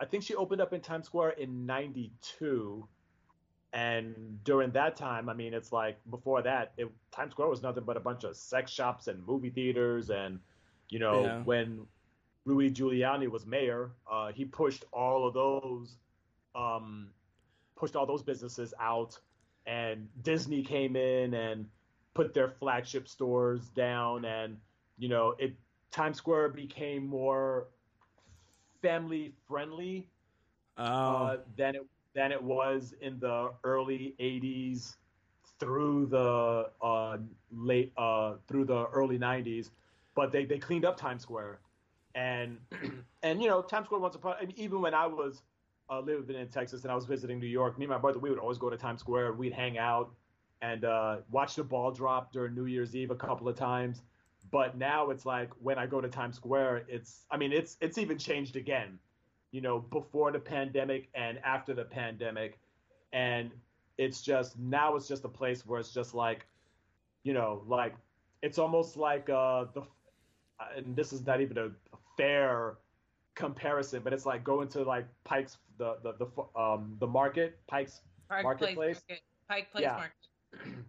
[0.00, 2.88] I think she opened up in Times Square in '92,
[3.72, 7.84] and during that time, I mean, it's like before that, it, Times Square was nothing
[7.84, 10.40] but a bunch of sex shops and movie theaters, and
[10.88, 11.42] you know Yeah.
[11.44, 11.86] when
[12.44, 15.98] Rudy Giuliani was mayor, uh, he pushed all of those,
[16.54, 17.14] um,
[17.76, 19.18] pushed all those businesses out,
[19.66, 21.70] and Disney came in and
[22.14, 24.60] put their flagship stores down, and
[24.98, 25.56] you know, it
[25.92, 27.68] Times Square became more
[28.82, 30.08] family friendly
[30.78, 31.82] Oh, uh, than it
[32.14, 34.96] than it was in the early '80s
[35.60, 37.18] through the uh,
[37.50, 39.70] late uh, through the early '90s.
[40.14, 41.60] But they, they cleaned up Times Square,
[42.14, 42.58] and
[43.22, 45.42] and you know Times Square once upon I mean, even when I was
[45.90, 48.30] uh, living in Texas and I was visiting New York, me and my brother we
[48.30, 49.34] would always go to Times Square.
[49.34, 50.12] We'd hang out
[50.62, 54.02] and uh, watch the ball drop during New Year's Eve a couple of times.
[54.52, 57.98] But now it's like when I go to Times Square, it's I mean it's it's
[57.98, 58.98] even changed again
[59.52, 62.58] you know, before the pandemic and after the pandemic.
[63.12, 63.50] And
[63.98, 66.46] it's just now it's just a place where it's just like,
[67.22, 67.94] you know, like
[68.42, 69.82] it's almost like uh the
[70.76, 71.70] and this is not even a
[72.16, 72.78] fair
[73.34, 78.00] comparison, but it's like going to like Pike's the the the um the market, Pike's
[78.30, 78.76] Pike Marketplace?
[78.76, 79.22] Place Market.
[79.48, 79.92] Pike Place Yeah.
[79.92, 80.12] Market.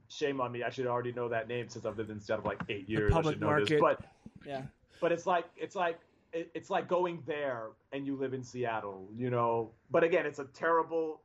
[0.09, 0.63] Shame on me.
[0.63, 3.11] I should already know that name since I've lived in Seattle for like eight years.
[3.11, 3.69] I public should know market.
[3.69, 3.81] this.
[3.81, 4.05] But
[4.45, 4.61] yeah.
[5.01, 5.99] but it's like it's like
[6.31, 9.71] it, it's like going there and you live in Seattle, you know.
[9.91, 11.21] But again, it's a terrible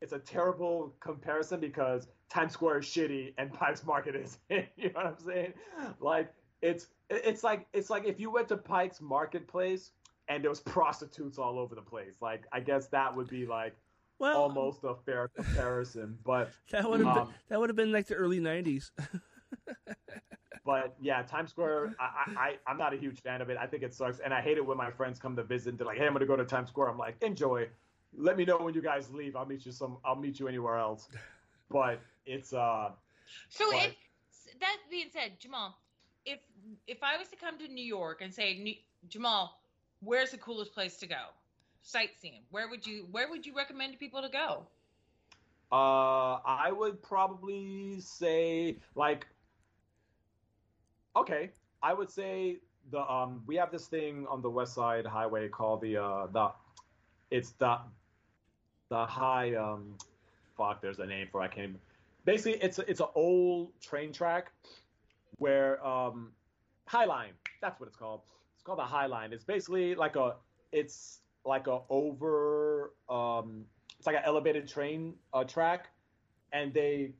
[0.00, 4.90] it's a terrible comparison because Times Square is shitty and Pike's Market is you know
[4.92, 5.52] what I'm saying?
[6.00, 9.90] Like it's it's like it's like if you went to Pike's Marketplace
[10.28, 12.16] and there was prostitutes all over the place.
[12.20, 13.74] Like I guess that would be like
[14.20, 17.90] Well, almost a fair comparison, but that would have um, been that would have been
[17.90, 18.90] like the early '90s.
[20.64, 23.56] But yeah, Times Square, I, I, I- I'm not a huge fan of it.
[23.58, 24.18] I think it sucks.
[24.20, 26.12] And I hate it when my friends come to visit and they're like, hey, I'm
[26.12, 26.88] going to go to Times Square.
[26.90, 27.66] I'm like, enjoy.
[28.16, 29.36] Let me know when you guys leave.
[29.36, 31.08] I'll meet you some, I'll meet you anywhere else.
[31.70, 32.90] But it's, uh,
[33.48, 33.86] So But-
[34.46, 35.78] if that being said, Jamal,
[36.26, 36.40] if
[36.86, 38.74] if I was to come to New York and say, "New-
[39.08, 39.58] Jamal,
[40.00, 41.28] where's the coolest place to go?
[41.82, 42.42] Sightseeing.
[42.50, 44.66] Where would you Where would you recommend people to go?
[45.72, 49.26] uh, I would probably say like,
[51.16, 51.50] okay,
[51.82, 52.58] I would say
[52.90, 56.50] the, um, we have this thing on the West Side Highway called the, uh, the,
[57.30, 57.78] it's the,
[58.88, 59.96] the high, um,
[60.56, 61.44] fuck, there's a name for it.
[61.44, 61.76] I can't
[62.24, 64.50] basically it's, a, it's an old train track
[65.38, 66.32] where, um,
[66.86, 67.32] High Line,
[67.62, 68.22] that's what it's called.
[68.54, 69.32] It's called the High Line.
[69.32, 70.34] It's basically like a,
[70.72, 73.64] it's like a over, um,
[73.98, 75.88] it's like an elevated train uh, track,
[76.52, 77.12] and they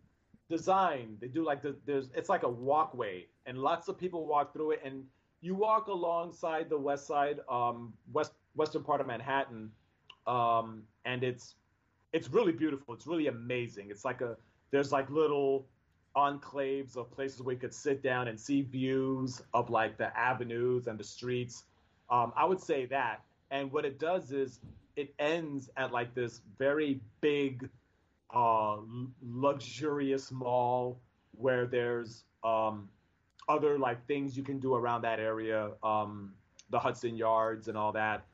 [0.48, 1.16] design.
[1.20, 4.72] They do like the, there's it's like a walkway, and lots of people walk through
[4.72, 5.04] it, and
[5.40, 9.70] you walk alongside the west side, um, west western part of Manhattan,
[10.26, 11.54] um, and it's
[12.12, 12.94] it's really beautiful.
[12.94, 13.88] It's really amazing.
[13.90, 14.36] It's like a
[14.70, 15.66] there's like little
[16.16, 20.86] enclaves of places where you could sit down and see views of like the avenues
[20.88, 21.64] and the streets.
[22.10, 23.22] Um, I would say that.
[23.50, 24.60] And what it does is
[24.96, 27.68] it ends at like this very big,
[28.34, 28.76] uh,
[29.22, 31.00] luxurious mall
[31.32, 32.88] where there's um,
[33.48, 36.32] other like things you can do around that area, um,
[36.70, 38.24] the Hudson Yards and all that.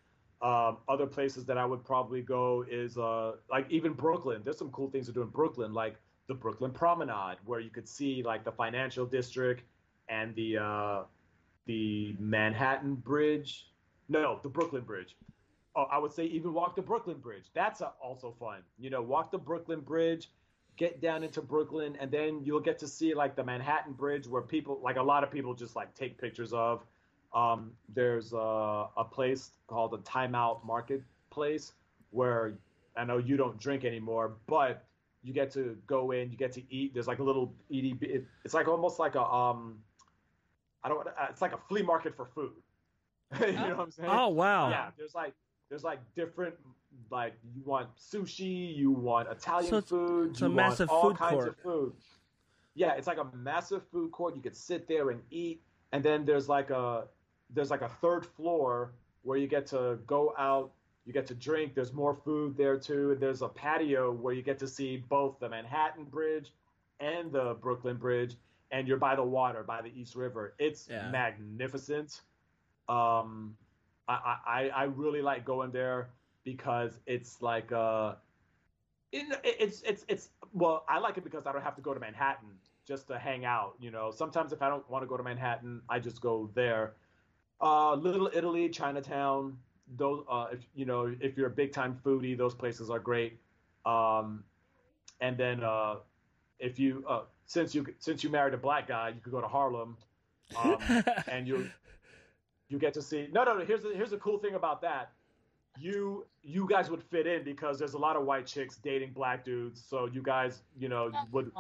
[0.43, 4.43] Um, other places that I would probably go is uh, like even Brooklyn.
[4.45, 5.97] There's some cool things to do in Brooklyn, like
[6.29, 9.63] the Brooklyn Promenade, where you could see like the financial district
[10.09, 11.03] and the uh,
[11.67, 13.67] the Manhattan Bridge.
[14.09, 15.17] No, the Brooklyn Bridge.
[15.75, 17.45] Oh, I would say even walk the Brooklyn Bridge.
[17.55, 18.61] That's also fun.
[18.79, 20.31] You know, walk the Brooklyn Bridge,
[20.77, 24.43] get down into Brooklyn, and then you'll get to see like the Manhattan Bridge, where
[24.43, 26.85] people, like a lot of people, just like take pictures of.
[27.35, 31.73] Um, there's uh, a place called the Timeout Marketplace
[32.11, 32.55] where
[32.97, 34.85] I know you don't drink anymore, but
[35.23, 36.95] you get to go in, you get to eat.
[36.95, 38.03] There's like a little EDB.
[38.03, 39.79] It, it's like almost like a um,
[40.83, 41.07] I don't.
[41.29, 42.53] It's like a flea market for food.
[43.41, 44.09] you know what I'm saying?
[44.11, 44.71] Oh wow!
[44.71, 45.35] Yeah, there's like
[45.69, 46.55] there's like different
[47.11, 50.91] like you want sushi, you want Italian So it's- food, it's a you want massive
[50.91, 51.49] all food kinds court.
[51.49, 51.93] of food.
[52.75, 54.37] Yeah, it's like a massive food court.
[54.37, 55.61] You could sit there and eat,
[55.93, 57.05] and then there's like a
[57.51, 58.93] there's like a third floor
[59.23, 60.71] where you get to go out,
[61.05, 61.75] you get to drink.
[61.75, 63.13] There's more food there too.
[63.13, 66.53] And there's a patio where you get to see both the Manhattan Bridge
[67.01, 68.37] and the Brooklyn Bridge,
[68.71, 70.55] and you're by the water, by the East River.
[70.59, 71.11] It's Yeah.
[71.11, 72.21] magnificent.
[72.89, 73.57] Um,
[74.09, 76.11] I, I I really like going there
[76.45, 78.15] because it's like uh,
[79.13, 82.01] in, it's it's it's well, I like it because I don't have to go to
[82.01, 82.49] Manhattan
[82.87, 83.75] just to hang out.
[83.81, 86.95] You know, sometimes if I don't want to go to Manhattan, I just go there.
[87.61, 89.59] Uh, Little Italy, Chinatown.
[89.97, 93.39] Those, uh, if you know, if you're a big time foodie, those places are great.
[93.85, 94.45] Um,
[95.21, 95.97] and then uh,
[96.59, 99.49] if you uh, since you since you married a black guy, you could go to
[99.49, 99.97] Harlem,
[100.57, 100.79] um,
[101.29, 101.71] and you
[102.69, 103.29] you get to see.
[103.33, 103.65] No, no, no.
[103.65, 105.13] Here's the, here's the cool thing about that.
[105.79, 109.45] you you guys would fit in because there's a lot of white chicks dating black
[109.45, 109.83] dudes.
[109.85, 111.51] So you guys, you know, would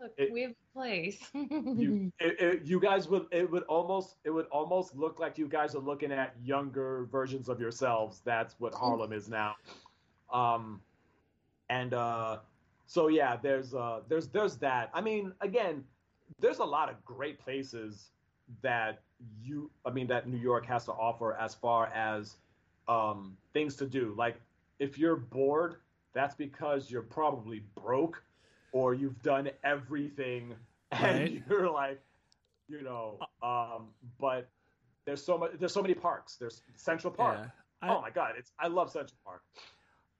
[0.00, 1.28] look, it- we have a place.
[1.34, 5.46] you it, it, you guys would it would almost it would almost look like you
[5.48, 8.22] guys are looking at younger versions of yourselves.
[8.24, 9.56] That's what Harlem is now.
[10.32, 10.80] Um,
[11.68, 12.38] and uh,
[12.86, 14.90] so yeah, there's uh, there's there's that.
[14.94, 15.84] I mean, again,
[16.40, 18.10] there's a lot of great places
[18.62, 19.00] that
[19.42, 22.36] you I mean that New York has to offer as far as
[22.88, 24.14] um, things to do.
[24.16, 24.36] Like
[24.78, 25.76] if you're bored,
[26.12, 28.22] that's because you're probably broke
[28.72, 30.54] or you've done everything
[30.92, 31.42] and Right.
[31.48, 32.00] you're like,
[32.68, 33.88] you know, um,
[34.20, 34.48] but
[35.04, 36.36] there's so much there's so many parks.
[36.36, 37.38] There's Central Park.
[37.42, 37.48] Yeah.
[37.82, 39.42] I- oh my god, it's I love Central Park.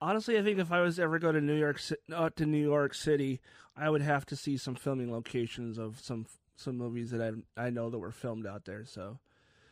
[0.00, 1.80] Honestly, I think if I was to ever go to New York,
[2.14, 3.40] uh, to New York City,
[3.74, 6.26] I would have to see some filming locations of some
[6.56, 7.20] some movies that
[7.56, 8.84] I I know that were filmed out there.
[8.84, 9.18] So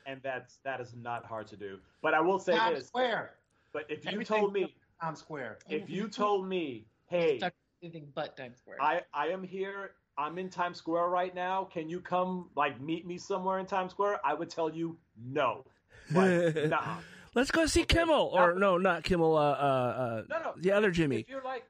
[0.07, 1.79] And that's that is not hard to do.
[2.03, 3.35] But I will say Times this, Square.
[3.73, 5.59] but if you Everything- told me Times Square.
[5.69, 7.53] if you told me, hey, Stuck
[7.83, 8.81] anything but Times Square.
[8.81, 9.93] I, I am here.
[10.17, 11.65] I'm in Times Square right now.
[11.65, 14.21] Can you come like meet me somewhere in Times Square?
[14.25, 14.97] I would tell you
[15.27, 15.65] no.
[16.13, 16.99] Like, nah.
[17.35, 17.99] let's go see Okay.
[18.01, 19.37] Kimmel, or no, not Kimmel.
[19.37, 20.55] Uh, uh, uh, No, no.
[20.57, 21.65] the other Jimmy, If you're like,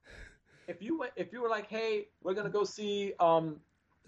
[0.69, 3.61] if you went, if you were like, hey, we're gonna go see um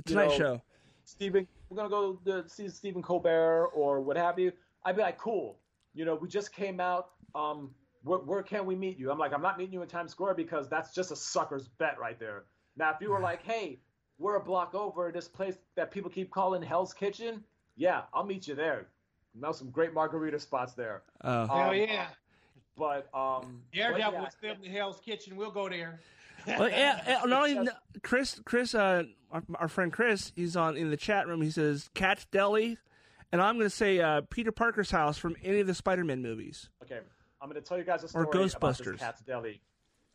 [0.04, 0.62] the you Tonight know, Show.
[1.06, 4.52] Stephen, we're gonna go to see Stephen Colbert or what have you.
[4.84, 5.58] I'd be like, cool.
[5.94, 7.10] You know, we just came out.
[7.34, 7.70] Um,
[8.02, 9.10] where, where can we meet you?
[9.10, 11.98] I'm like, I'm not meeting you in Times Square because that's just a sucker's bet
[11.98, 12.44] right there.
[12.76, 13.78] Now, if you were like, hey,
[14.18, 17.42] we're a block over, this place that people keep calling Hell's Kitchen,
[17.76, 18.86] yeah, I'll meet you there.
[19.34, 21.02] Know some great margarita spots there.
[21.22, 22.06] Oh, Hell Um, yeah.
[22.76, 25.36] But um, but Daredevil yeah, was filmed in Hell's Kitchen.
[25.36, 26.00] We'll go there.
[26.47, 27.23] Well, yeah.
[27.27, 27.68] Not only
[28.02, 31.43] Chris, Chris, uh, our, our friend Chris, he's on in the chat room.
[31.43, 32.78] He says Katz's Deli,
[33.32, 36.68] and I'm going to say uh, Peter Parker's house from any of the Spider-Man movies.
[36.82, 37.01] Okay,
[37.40, 38.98] I'm going to tell you guys a Or story about this Ghostbusters.
[38.98, 39.60] Katz's Deli.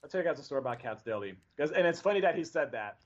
[0.04, 2.72] I'll tell you guys a story about Katz's Deli, and it's funny that he said
[2.72, 2.98] that.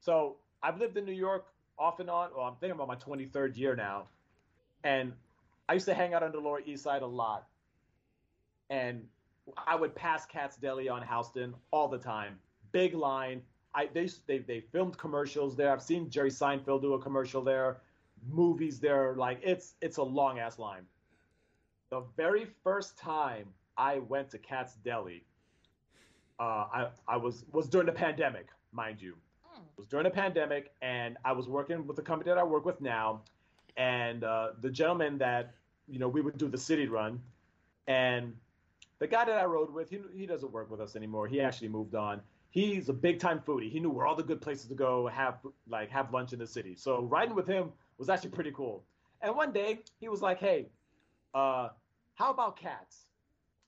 [0.00, 1.46] So I've lived in New York
[1.78, 2.30] off and on.
[2.36, 4.04] Well, I'm thinking about my 23rd year now,
[4.84, 5.12] and
[5.68, 7.46] I used to hang out on the Lower East Side a lot,
[8.68, 9.06] and
[9.66, 12.38] I would pass Katz's Deli on Houston all the time.
[12.72, 13.42] Big line.
[13.74, 15.72] I they they they filmed commercials there.
[15.72, 17.78] I've seen Jerry Seinfeld do a commercial there.
[18.28, 19.14] Movies there.
[19.14, 20.82] Like it's it's a long ass line.
[21.90, 23.46] The very first time
[23.76, 25.24] I went to Katz's Deli,
[26.38, 29.14] uh, I I was was during the pandemic, mind you.
[29.44, 29.62] Hmm.
[29.62, 32.64] It was during the pandemic, and I was working with the company that I work
[32.64, 33.22] with now,
[33.76, 35.54] and uh, the gentleman that
[35.88, 37.20] you know we would do the city run,
[37.86, 38.34] and
[39.00, 41.26] the guy that I rode with, he he doesn't work with us anymore.
[41.26, 42.20] He actually moved on.
[42.50, 43.70] He's a big time foodie.
[43.70, 46.46] He knew where all the good places to go have like have lunch in the
[46.46, 46.76] city.
[46.76, 48.84] So riding with him was actually pretty cool.
[49.22, 50.68] And one day he was like, "Hey,
[51.34, 51.70] uh,
[52.14, 53.06] how about Katz's?"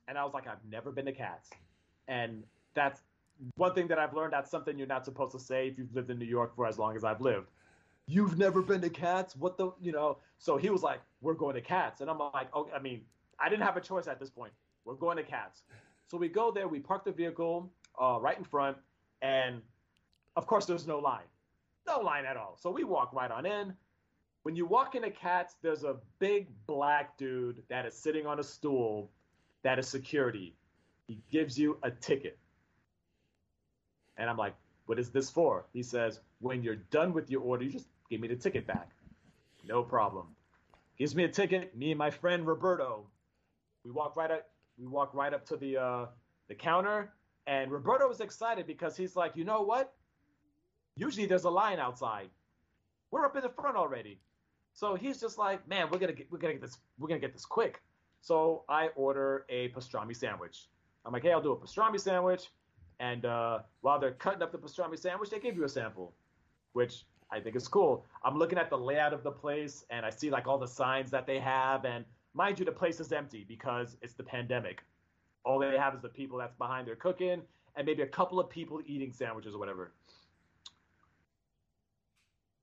[0.07, 1.51] And I was like, "I've never been to Katz's,"
[2.09, 2.45] and
[2.75, 3.03] that's
[3.57, 4.35] one thing that I've learned.
[4.35, 6.79] That's something you're not supposed to say if you've lived in New York for as
[6.79, 7.49] long as I've lived.
[8.07, 9.37] You've never been to Katz's?
[9.37, 10.19] What the, you know?
[10.39, 13.03] So he was like, "We're going to Katz's," and I'm like, "Oh, I mean,
[13.39, 14.53] I didn't have a choice at this point.
[14.85, 15.63] We're going to Katz's."
[16.09, 16.69] So we go there.
[16.69, 18.77] We park the vehicle uh, right in front,
[19.21, 19.63] and
[20.37, 21.29] of course, there's no line,
[21.87, 22.57] no line at all.
[22.61, 23.75] So we walk right on in.
[24.43, 28.43] When you walk into Katz's, there's a big black dude that is sitting on a
[28.43, 29.11] stool
[29.63, 30.57] that is security.
[31.07, 32.39] He gives you a ticket.
[34.17, 34.55] And I'm like,
[34.87, 35.67] what is this for?
[35.73, 38.91] He says, when you're done with your order, you just give me the ticket back.
[39.67, 40.27] No problem.
[40.99, 41.77] Gives me a ticket.
[41.77, 43.07] Me and my friend Roberto,
[43.85, 44.49] we walk right up.
[44.83, 46.07] We walk right up to the uh,
[46.49, 47.13] the counter,
[47.47, 49.95] and Roberto was excited because he's like, you know what?
[50.97, 52.31] Usually there's a line outside.
[53.13, 54.19] We're up in the front already.
[54.75, 57.33] So he's just like, man, we're gonna get we're gonna get this we're gonna get
[57.33, 57.81] this quick.
[58.23, 60.69] So I order a pastrami sandwich.
[61.07, 62.51] I'm like, hey, I'll do a pastrami sandwich.
[62.99, 66.13] And uh, while they're cutting up the pastrami sandwich, they give you a sample,
[66.73, 68.05] which I think is cool.
[68.25, 71.11] I'm looking at the layout of the place, and I see like all the signs
[71.13, 71.85] that they have.
[71.85, 72.05] And
[72.35, 74.83] mind you, the place is empty because it's the pandemic.
[75.45, 77.43] All they have is the people that's behind there cooking,
[77.77, 79.93] and maybe a couple of people eating sandwiches or whatever.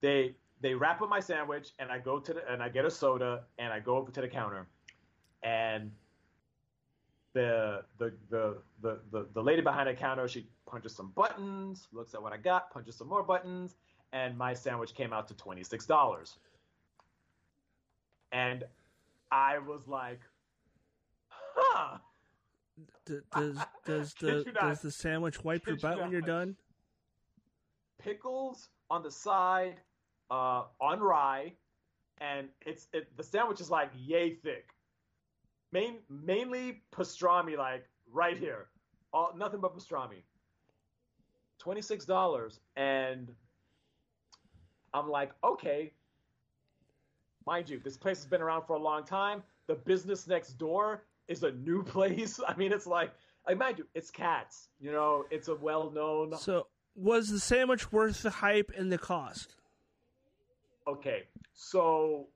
[0.02, 2.91] They they wrap up my sandwich, and I go to the and I get a
[2.91, 4.68] soda, and I go over to the counter,
[5.44, 5.91] and
[7.34, 12.14] the the the the the, the lady behind the counter she punches some buttons, looks
[12.14, 13.76] at what I got, punches some more buttons,
[14.14, 16.38] and my sandwich came out to twenty six dollars.
[18.32, 18.64] And
[19.31, 20.19] I was like,
[21.30, 21.97] huh.
[23.06, 24.61] D- does does the not.
[24.61, 26.56] does the sandwich wipe your you butt when you're done?
[27.99, 29.76] pickles on the side,
[30.31, 31.53] uh, on rye,
[32.19, 34.69] and it's it, the sandwich is like yay thick.
[35.72, 38.68] main mainly pastrami, like right here,
[39.14, 40.23] all nothing but pastrami.
[41.60, 43.30] Twenty six dollars, and
[44.93, 45.91] I'm like, okay.
[47.45, 49.44] Mind you, this place has been around for a long time.
[49.68, 52.40] The business next door is a new place.
[52.48, 53.11] I mean, it's like,
[53.48, 54.70] I mind you, it's Katz's.
[54.80, 56.36] You know, it's a well known.
[56.38, 59.56] So, was the sandwich worth the hype and the cost?
[60.88, 62.28] Okay, so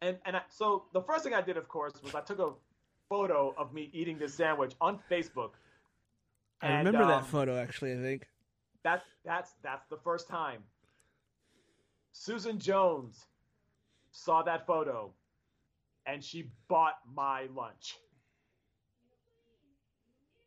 [0.00, 2.50] and and I, so the first thing I did, of course, was I took a
[3.08, 5.50] photo of me eating this sandwich on Facebook.
[6.60, 7.92] I And, remember that um, photo actually.
[7.92, 8.28] I think.
[8.82, 10.62] That that's that's the first time.
[12.12, 13.26] Susan Jones
[14.12, 15.10] saw that photo,
[16.06, 17.98] and she bought my lunch.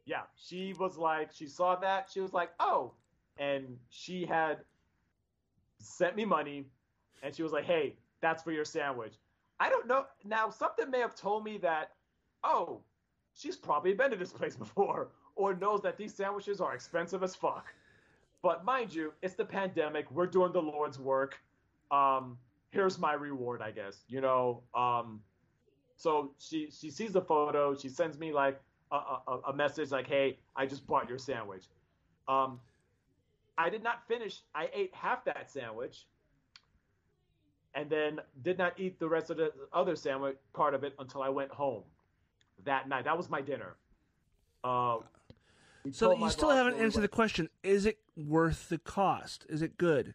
[0.06, 2.94] Yeah, she was like, she saw that, she was like, oh,
[3.38, 4.60] and she had
[5.80, 6.66] sent me money,
[7.24, 9.16] and she was like, hey, that's for your sandwich.
[9.60, 10.06] I don't know.
[10.24, 11.92] Now, something may have told me that,
[12.44, 12.82] oh,
[13.34, 17.36] she's probably been to this place before, or knows that these sandwiches are expensive as
[17.36, 17.74] fuck.
[18.44, 20.10] But mind you, it's the pandemic.
[20.12, 21.40] We're doing the Lord's work.
[21.90, 22.38] Um,
[22.76, 24.03] here's my reward, I guess.
[24.07, 24.61] You know.
[24.76, 25.22] Um,
[25.95, 27.73] so she she sees the photo.
[27.73, 28.60] She sends me like
[28.91, 31.64] a, a, a message like, "Hey, I just bought your sandwich."
[32.27, 32.60] Um,
[33.57, 34.41] I did not finish.
[34.53, 36.06] I ate half that sandwich,
[37.73, 41.23] and then did not eat the rest of the other sandwich part of it until
[41.23, 41.84] I went home
[42.65, 43.06] that night.
[43.06, 43.77] That was my dinner.
[44.64, 44.97] Uh,
[45.91, 49.45] So you still haven't answered the question: Is it worth the cost?
[49.47, 50.14] Is it good?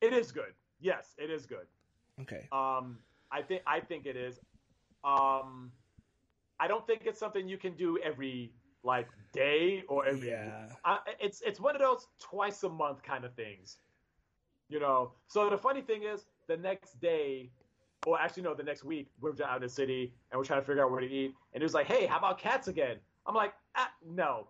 [0.00, 0.52] It is good.
[0.80, 1.66] Yes, it is good.
[2.20, 2.48] Okay.
[2.52, 2.98] Um,
[3.30, 4.40] I think I think it is.
[5.04, 5.70] Um,
[6.60, 8.52] I don't think it's something you can do every
[8.82, 10.28] like day or every.
[10.28, 10.68] Yeah.
[10.84, 13.78] I, it's it's one of those twice a month kind of things.
[14.68, 15.12] You know.
[15.28, 17.50] So the funny thing is, the next day,
[18.06, 20.66] or actually no, the next week, we're out in the city and we're trying to
[20.66, 21.34] figure out where to eat.
[21.52, 22.96] And it was like, hey, how about Katz's again?
[23.26, 24.48] I'm like, ah, no,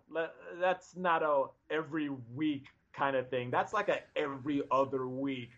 [0.59, 3.51] that's not a every week kind of thing.
[3.51, 5.51] That's like a every other week.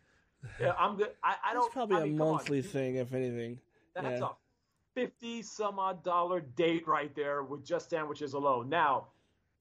[0.60, 1.10] Yeah, I'm good.
[1.24, 1.66] I, I don't.
[1.66, 3.60] It's probably I a mean, come on, monthly you- thing, if anything.
[3.94, 4.28] that's Yeah.
[4.28, 4.30] a
[4.96, 8.68] fifty some odd dollar date right there with just sandwiches alone.
[8.70, 9.08] Now,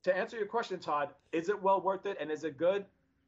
[0.05, 2.85] to answer your question, Todd, is it well worth it and is it good?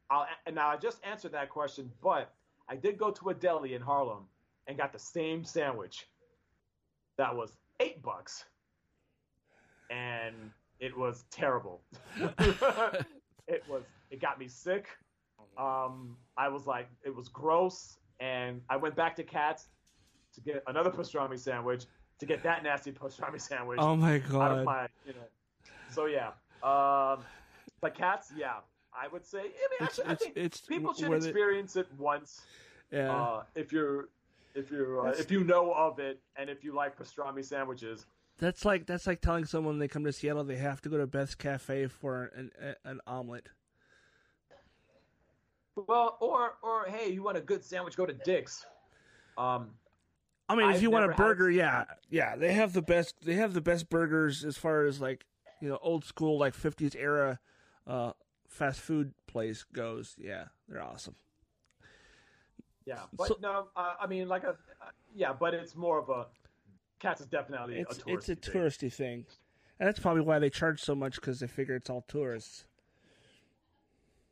[0.09, 2.33] I'll, and now I just answered that question, but
[2.67, 4.25] I did go to a deli in Harlem
[4.67, 6.07] and got the same sandwich.
[7.17, 8.45] That was eight bucks,
[9.89, 10.35] and
[10.79, 11.81] it was terrible.
[13.47, 13.83] it was.
[14.09, 14.87] It got me sick.
[15.57, 19.67] Um, I was like, it was gross, and I went back to Katz's
[20.35, 21.85] to get another pastrami sandwich
[22.19, 24.65] to get that nasty pastrami sandwich Oh my out of god.
[24.65, 25.19] my, you know.
[25.91, 26.29] So yeah,
[26.63, 27.19] um,
[27.81, 28.53] but Katz's, yeah,
[28.93, 29.39] I would say.
[29.39, 29.51] I mean,
[29.81, 32.41] It's- I it's- think it's people should experience it once
[32.91, 33.11] yeah.
[33.15, 34.09] uh, if you're
[34.55, 38.05] if you're uh, if you know of it and if you like pastrami sandwiches.
[38.39, 41.05] that's like that's like telling someone they come to Seattle they have to go to
[41.07, 42.51] Beth's Cafe for an
[42.83, 43.49] an omelet.
[45.75, 47.95] Well, or or hey, you want a good sandwich?
[47.95, 48.65] Go to Dick's.
[49.37, 49.71] Um,
[50.47, 52.81] I mean, if I've you want a never had burger, yeah, yeah, they have the
[52.81, 53.15] best.
[53.23, 55.25] They have the best burgers as far as like
[55.61, 57.39] you know old school like '50s era
[57.87, 58.11] uh,
[58.47, 60.15] fast food place goes.
[60.19, 61.15] Yeah, they're awesome.
[62.85, 66.09] yeah, but So- no, uh, I mean like a uh, yeah, but it's more of
[66.09, 66.27] a
[66.99, 68.61] Katz's is definitely It's a touristy it's a thing.
[68.61, 69.25] touristy thing,
[69.79, 72.65] and that's probably why they charge so much because they figure it's all tourists.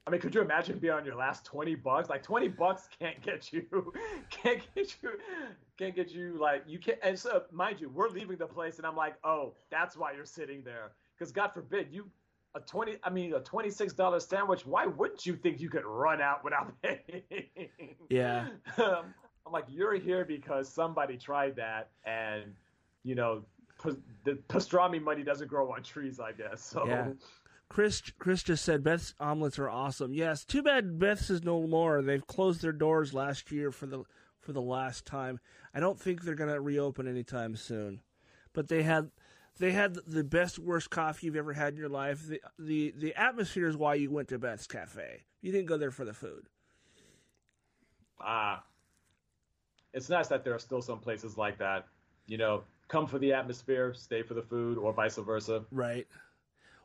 [0.08, 2.10] I mean, could you imagine being on your last twenty bucks?
[2.10, 3.94] Like twenty bucks can't get you,
[4.32, 5.12] can't get you,
[5.78, 6.38] can't get you.
[6.40, 6.98] Like you can't.
[7.04, 10.26] And so, mind you, we're leaving the place, and I'm like, oh, that's why you're
[10.26, 10.92] sitting there.
[11.18, 12.10] Because God forbid you,
[12.56, 14.66] a twenty, I mean, a twenty-six dollar sandwich.
[14.66, 17.46] Why wouldn't you think you could run out without paying?
[18.10, 18.48] Yeah.
[18.78, 19.14] Um,
[19.46, 22.46] I'm like, you're here because somebody tried that, and
[23.04, 23.44] you know,
[24.24, 26.64] the pastrami money doesn't grow on trees, I guess.
[26.64, 26.88] So.
[26.88, 27.10] Yeah.
[27.72, 30.14] Chris Chris just said Beth's omelets are awesome.
[30.14, 32.02] Yes, too bad Beth's is no more.
[32.02, 34.04] They've closed their doors last year for the
[34.42, 35.40] for the last time.
[35.74, 38.02] I don't think they're gonna reopen anytime soon.
[38.52, 39.12] But they had
[39.58, 42.28] they had the best worst coffee you've ever had in your life.
[42.28, 45.24] The the the atmosphere is why you went to Beth's Cafe.
[45.42, 46.48] You didn't go there for the food.
[48.20, 48.66] ah,
[49.94, 51.88] it's nice that there are still some places like that.
[52.28, 55.64] You know, come for the atmosphere, stay for the food, or vice versa.
[55.72, 56.06] Right.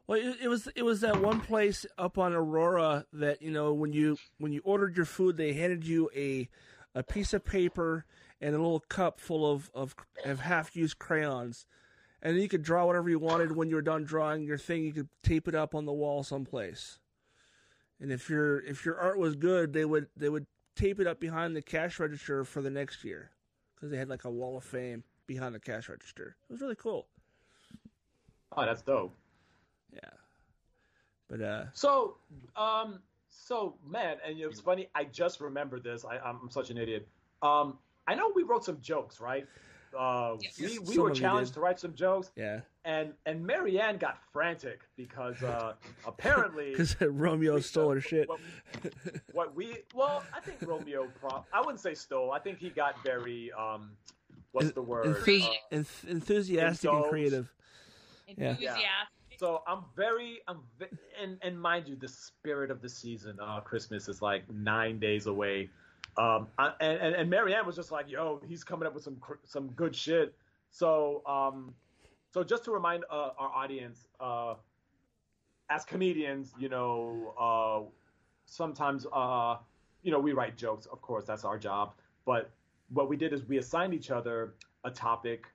[0.07, 3.73] Well, it, it was it was that one place up on Aurora that you know
[3.73, 6.49] when you when you ordered your food they handed you a
[6.95, 8.05] a piece of paper
[8.41, 11.67] and a little cup full of of, of half used crayons,
[12.23, 13.57] and you could draw whatever you wanted.
[13.57, 16.23] When you were done drawing your thing, you could tape it up on the wall
[16.23, 16.99] someplace.
[18.01, 20.47] And if your if your art was good, they would they would
[20.77, 23.31] tape it up behind the cash register for the next year
[23.75, 25.03] because they had like a wall of fame.
[25.27, 26.37] behind the cash register.
[26.49, 27.09] It was really cool.
[28.57, 29.13] Oh, that's dope.
[29.97, 30.11] Yeah,
[31.29, 32.17] but uh, So,
[32.55, 34.89] um, so man, and it's funny.
[34.95, 36.05] I just remember this.
[36.05, 37.09] I, I'm such an idiot.
[37.43, 39.47] Um, I know we wrote some jokes, right?
[39.97, 40.59] Uh, Yes.
[40.61, 45.43] we we were challenged to write some jokes, yeah, and and Marianne got frantic because
[45.43, 45.73] uh,
[46.07, 48.29] apparently because Romeo stole her shit.
[48.29, 48.41] What,
[49.33, 51.09] what we well, I think Romeo.
[51.21, 52.33] Pro- I wouldn't say stole.
[52.33, 53.93] I think he got very um,
[54.53, 55.07] what's the word?
[55.07, 57.11] Enthus- Uh, enth- enthusiastic and indulged.
[57.11, 57.53] creative.
[58.37, 58.57] Yeah.
[59.39, 60.87] So I'm very, I'm, ve-
[61.21, 65.27] and and mind you, the spirit of the season, uh, Christmas is like nine days
[65.27, 65.71] away.
[66.17, 69.69] Um, I, and and Marianne was just like, "Yo, he's coming up with some some
[69.69, 70.35] good shit."
[70.71, 71.75] So um,
[72.33, 74.55] so just to remind uh, our audience, uh,
[75.69, 77.91] as comedians, you know, uh,
[78.47, 79.57] sometimes uh,
[80.03, 80.87] you know, we write jokes.
[80.87, 81.95] Of course, that's our job.
[82.25, 82.51] But
[82.91, 84.55] what we did is we assigned each other
[84.85, 85.47] a topic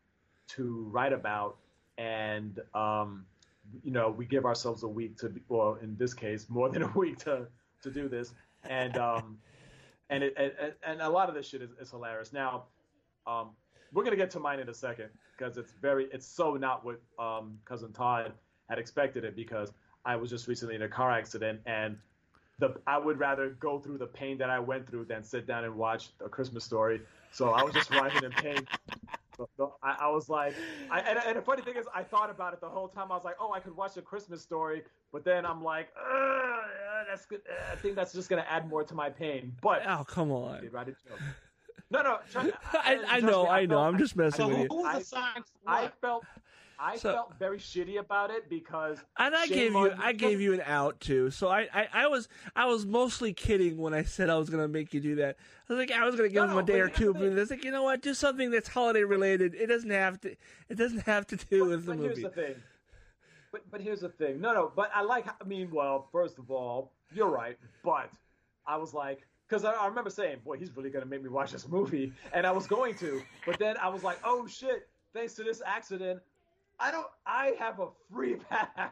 [0.49, 1.57] to write about,
[1.97, 3.25] and um,
[3.83, 6.87] you know, we give ourselves a week to, well, in this case, more than a
[6.95, 7.47] week to
[7.83, 8.33] to do this,
[8.69, 9.37] and um,
[10.09, 12.33] and it and, and a lot of this shit is, is hilarious.
[12.33, 12.63] Now,
[13.27, 13.49] um,
[13.93, 17.01] we're gonna get to mine in a second because it's very, it's so not what
[17.17, 18.33] um, cousin Todd
[18.69, 19.71] had expected it because
[20.05, 21.97] I was just recently in a car accident and.
[22.59, 25.63] The, I would rather go through the pain that I went through than sit down
[25.63, 27.01] and watch a Christmas story.
[27.31, 28.67] So I was just writing in pain.
[29.41, 30.55] So, so I, I was like,
[30.91, 33.11] I, and, and the funny thing is, I thought about it the whole time.
[33.11, 36.57] I was like, oh, I could watch a Christmas story, but then I'm like, uh,
[37.09, 37.41] that's good.
[37.49, 39.55] uh, I think that's just gonna add more to my pain.
[39.61, 40.61] But Oh come I on!
[40.61, 41.19] did write a joke.
[41.89, 43.75] No, no, trust, I, I trust know, me, I know.
[43.77, 44.85] felt- I'm just messing So with you.
[44.85, 45.03] I-
[45.67, 46.25] I felt,
[46.83, 50.53] I So- felt very shitty about it because And I gave you, I gave you
[50.53, 51.29] an out too.
[51.29, 54.67] So I, I, I was, I was mostly kidding when I said I was gonna
[54.67, 55.37] make you do that.
[55.69, 57.51] I was like, I was gonna give No, him a day or two, but it's
[57.51, 58.01] like, you know what?
[58.01, 59.53] Do something that's holiday related.
[59.53, 60.31] It doesn't have to,
[60.69, 62.21] it doesn't have to do with the but movie.
[62.21, 62.55] here's the thing.
[63.51, 64.41] But but here's the thing.
[64.41, 64.71] No, no.
[64.75, 65.27] But I like.
[65.27, 67.57] I mean, well, first of all, you're right.
[67.83, 68.09] But
[68.65, 71.51] I was like, because I, I remember saying, "Boy, he's really gonna make me watch
[71.51, 73.21] this movie," and I was going to.
[73.45, 74.87] But then I was like, "Oh shit!
[75.13, 76.21] Thanks to this accident,
[76.81, 77.07] I don't.
[77.25, 78.91] I have a free pass."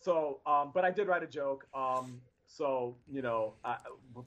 [0.00, 1.66] so, um, but I did write a joke.
[1.74, 3.76] Um, so you know, I,
[4.16, 4.24] you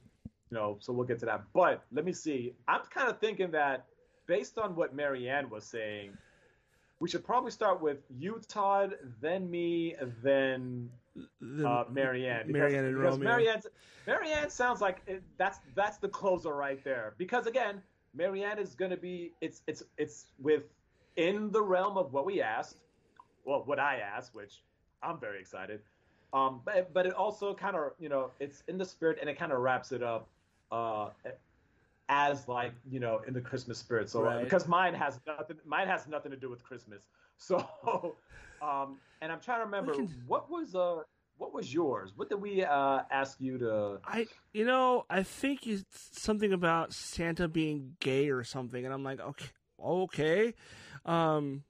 [0.51, 1.43] know, so we'll get to that.
[1.53, 2.53] But let me see.
[2.67, 3.85] I'm kind of thinking that
[4.27, 6.11] based on what Marianne was saying,
[6.99, 10.89] we should probably start with you, Todd, then me, then
[11.65, 12.47] uh, Marianne.
[12.47, 13.29] Because, Marianne and because Romeo.
[13.29, 13.67] Marianne's,
[14.05, 17.13] Marianne sounds like it, that's that's the closer right there.
[17.17, 17.81] Because again,
[18.13, 20.25] Marianne is going to be it's it's it's
[21.15, 22.77] within the realm of what we asked,
[23.45, 24.63] well, what I asked, which
[25.01, 25.81] I'm very excited.
[26.31, 29.37] Um, but but it also kind of you know it's in the spirit and it
[29.39, 30.27] kind of wraps it up.
[30.71, 31.09] Uh,
[32.09, 34.43] as like you know in the Christmas spirit, so Right.
[34.43, 37.03] because mine has nothing, mine has nothing to do with Christmas.
[37.41, 38.17] So,
[38.61, 41.03] um, and I'm trying to remember can- what was uh
[41.37, 42.11] what was yours?
[42.17, 43.99] What did we uh ask you to?
[44.03, 49.05] I, you know, I think it's something about Santa being gay or something, and I'm
[49.05, 49.45] like, okay,
[49.81, 50.53] okay.
[51.05, 51.63] Um,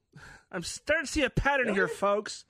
[0.51, 2.45] I'm starting to see a pattern here, folks.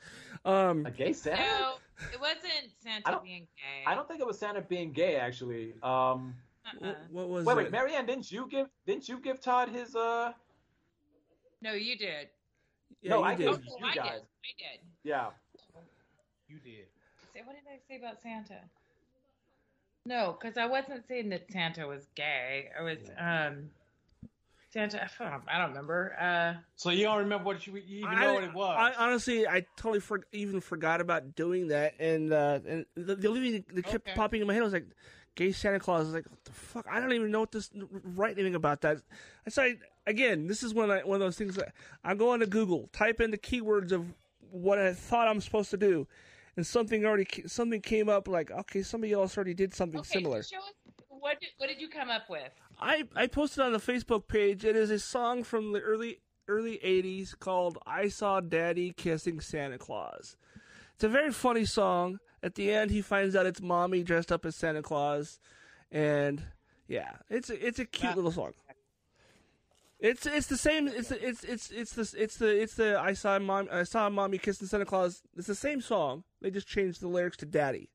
[0.46, 1.42] Um, A gay Santa?
[1.42, 1.74] No,
[2.14, 3.84] it wasn't Santa being gay.
[3.86, 5.74] I don't think it was Santa being gay actually.
[5.84, 6.36] Um,
[6.82, 6.94] Uh-uh.
[7.12, 7.58] what was wait, it?
[7.58, 10.32] wait, Marianne, didn't you give didn't you give Todd his uh?
[11.62, 12.30] No, you did.
[13.02, 13.46] Yeah, No, you I did.
[13.48, 14.02] gave- Oh, you I did.
[14.04, 14.80] I did.
[15.04, 15.30] Yeah,
[16.48, 16.86] You did.
[17.34, 18.62] Say, what did I say about Santa?
[20.06, 22.70] No, because I wasn't saying that Santa was gay.
[22.78, 23.70] I was um
[24.70, 25.10] Santa.
[25.48, 26.16] I don't remember.
[26.20, 28.78] Uh, So you don't remember what you, you even I, know what it was?
[28.78, 33.28] I honestly, I totally for, even forgot about doing that, and uh, and the, the
[33.28, 34.16] only thing that kept Okay.
[34.16, 34.86] popping in my head was like,
[35.36, 37.72] "Gay Santa Claus." I was like, "What the fuck?" I don't even know what this
[38.04, 38.98] right anything about that.
[39.46, 41.74] I say again, this is one of, one of those things that
[42.04, 44.06] I go onto Google, type in the keywords of
[44.52, 46.08] what I thought I'm supposed to do,
[46.56, 50.44] and something already something came up like, okay, somebody else already did something okay, similar.
[50.44, 50.74] so show us
[51.08, 52.52] what did, what did you come up with?
[52.80, 54.64] I, I posted on the Facebook page.
[54.64, 59.78] It is a song from the early early '80s called "I Saw Daddy Kissing Santa
[59.78, 60.38] Claus."
[60.96, 62.20] It's a very funny song.
[62.42, 65.40] At the end, he finds out it's mommy dressed up as Santa Claus,
[65.92, 66.44] and
[66.88, 68.54] yeah, it's a, it's a cute little song.
[70.00, 70.88] It's it's the same.
[70.88, 74.10] It's the, it's it's it's the it's the it's the I saw mom I saw
[74.10, 75.22] mommy kissing Santa Claus.
[75.36, 76.24] It's the same song.
[76.42, 77.90] They just changed the lyrics to Daddy,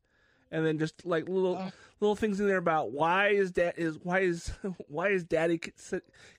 [0.54, 1.72] and then just like little Oh.
[2.00, 4.52] little things in there about why is dad is why is
[4.88, 5.60] why is Daddy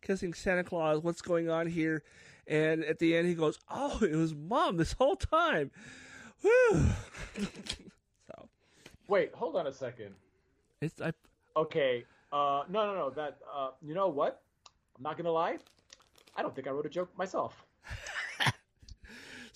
[0.01, 1.01] kissing Santa Claus?
[1.03, 2.01] What's going on here?
[2.47, 5.69] And at the end, he goes, "Oh, it was mom this whole time."
[8.27, 8.49] So
[9.07, 10.15] wait, hold on a second.
[10.81, 11.11] it's I
[11.57, 13.09] Okay, uh, no, no, no.
[13.09, 14.41] That uh, you know what?
[14.97, 15.57] I'm not gonna lie.
[16.37, 17.65] I don't think I wrote a joke myself.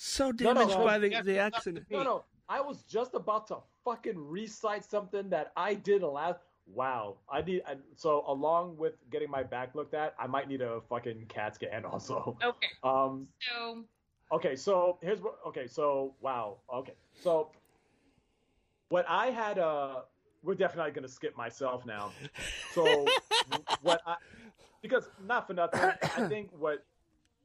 [0.02, 0.86] So damaged no.
[0.86, 1.86] by the, Yes, the accident.
[1.90, 2.24] No, no.
[2.48, 3.58] I was just about to
[3.90, 6.40] fucking recite something that I did last.
[6.74, 7.18] Wow.
[7.32, 7.64] I need.
[7.68, 11.56] I, so along with getting my back looked at, I might need a fucking CAT
[11.56, 12.38] scan also.
[12.44, 13.28] Okay, Um.
[13.40, 13.84] so
[14.32, 14.56] Okay.
[14.56, 15.40] So here's what.
[15.48, 15.66] Okay.
[15.68, 16.58] So wow.
[16.74, 16.94] Okay.
[17.20, 17.50] So
[18.90, 19.58] what I had.
[19.60, 20.02] Uh.
[20.42, 22.12] We're definitely gonna skip myself now.
[22.74, 23.06] So
[23.82, 24.16] what I.
[24.82, 26.86] Because not for nothing, I think what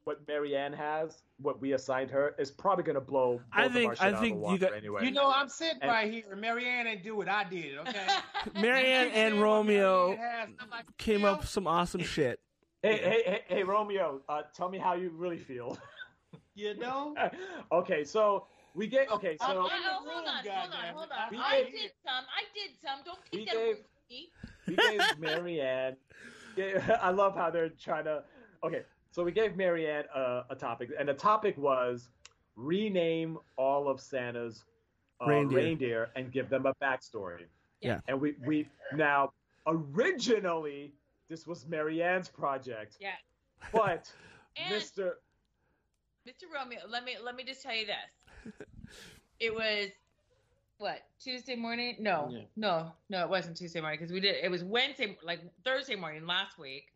[0.05, 3.39] what Marianne has, what we assigned her, is probably gonna blow.
[3.39, 5.05] Both I of think- our shit I out of think the you got- anyway.
[5.05, 7.79] You know, I'm sitting And- right here, and Marianne didn't do what I did.
[7.79, 8.07] Okay.
[8.61, 11.29] Marianne and Romeo Marianne has, stuff I came feel?
[11.31, 12.41] up with some awesome shit.
[12.83, 15.79] Hey, hey, hey, hey, Romeo, uh, tell me how you really feel.
[16.57, 17.17] You know.
[17.73, 20.95] okay, so we get okay, Oh, so oh, in hold room, on, hold on, goddamn
[20.95, 21.13] hold it.
[21.13, 21.29] on.
[21.33, 22.25] We I gave- did some.
[22.31, 23.01] I did some.
[23.05, 24.31] Don't We take that gave- away me.
[24.69, 25.97] we gave Marianne.
[26.57, 28.23] Yeah, I love how they're trying to.
[28.63, 28.83] Okay,
[29.15, 32.09] so we gave Marianne a, a topic, and the topic was
[32.57, 34.65] rename all of Santa's
[35.21, 35.59] uh, Reindeer.
[35.59, 37.45] reindeer and give them a backstory.
[37.81, 38.01] Yeah.
[38.09, 38.67] And we we
[38.97, 39.33] now
[39.67, 40.93] originally
[41.29, 43.13] this was Marianne's project, Yeah.
[43.73, 44.11] but
[44.69, 45.13] Mr.
[46.27, 46.45] Mr.
[46.53, 48.53] Romeo, let me let me just tell you this.
[49.39, 49.91] It was
[50.79, 51.97] what Tuesday morning?
[52.01, 52.41] No, Yeah.
[52.57, 53.23] no, no.
[53.23, 54.43] It wasn't Tuesday morning because we did.
[54.43, 56.89] It was Wednesday, like Thursday morning last week.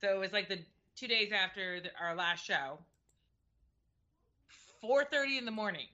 [0.00, 0.58] So it was like the
[1.00, 2.78] two days after the, our last show.
[4.80, 5.86] Four thirty in the morning,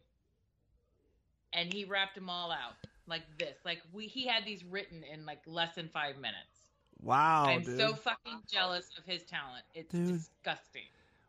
[1.53, 2.75] and he wrapped them all out
[3.09, 3.57] like this.
[3.65, 6.71] Like we, he had these written in like less than five minutes.
[7.03, 7.79] Wow, I'm dude.
[7.79, 9.65] so fucking jealous of his talent.
[9.75, 10.09] It's Dude.
[10.19, 10.87] disgusting.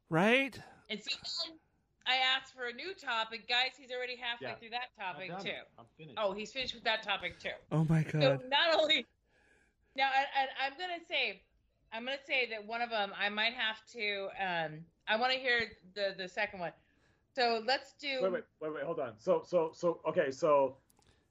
[0.10, 0.58] right?
[0.90, 1.58] And so then
[2.08, 3.50] I asked for a new topic.
[3.50, 4.56] Guys, he's already halfway Yeah.
[4.56, 5.44] through that topic done.
[5.44, 5.50] too.
[5.78, 6.18] I'm finished.
[6.22, 7.50] Oh, he's finished with that topic too.
[7.72, 8.42] Oh my So god.
[8.50, 9.06] not only
[9.98, 11.42] now, and, and I'm gonna say,
[11.94, 14.28] I'm gonna say that one of them I might have to.
[14.40, 16.72] Um, I want to hear the the second one.
[17.38, 18.20] So let's do.
[18.24, 19.14] wait, wait, wait, wait, hold on.
[19.20, 20.76] So, so, so, okay, so,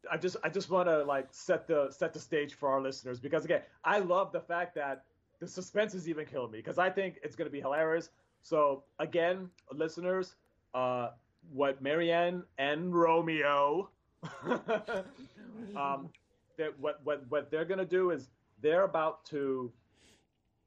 [0.08, 3.18] I just, I just want to like set the set the stage for our listeners
[3.18, 5.02] because again, I love the fact that
[5.40, 8.10] the suspense is even killing me because I think it's gonna be hilarious.
[8.42, 10.36] So again, listeners,
[10.74, 11.10] uh,
[11.52, 13.90] what Marianne and Romeo,
[15.76, 16.08] um,
[16.56, 18.28] that what what what they're gonna do is
[18.62, 19.72] they're about to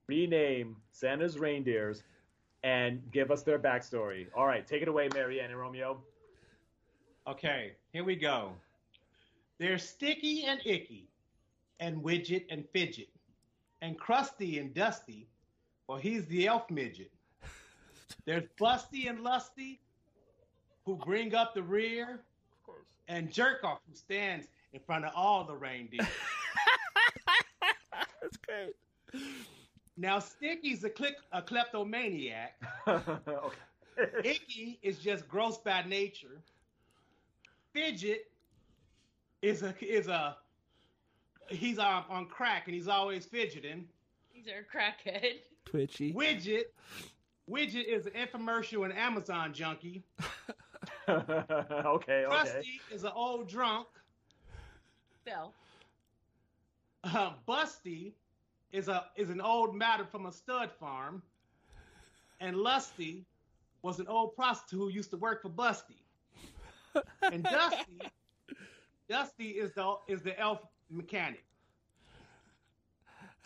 [0.09, 2.03] rename Santa's reindeers
[2.63, 4.25] and give us their backstory.
[4.35, 6.01] All right, take it away, Marianne and Romeo.
[7.27, 8.51] Okay, here we go.
[9.59, 11.07] There's Sticky and Icky,
[11.79, 13.09] and Widget and Fidget,
[13.81, 15.27] and crusty and Dusty.
[15.87, 17.11] Well, he's the elf midget.
[18.25, 19.79] There's Busty and Lusty,
[20.85, 22.21] who bring up the rear,
[23.07, 25.99] and Jerkoff, who stands in front of all the reindeer.
[28.21, 28.75] That's great.
[29.99, 32.55] Now, Sticky's a, click, a kleptomaniac.
[32.87, 33.57] okay.
[34.23, 36.41] Icky is just gross by nature.
[37.75, 38.31] Fidget
[39.41, 40.37] is a is a
[41.49, 43.85] he's on, on crack and he's always fidgeting.
[44.31, 45.39] He's a crackhead.
[45.65, 46.13] Twitchy.
[46.13, 46.63] Widget
[47.49, 50.03] Widget is an infomercial and Amazon junkie.
[51.09, 52.25] okay, okay.
[52.29, 53.87] Krusty is an old drunk.
[55.25, 55.53] Phil.
[57.03, 58.13] Uh, Busty
[58.71, 61.21] is a is an old matter from a stud farm.
[62.39, 63.25] And Lusty
[63.81, 65.99] was an old prostitute who used to work for Busty.
[67.21, 67.99] And Dusty
[69.09, 70.59] Dusty is the is the elf
[70.89, 71.43] mechanic.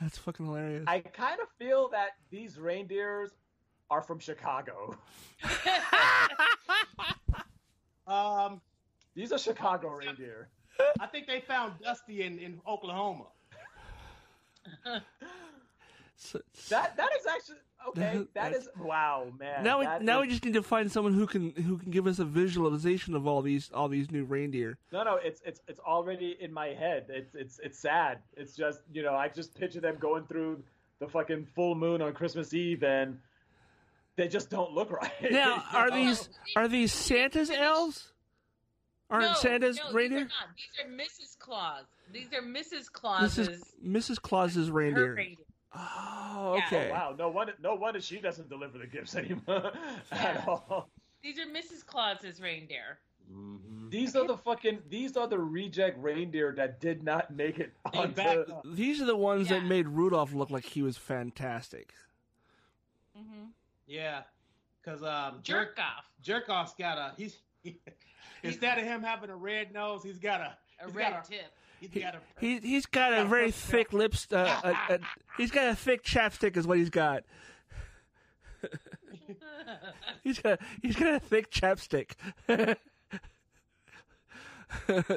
[0.01, 0.83] That's fucking hilarious.
[0.87, 3.31] I kind of feel that these reindeers
[3.89, 4.97] are from Chicago.
[8.07, 8.61] Um,
[9.15, 10.49] These are Chicago reindeer.
[10.99, 13.25] I think they found Dusty in, in Oklahoma.
[16.15, 17.57] So- That that is actually
[17.89, 18.25] okay.
[18.33, 19.63] That That's- wow, man.
[19.63, 22.07] now we now is- we just need to find someone who can who can give
[22.07, 24.77] us a visualization of all these all these new reindeer.
[24.91, 27.07] No, no, it's it's it's already in my head.
[27.09, 28.19] It's it's it's sad.
[28.37, 30.63] It's just you know I just picture them going through
[30.99, 33.19] the fucking full moon on Christmas Eve and
[34.15, 35.11] they just don't look right.
[35.31, 35.95] Now, are oh.
[35.95, 38.13] these are these Santa's elves?
[39.09, 40.19] Aren't no, Santa's no, reindeer?
[40.23, 40.99] These are not.
[40.99, 41.37] These are Mrs.
[41.37, 41.85] Claus.
[42.13, 42.69] These are Mrs.
[42.69, 43.47] This Claus's.
[43.49, 44.21] is Mrs.
[44.21, 45.13] Claus's reindeer.
[45.15, 45.45] reindeer.
[45.75, 46.65] Oh, Yeah.
[46.67, 46.89] okay.
[46.89, 49.71] Oh, wow, no wonder no wonder she doesn't deliver the gifts anymore
[50.11, 50.89] at all.
[51.23, 51.85] These are Mrs.
[51.85, 52.99] Claus's reindeer.
[53.31, 53.89] Mhm.
[53.89, 57.99] These are the fucking these are the reject reindeer that did not make it They
[57.99, 58.51] onto backed.
[58.65, 61.93] These are the ones that made Rudolph look like he was fantastic.
[63.17, 63.45] Mm-hmm.
[63.87, 64.23] Yeah,
[64.83, 66.05] because um, Jerk off.
[66.23, 67.37] Jerkoff's got a he's
[68.43, 71.29] instead of him having a red nose, he's got a A he's red got a,
[71.29, 71.53] tip.
[71.83, 74.27] He's He, got a he he's got a very thick lips.
[74.31, 74.99] Uh, a, a,
[75.37, 77.23] he's got a thick chapstick, is what he's got.
[80.23, 82.13] He's got he's got a thick chapstick.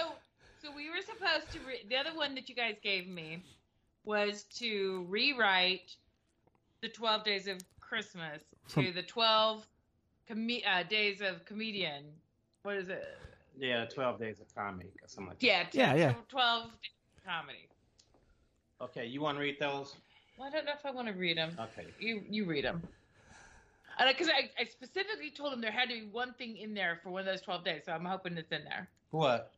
[0.61, 1.59] so we were supposed to.
[1.67, 3.41] Re- the other one that you guys gave me
[4.03, 5.95] was to rewrite
[6.81, 9.65] the Twelve Days of Christmas to the Twelve
[10.27, 12.03] com- uh, Days of Comedian.
[12.65, 13.05] What is it?
[13.59, 15.45] Yeah, twelve days of comedy or something like that.
[15.45, 16.13] Yeah, t- Yeah, yeah.
[16.29, 16.89] Twelve Days
[17.19, 17.69] of Comedy.
[18.81, 19.93] Okay, you want to read those?
[20.35, 21.55] Well, I don't know if I want to read them.
[21.59, 21.87] Okay.
[21.99, 22.81] You you read them.
[24.07, 27.11] Because I, I specifically told him there had to be one thing in there for
[27.11, 28.89] one of those twelve days, so I'm hoping it's in there.
[29.11, 29.51] What?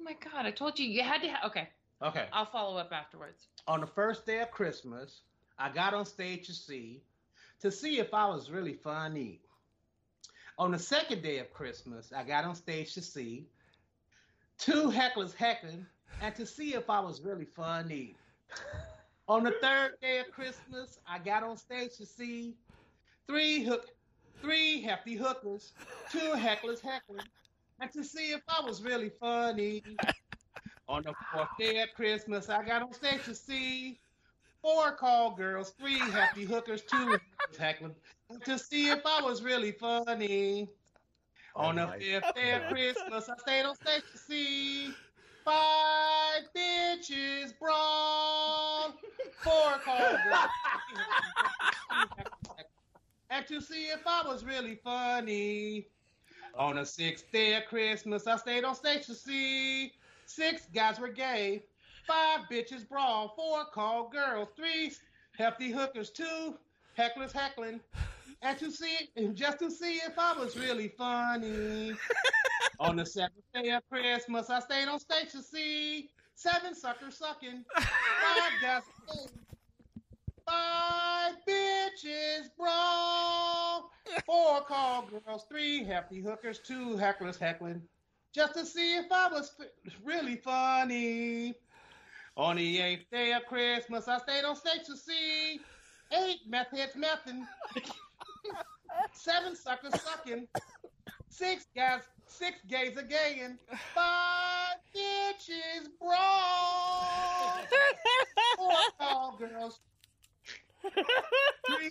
[0.00, 0.46] Oh my god!
[0.46, 1.28] I told you you had to.
[1.28, 1.68] Ha- okay,
[2.00, 2.28] Okay.
[2.32, 3.48] I'll follow up afterwards.
[3.66, 5.20] On the first day of Christmas,
[5.58, 7.02] I got on stage to see
[7.60, 9.42] to see if I was really funny.
[10.58, 13.46] On the second day of Christmas, I got on stage to see
[14.58, 15.86] two hecklers heckling
[16.20, 18.16] and to see if I was really funny.
[19.28, 22.56] On the third day of Christmas, I got on stage to see
[23.28, 23.86] three hook,
[24.42, 25.74] three hefty hookers,
[26.10, 27.26] two hecklers heckling,
[27.80, 29.84] and to see if I was really funny.
[30.88, 34.00] On the fourth day of Christmas, I got on stage to see
[34.62, 37.18] four call girls, three happy hookers, two
[37.58, 37.94] heckling,
[38.44, 40.68] to see if I was really funny.
[41.56, 42.02] On the nice.
[42.02, 44.90] fifth day of Christmas, I stayed on stage to see
[45.44, 48.94] five bitches brawl,
[49.42, 50.48] four call girls,
[53.30, 55.86] and to see if I was really funny.
[56.54, 59.92] On the sixth day of Christmas, I stayed on stage to see
[60.26, 61.62] six guys were gay,
[62.08, 64.90] five bitches brawl, four call girls, three
[65.36, 66.54] hefty hookers, two
[66.98, 67.80] hecklers heckling,
[68.42, 71.92] and to see and just to see if I was really funny.
[72.80, 77.64] on the seventh day of Christmas, I stayed on stage to see seven suckers sucking,
[77.76, 78.82] five guys
[80.48, 83.90] five bitches brawl,
[84.24, 87.82] four call girls, three hefty hookers, two hecklers heckling,
[88.34, 91.54] just to see if I was f- really funny.
[92.38, 95.58] On the eighth day of Christmas, I stayed on stage to see
[96.12, 97.44] eight meth heads mething,
[99.12, 100.46] seven suckers sucking,
[101.28, 103.58] six guys, six gays a gaying,
[103.92, 107.58] five bitches brawl,
[108.56, 108.70] four
[109.00, 109.80] call girls,
[110.94, 111.90] three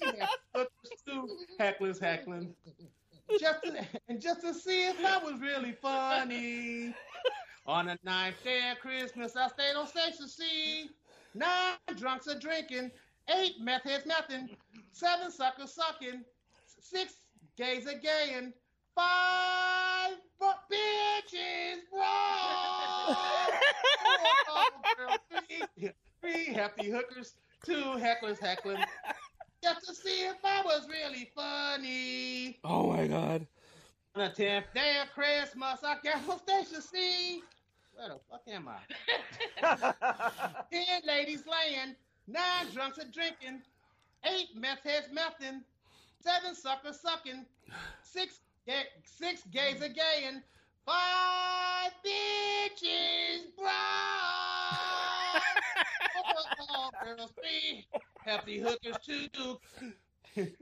[0.56, 0.70] hookers,
[1.06, 1.28] two
[1.60, 2.56] hecklers heckling.
[3.38, 6.96] Just to, and just to see if I was really funny.
[7.68, 10.90] On the ninth day of Christmas, I stayed on stage to see
[11.36, 12.92] nine drunks a drinking,
[13.36, 14.50] eight meth heads mething,
[14.94, 16.24] seven suckers sucking,
[16.80, 17.16] six
[17.58, 18.54] gays a gaying,
[18.96, 22.02] five bu- bitches four
[25.30, 25.92] three,
[26.22, 27.36] three happy hookers,
[27.66, 28.82] two hecklers heckling,
[29.62, 32.60] just to see if I was really funny.
[32.64, 33.46] Oh my god.
[34.16, 37.42] On the tenth day of Christmas, I got on stage to see.
[37.98, 39.94] Where the fuck am I?
[40.72, 41.96] Ten ladies laying,
[42.28, 43.64] nine drunks a drinking,
[44.24, 45.64] eight meth heads mething,
[46.22, 47.44] seven suckers sucking,
[48.04, 50.44] six ga- six gays a gaying,
[50.86, 53.68] five bitches brawl,
[56.56, 57.88] four girls, three
[58.24, 59.28] hefty hookers, two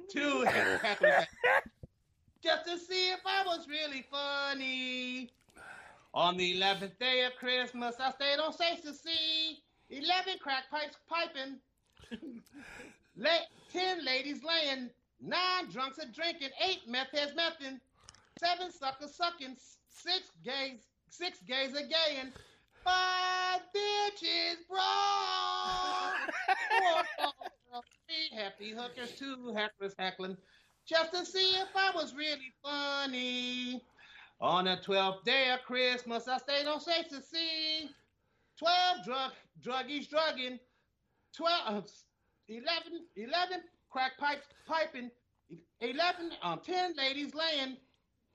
[0.09, 1.25] two hecklers
[2.41, 5.31] just to see if I was really funny.
[6.15, 9.59] On the 11th day of Christmas, I stayed on stage to see
[9.89, 11.59] 11 crack pipes piping,
[13.17, 14.89] La- 10 ladies laying,
[15.19, 17.81] 9 drunks a drinking, 8 meth heads mething,
[18.39, 19.57] 7 suckers sucking,
[19.89, 22.31] 6 gays, 6 gays a gaying,
[22.85, 26.13] 5 bitches brawl,
[26.79, 27.03] 4
[27.73, 27.83] girls,
[28.31, 30.37] 3 hefty hookers, 2 hecklers heckling,
[30.87, 33.83] just to see if I was really funny.
[34.41, 37.89] On the 12th day of Christmas, I stayed on stage to see
[38.59, 39.31] 12 drug
[39.63, 40.59] druggies drugging,
[41.37, 41.81] 12, uh,
[42.49, 45.09] 11, 11 crack pipes piping,
[45.79, 47.77] 11, um, 10 ladies laying,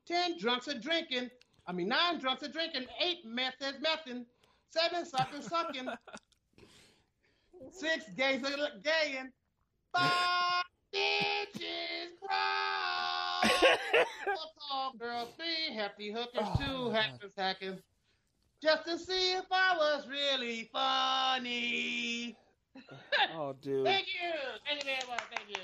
[0.06, 1.30] 10 drunks are drinking,
[1.66, 4.24] I mean, 9 drunks are drinking, 8 meth is mething,
[4.70, 5.88] 7 suckers sucking,
[7.72, 9.30] 6 gays are gaying,
[9.94, 10.10] 5
[10.94, 13.29] bitches brawl.
[13.42, 14.34] Four
[14.68, 17.78] tall girls, three hefty hookers, Oh, two my hackers hacking.
[18.62, 22.36] Just to see if I was really funny.
[23.34, 23.84] Oh, dude.
[23.84, 24.30] Thank you.
[24.66, 25.22] Thank you very much.
[25.34, 25.62] Thank you.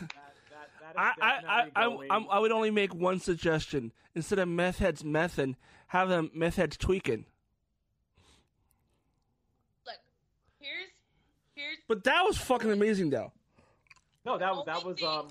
[0.00, 0.08] That,
[0.50, 3.92] that, that I, I, I, I, I'm- would only make one suggestion.
[4.14, 5.56] Instead of meth heads methin,
[5.88, 7.26] have them meth heads tweaking.
[9.86, 9.96] Look,
[10.58, 10.88] here's
[11.54, 11.76] here's.
[11.88, 13.32] But that was fucking amazing, though.
[14.24, 15.28] No, that was that was um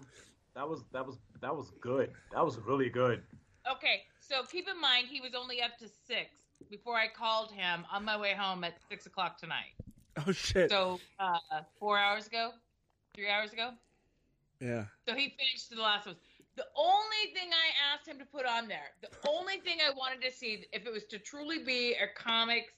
[0.56, 2.11] that was that was that was good.
[2.34, 3.22] That was really good.
[3.69, 6.30] Okay, so keep in mind he was only up to six
[6.69, 9.73] before I called him on my way home at six o'clock tonight.
[10.27, 10.69] Oh shit.
[10.69, 11.38] So uh,
[11.80, 12.51] four hours ago,
[13.15, 13.72] three hours ago.
[14.59, 14.85] yeah.
[15.07, 16.15] So he finished the last one.
[16.57, 20.22] The only thing I asked him to put on there, the only thing I wanted
[20.23, 22.73] to see, if it was to truly be a comics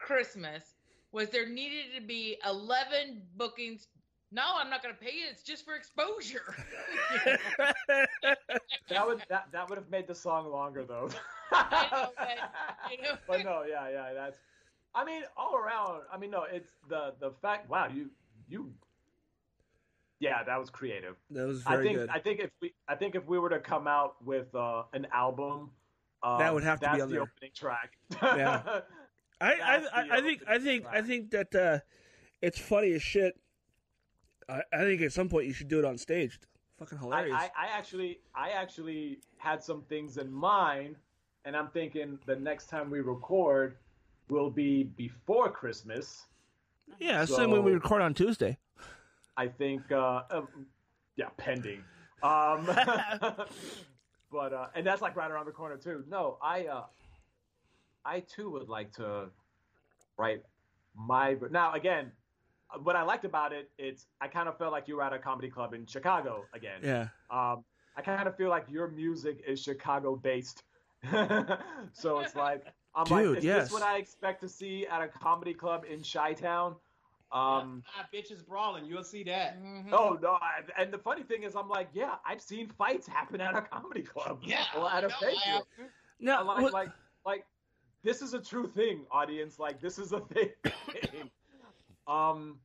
[0.00, 0.74] Christmas,
[1.12, 3.86] was there needed to be 11 bookings.
[4.34, 5.26] No, I'm not going to pay you.
[5.30, 6.54] It's just for exposure.
[8.90, 11.08] That would that, that would have made the song longer though.
[11.52, 13.16] I know, but, you know.
[13.26, 14.38] but no, yeah, yeah, that's.
[14.94, 16.02] I mean, all around.
[16.12, 17.70] I mean, no, it's the the fact.
[17.70, 18.10] Wow, you
[18.46, 18.72] you.
[20.20, 21.16] Yeah, that was creative.
[21.30, 22.08] that was I very think good.
[22.10, 25.06] I think if we I think if we were to come out with uh, an
[25.12, 25.70] album,
[26.22, 27.22] um, That would have to be on the there.
[27.22, 27.92] opening track.
[28.22, 28.80] Yeah.
[29.40, 31.78] I, I, I, I think I think I think that uh,
[32.42, 33.34] it's funny as shit.
[34.48, 36.38] I, I think at some point you should do it on stage.
[36.78, 37.36] Fucking I, hilarious.
[37.36, 40.96] I, I actually I actually had some things in mind,
[41.44, 43.76] and I'm thinking the next time we record
[44.28, 46.26] will be before Christmas.
[46.98, 48.58] yeah, same when we record on Tuesday.
[49.36, 50.42] I think, uh, uh,
[51.16, 51.82] yeah, pending.
[52.22, 52.66] Um,
[54.32, 56.04] but uh, and that's like right around the corner too.
[56.08, 56.84] No, I uh,
[58.04, 59.26] I too would like to
[60.16, 60.42] write
[60.96, 62.12] my now again.
[62.82, 65.18] What I liked about it, it's I kind of felt like you were at a
[65.18, 66.80] comedy club in Chicago again.
[66.82, 67.08] Yeah.
[67.30, 67.64] Um,
[67.96, 70.64] I kind of feel like your music is Chicago based.
[71.92, 72.64] so it's like
[72.94, 73.64] I'm Dude, like, is yes.
[73.64, 76.76] this what I expect to see at a comedy club in Chi Town?
[77.32, 78.84] Um, Five bitches brawling.
[78.86, 79.60] You'll see that.
[79.60, 79.88] Mhm.
[79.92, 80.38] Oh no!
[80.40, 83.62] I, and the funny thing is, I'm like, yeah, I've seen fights happen at a
[83.62, 84.40] comedy club.
[84.44, 85.38] Yeah, or at a I know, venue.
[85.44, 85.64] I have-
[86.20, 86.90] Now, like, like,
[87.26, 87.44] like,
[88.04, 89.58] this is a true thing, audience.
[89.58, 90.50] Like, this is a thing.
[92.06, 92.58] um,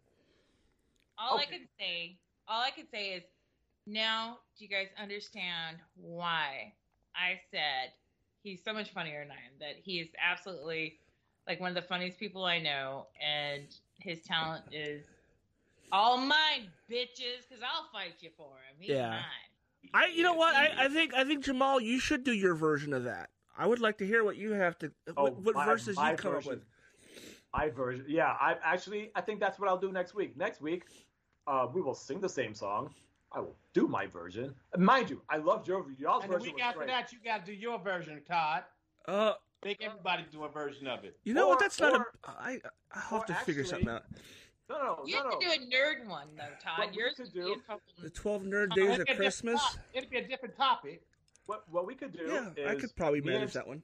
[1.18, 2.18] All I can say,
[2.48, 3.24] all I can say is,
[3.88, 6.74] now do you guys understand why
[7.16, 7.92] I said
[8.44, 9.54] he's so much funnier than I am?
[9.60, 11.00] That he is absolutely
[11.48, 13.64] like one of the funniest people I know, and
[14.00, 15.04] his talent is
[15.92, 17.48] all mine, bitches.
[17.50, 18.76] Because I'll fight you for him.
[18.78, 19.10] He's Yeah.
[19.10, 19.24] mine.
[19.94, 20.56] I, you know what?
[20.56, 23.30] I, I think I think Jamal, you should do your version of that.
[23.58, 26.12] I would like to hear what you have to, what, what Oh, my- verses my
[26.12, 26.52] you come version.
[26.52, 26.66] up with.
[27.54, 28.36] My version, yeah.
[28.40, 30.38] I actually, I think that's what I'll do next week.
[30.38, 30.84] Next week,
[31.48, 32.94] uh, we will sing the same song.
[33.32, 34.54] I will do my version.
[34.78, 36.54] Mind you, I loved your y'all's And the version.
[36.54, 36.88] week was after great.
[36.90, 38.64] that, you got to do your version, Todd.
[39.08, 39.34] Uh,
[39.66, 41.18] Make everybody do a version of it.
[41.24, 41.58] you know what?
[41.58, 42.30] Or- That's not or- a.
[42.30, 42.62] I
[42.94, 44.04] I have or to figure something out.
[44.70, 45.40] No, no, You no, have no.
[45.40, 46.78] to do a nerd one though, Todd.
[46.80, 47.62] What Yours could do-
[48.02, 49.78] The twelve nerd Oh, days of be a different Christmas.
[49.94, 51.02] It'd be a different topic.
[51.48, 52.52] What what we could do?
[52.56, 53.84] Yeah, I could probably manage and- that one.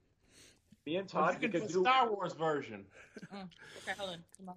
[0.85, 1.81] Me and Or Todd you we can could do do.
[1.81, 2.85] Star Wars version.
[3.33, 3.43] Mm,
[3.83, 4.17] okay, hold on.
[4.37, 4.55] Come on.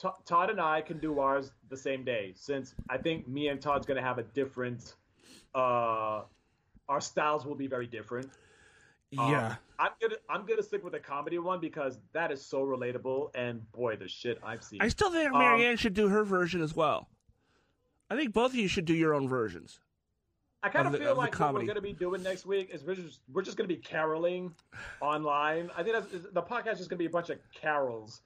[0.00, 3.60] To- Todd and I can do ours the same day, since I think me and
[3.60, 4.94] Todd's gonna have a different.
[5.54, 6.22] Uh,
[6.88, 8.28] our styles will be very different.
[9.18, 9.56] Um, Yeah.
[9.78, 13.70] I'm gonna I'm gonna stick with the comedy one because that is so relatable and
[13.72, 14.80] boy, the shit I've seen.
[14.82, 17.08] I still think Um, Marianne should do her version as well.
[18.10, 19.80] I think both of you should do your own versions.
[20.62, 22.70] I kind of of the- feel of like what we're gonna be doing next week
[22.72, 24.54] is we're just we're just gonna be caroling
[25.00, 25.70] online.
[25.76, 28.20] I think that's, the podcast is just gonna be a bunch of carols.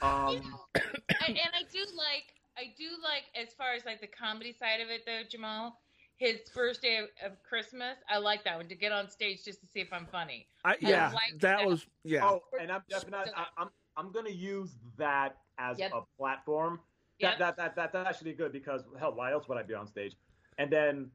[0.00, 4.52] Um, I, and I do like I do like as far as like the comedy
[4.52, 5.78] side of it though, Jamal.
[6.18, 9.60] His first day of, of Christmas, I like that one to get on stage just
[9.62, 10.46] to see if I'm funny.
[10.64, 11.66] I, yeah, like that that.
[11.66, 12.24] was yeah.
[12.24, 15.90] Oh, and I'm definitely I, I'm I'm gonna use that as Yep.
[15.94, 16.78] a platform.
[17.18, 17.38] Yep.
[17.38, 20.14] That, that that that's actually good because hell, why else would I be on stage?
[20.58, 21.10] And then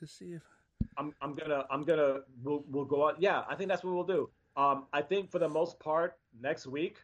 [0.00, 0.42] To see if
[0.96, 3.16] I'm I'm gonna I'm gonna we'll we'll go out.
[3.20, 4.30] Yeah, I think that's what we'll do.
[4.56, 6.96] Um, I think for the most part next week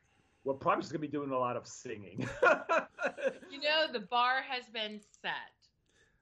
[0.44, 2.28] we're probably just gonna be doing a lot of singing.
[3.51, 5.32] You know, the bar has been set.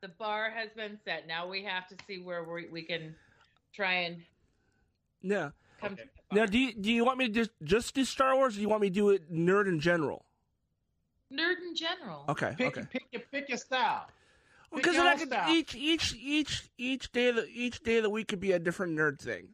[0.03, 1.27] The bar has been set.
[1.27, 3.15] Now we have to see where we, we can
[3.73, 4.23] try and
[5.23, 5.51] yeah.
[5.81, 6.03] come Okay.
[6.31, 8.57] to Now, do you, do you want me to just just do Star Wars, or
[8.57, 10.25] do you want me to do it nerd in general?
[11.33, 12.25] nerd in general.
[12.29, 12.87] Okay, Pick, okay.
[12.91, 14.07] pick your pick your style.
[14.73, 15.51] Pick Because your then I could style.
[15.55, 18.59] each each each each day of the each day of the week could be a
[18.59, 19.49] different nerd thing.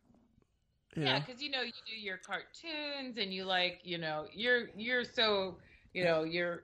[0.97, 4.71] You Yeah, because you know you do your cartoons and you like you know you're
[4.77, 5.57] you're so
[5.93, 6.63] you know you're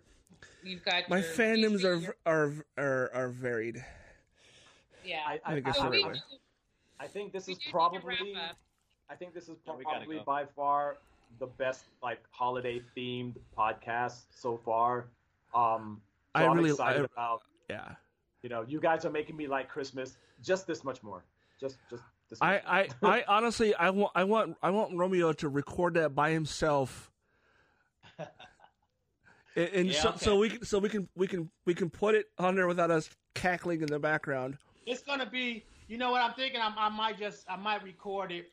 [0.65, 3.85] you've got my your fandoms your- are are are are varied.
[5.05, 5.21] yeah.
[5.27, 6.05] I, I I, think so we,
[6.99, 8.35] I- think this is do need to probably.
[9.09, 10.25] I think this is Yeah, probably go.
[10.25, 10.97] by far
[11.39, 15.07] the best like holiday themed podcast so far.
[15.55, 16.01] Um,
[16.37, 17.95] so I am really- excited I- about Yeah.
[18.47, 21.25] You know you guys are making me like Christmas just this much more.
[21.61, 22.39] Just just this.
[22.41, 23.13] I, much I, more.
[23.15, 27.11] I honestly I want I want I want Romeo to record that by himself
[28.19, 28.29] and,
[29.57, 30.19] and Yeah, so, okay.
[30.19, 32.93] so we can so we can we can we can put it on there without
[32.93, 34.59] us cackling in the background.
[34.87, 35.65] It's gonna be.
[35.89, 36.61] You know what I'm thinking?
[36.61, 38.53] I, I might just I might record it,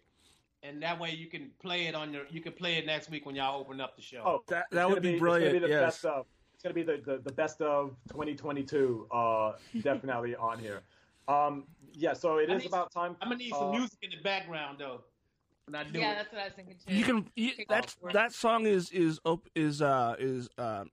[0.64, 2.24] and that way you can play it on your.
[2.32, 4.24] You can play it next week when y'all open up the show.
[4.26, 5.54] Oh, That that would be it's brilliant.
[5.54, 6.02] Gonna be the yes.
[6.02, 6.26] best of.
[6.64, 9.08] It's gonna be the, the, the best of 2022.
[9.12, 10.80] Uh, definitely on here.
[11.28, 12.14] Um, yeah.
[12.14, 13.18] So it I is need- about time.
[13.22, 15.02] I'm gonna need some uh, music in the background though.
[15.66, 16.16] When I do Yeah, it.
[16.16, 16.94] that's what I was thinking too.
[16.96, 18.14] You can you, Kick that's off.
[18.14, 20.86] that song is is op, is uh is uh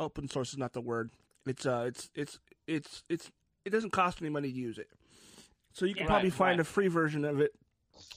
[0.00, 1.10] open source is not the word.
[1.46, 3.30] It's uh it's it's it's it's
[3.64, 4.88] it doesn't cost any money to use it.
[5.72, 6.08] So you can Yeah.
[6.08, 6.60] probably Right, find right.
[6.60, 7.52] a free version of it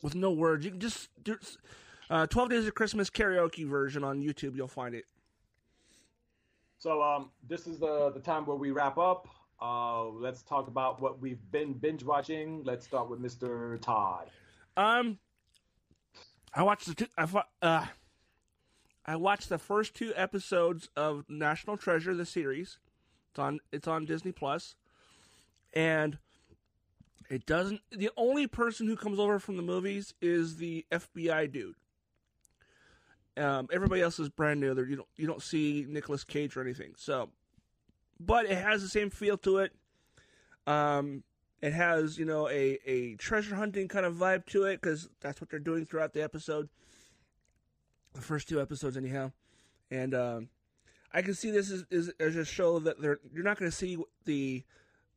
[0.01, 0.65] with no words.
[0.65, 1.37] You can just do
[2.09, 4.55] uh 12 Days of Christmas karaoke version on YouTube.
[4.55, 5.05] You'll find it.
[6.79, 9.27] So um, this is the the time where we wrap up.
[9.61, 12.63] Uh, let's talk about what we've been binge watching.
[12.63, 13.79] Let's start with Mr.
[13.81, 14.29] Todd.
[14.77, 15.19] Um,
[16.53, 17.85] I watched the I uh,
[19.05, 22.79] I watched the first two episodes of National Treasure, the series.
[23.31, 24.75] It's on it's on Disney Plus,
[25.73, 26.17] and
[27.29, 27.81] it doesn't.
[27.91, 31.75] The only person who comes over from the movies is the FBI dude.
[33.39, 34.73] Um, everybody else is brand new.
[34.73, 36.93] There, you don't you don't see Nicolas Cage or anything.
[36.97, 37.29] So,
[38.19, 39.71] but it has the same feel to it.
[40.67, 41.23] Um,
[41.61, 45.41] it has you know a, a treasure hunting kind of vibe to it because that's
[45.41, 46.69] what they're doing throughout the episode
[48.13, 49.31] the first two episodes anyhow
[49.91, 50.49] and um,
[51.13, 53.75] i can see this is is, as a show that they're you're not going to
[53.75, 54.63] see the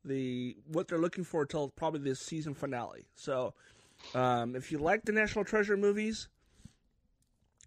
[0.05, 3.53] the what they're looking for until probably this season finale so
[4.15, 6.27] um, if you like the national treasure movies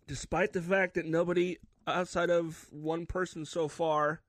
[0.07, 4.21] despite the fact that nobody outside of one person so far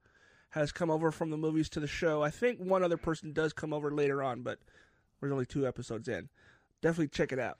[0.50, 2.22] has come over from the movies to the show.
[2.22, 4.58] I think one other person does come over later on, but
[5.20, 6.28] we're only two episodes in.
[6.80, 7.58] Definitely check it out.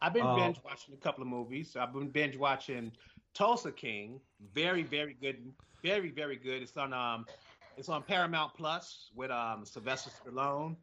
[0.00, 1.76] I've been Uh, binge watching a couple of movies.
[1.76, 2.92] I've been binge watching
[3.34, 4.20] Tulsa King.
[4.54, 5.52] Very, very good.
[5.82, 6.62] Very, very good.
[6.62, 7.26] It's on um,
[7.76, 10.76] it's on Paramount Plus with um Sylvester Stallone.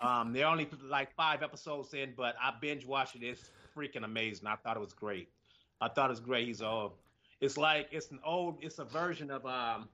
[0.00, 3.22] Um, they're only like five episodes in, but I binge watched it.
[3.22, 4.46] It's freaking amazing.
[4.46, 5.28] I thought it was great.
[5.80, 6.46] I thought it was great.
[6.46, 6.94] He's all.
[7.40, 8.58] It's like it's an old.
[8.60, 9.88] It's a version of um.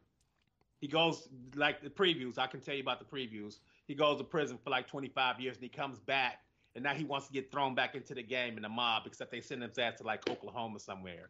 [0.80, 2.38] He goes like the previews.
[2.38, 3.58] I can tell you about the previews.
[3.86, 6.40] He goes to prison for like 25 years, and he comes back
[6.74, 9.30] and now he wants to get thrown back into the game in the mob, except
[9.30, 11.28] they send him ass to like Oklahoma somewhere.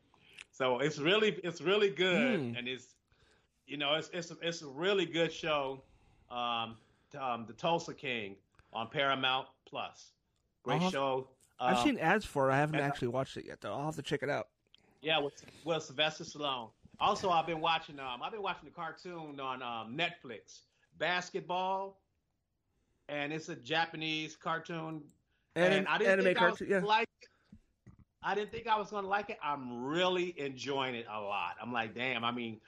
[0.50, 2.56] So it's really it's really good, Hmm.
[2.56, 2.94] and it's
[3.66, 5.82] you know it's it's it's a really good show.
[6.30, 6.76] Um,
[7.20, 8.36] um, the Tulsa King
[8.72, 10.12] on Paramount Plus,
[10.62, 11.28] great have- show.
[11.60, 12.52] I've Um, seen ads for it.
[12.54, 13.72] I haven't actually watched it yet, though.
[13.74, 14.48] I'll have to check it out.
[15.02, 16.70] yeah, with, with Sylvester Stallone.
[17.00, 20.60] Also, I've been watching um I've been watching the cartoon on um, Netflix,
[20.98, 21.98] Basketball,
[23.08, 25.02] and it's a Japanese cartoon
[25.56, 26.78] Anim- and I didn't anime think I was yeah.
[26.80, 27.28] like it.
[28.22, 29.38] I didn't think I was gonna like it.
[29.42, 31.56] I'm really enjoying it a lot.
[31.60, 32.24] I'm like, damn.
[32.24, 32.60] I mean,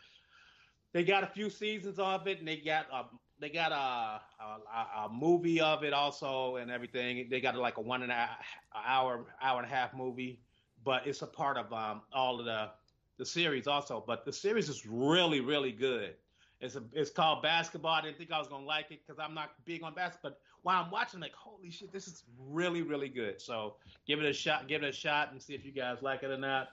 [0.92, 3.04] they got a few seasons of it, and they got a
[3.40, 7.28] they got a a, a movie of it also, and everything.
[7.30, 10.40] They got like a one and hour hour and a half movie,
[10.84, 12.70] but it's a part of um all of the
[13.18, 14.02] the series also.
[14.06, 16.14] But the series is really really good.
[16.60, 17.92] It's a, it's called basketball.
[17.92, 20.30] I didn't think I was gonna like it because I'm not big on basketball.
[20.30, 23.42] But while I'm watching, like, holy shit, this is really, really good.
[23.42, 23.76] So
[24.06, 24.66] give it a shot.
[24.66, 26.68] Give it a shot and see if you guys like it or not.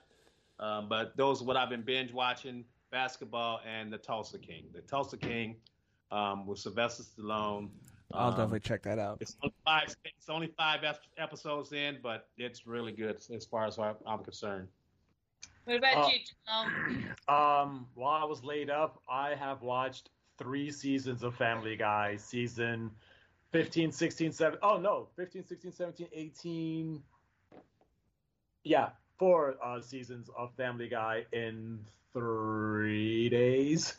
[0.58, 4.64] Um, but those are what I've been binge watching: basketball and the Tulsa King.
[4.72, 5.56] The Tulsa King
[6.10, 7.70] um, with Sylvester Stallone.
[8.12, 9.18] I'll Um, definitely check that out.
[9.20, 9.96] It's only five.
[10.04, 14.68] It's only five ep- episodes in, but it's really good as far as I'm concerned.
[15.64, 17.14] What about Uh, you, Tom?
[17.28, 22.16] Um, while I was laid up, I have watched three seasons of Family Guy.
[22.16, 22.90] Season
[23.52, 24.58] 15, 16, 17.
[24.62, 25.08] Oh, no.
[25.16, 27.02] 15, 16, 17, 18.
[28.64, 28.90] Yeah.
[29.18, 31.80] Four uh, seasons of Family Guy in
[32.12, 33.96] three days.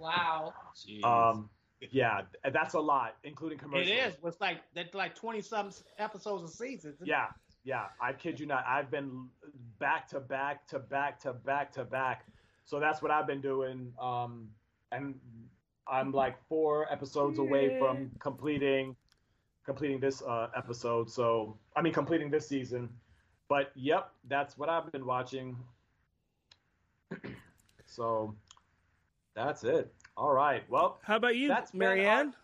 [0.00, 0.54] Wow.
[0.74, 1.04] Jeez.
[1.04, 1.50] Um,
[1.90, 2.22] yeah,
[2.52, 3.88] that's a lot, including commercials.
[3.88, 4.16] is.
[4.22, 6.94] It's like that's like twenty some episodes a season.
[7.02, 7.26] Yeah,
[7.64, 7.86] yeah.
[8.00, 8.64] I kid you not.
[8.66, 9.28] I've been
[9.78, 12.26] back to back to back to back to back.
[12.64, 13.92] So that's what I've been doing.
[14.00, 14.48] Um,
[14.92, 15.14] and
[15.88, 18.94] I'm like four episodes away from completing
[19.64, 21.10] completing this uh, episode.
[21.10, 22.90] So I mean, completing this season.
[23.48, 25.56] But yep, that's what I've been watching.
[27.86, 28.34] so
[29.34, 29.92] that's it.
[30.16, 30.62] All right.
[30.68, 32.34] Well, How about you, That's been Marianne?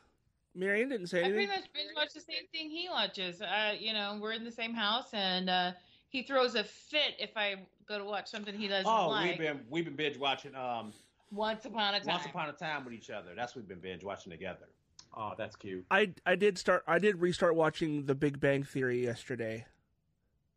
[0.55, 1.51] Marianne didn't say anything.
[1.51, 3.43] I pretty much binge watch the same thing he watches.
[3.43, 5.73] Uh, you know, we're in the same house, and uh,
[6.09, 7.57] he throws a fit if I
[7.87, 9.31] go to watch something he doesn't Oh, like.
[9.31, 10.93] we've been we've been binge watching um
[11.31, 12.09] Once upon a time.
[12.09, 13.35] Once Upon a Time with each other.
[13.37, 14.67] That's what we've been binge watching together.
[15.15, 15.85] oh, that's cute.
[15.91, 16.85] I I did start.
[16.87, 19.67] I did restart watching The Big Bang Theory yesterday,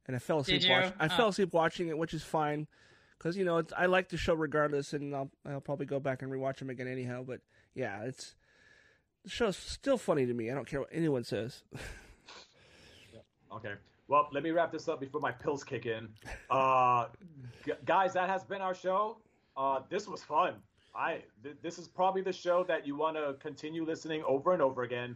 [0.07, 0.61] and I fell asleep.
[0.61, 0.76] Did you?
[0.76, 1.10] Watch, I Oh.
[1.10, 2.68] fell asleep watching it, which is fine
[3.20, 6.24] because you know it's, I like the show regardless, and I'll I'll probably go back
[6.24, 7.24] and rewatch them again anyhow.
[7.28, 7.41] But
[7.76, 8.34] yeah, it's
[9.24, 10.50] the show's still funny to me.
[10.50, 11.62] I don't care what anyone says.
[13.52, 13.74] Okay.
[14.08, 16.08] Well, let me wrap this up before my pills kick in.
[16.50, 17.08] Uh,
[17.66, 19.18] g- guys, that has been our show.
[19.58, 20.56] Uh, this was fun.
[20.96, 24.62] I th- this is probably the show that you want to continue listening over and
[24.62, 25.16] over again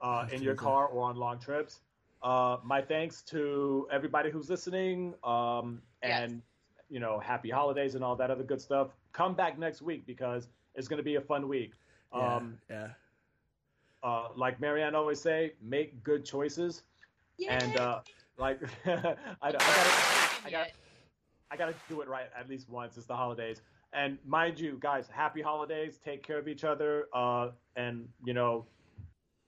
[0.00, 1.80] uh, in your car or on long trips.
[2.22, 6.40] Uh, my thanks to everybody who's listening, um, and Yes.
[6.88, 8.88] You know, happy holidays and all that other good stuff.
[9.12, 11.72] Come back next week because it's going to be a fun week.
[12.14, 12.88] Yeah, Um, yeah.
[14.02, 16.82] uh, like Marianne always say, make good choices.
[17.48, 18.00] And uh,
[18.38, 19.90] like, I, I gotta,
[20.46, 20.66] I got,
[21.50, 22.96] I gotta do it right at least once.
[22.96, 23.62] It's the holidays,
[23.92, 25.98] and mind you, guys, happy holidays.
[26.04, 28.66] Take care of each other, uh, and you know,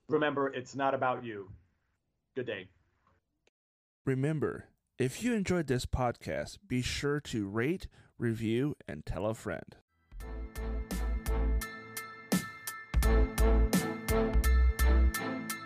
[0.09, 1.51] remember, it's not about you.
[2.37, 2.69] Good day.
[4.07, 4.67] Remember,
[5.01, 7.87] if you enjoyed this podcast, be sure to rate,
[8.19, 9.77] review, and tell a friend.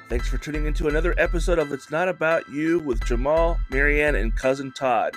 [0.09, 4.37] Thanks for tuning into another episode of It's Not About You with Jamal, Marianne, and
[4.37, 5.17] Cousin Todd.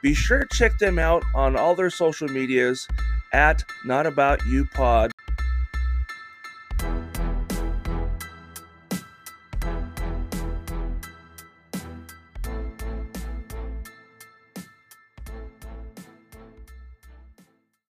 [0.00, 2.86] Be sure to check them out on all their social medias
[3.32, 5.10] at Not About You Pod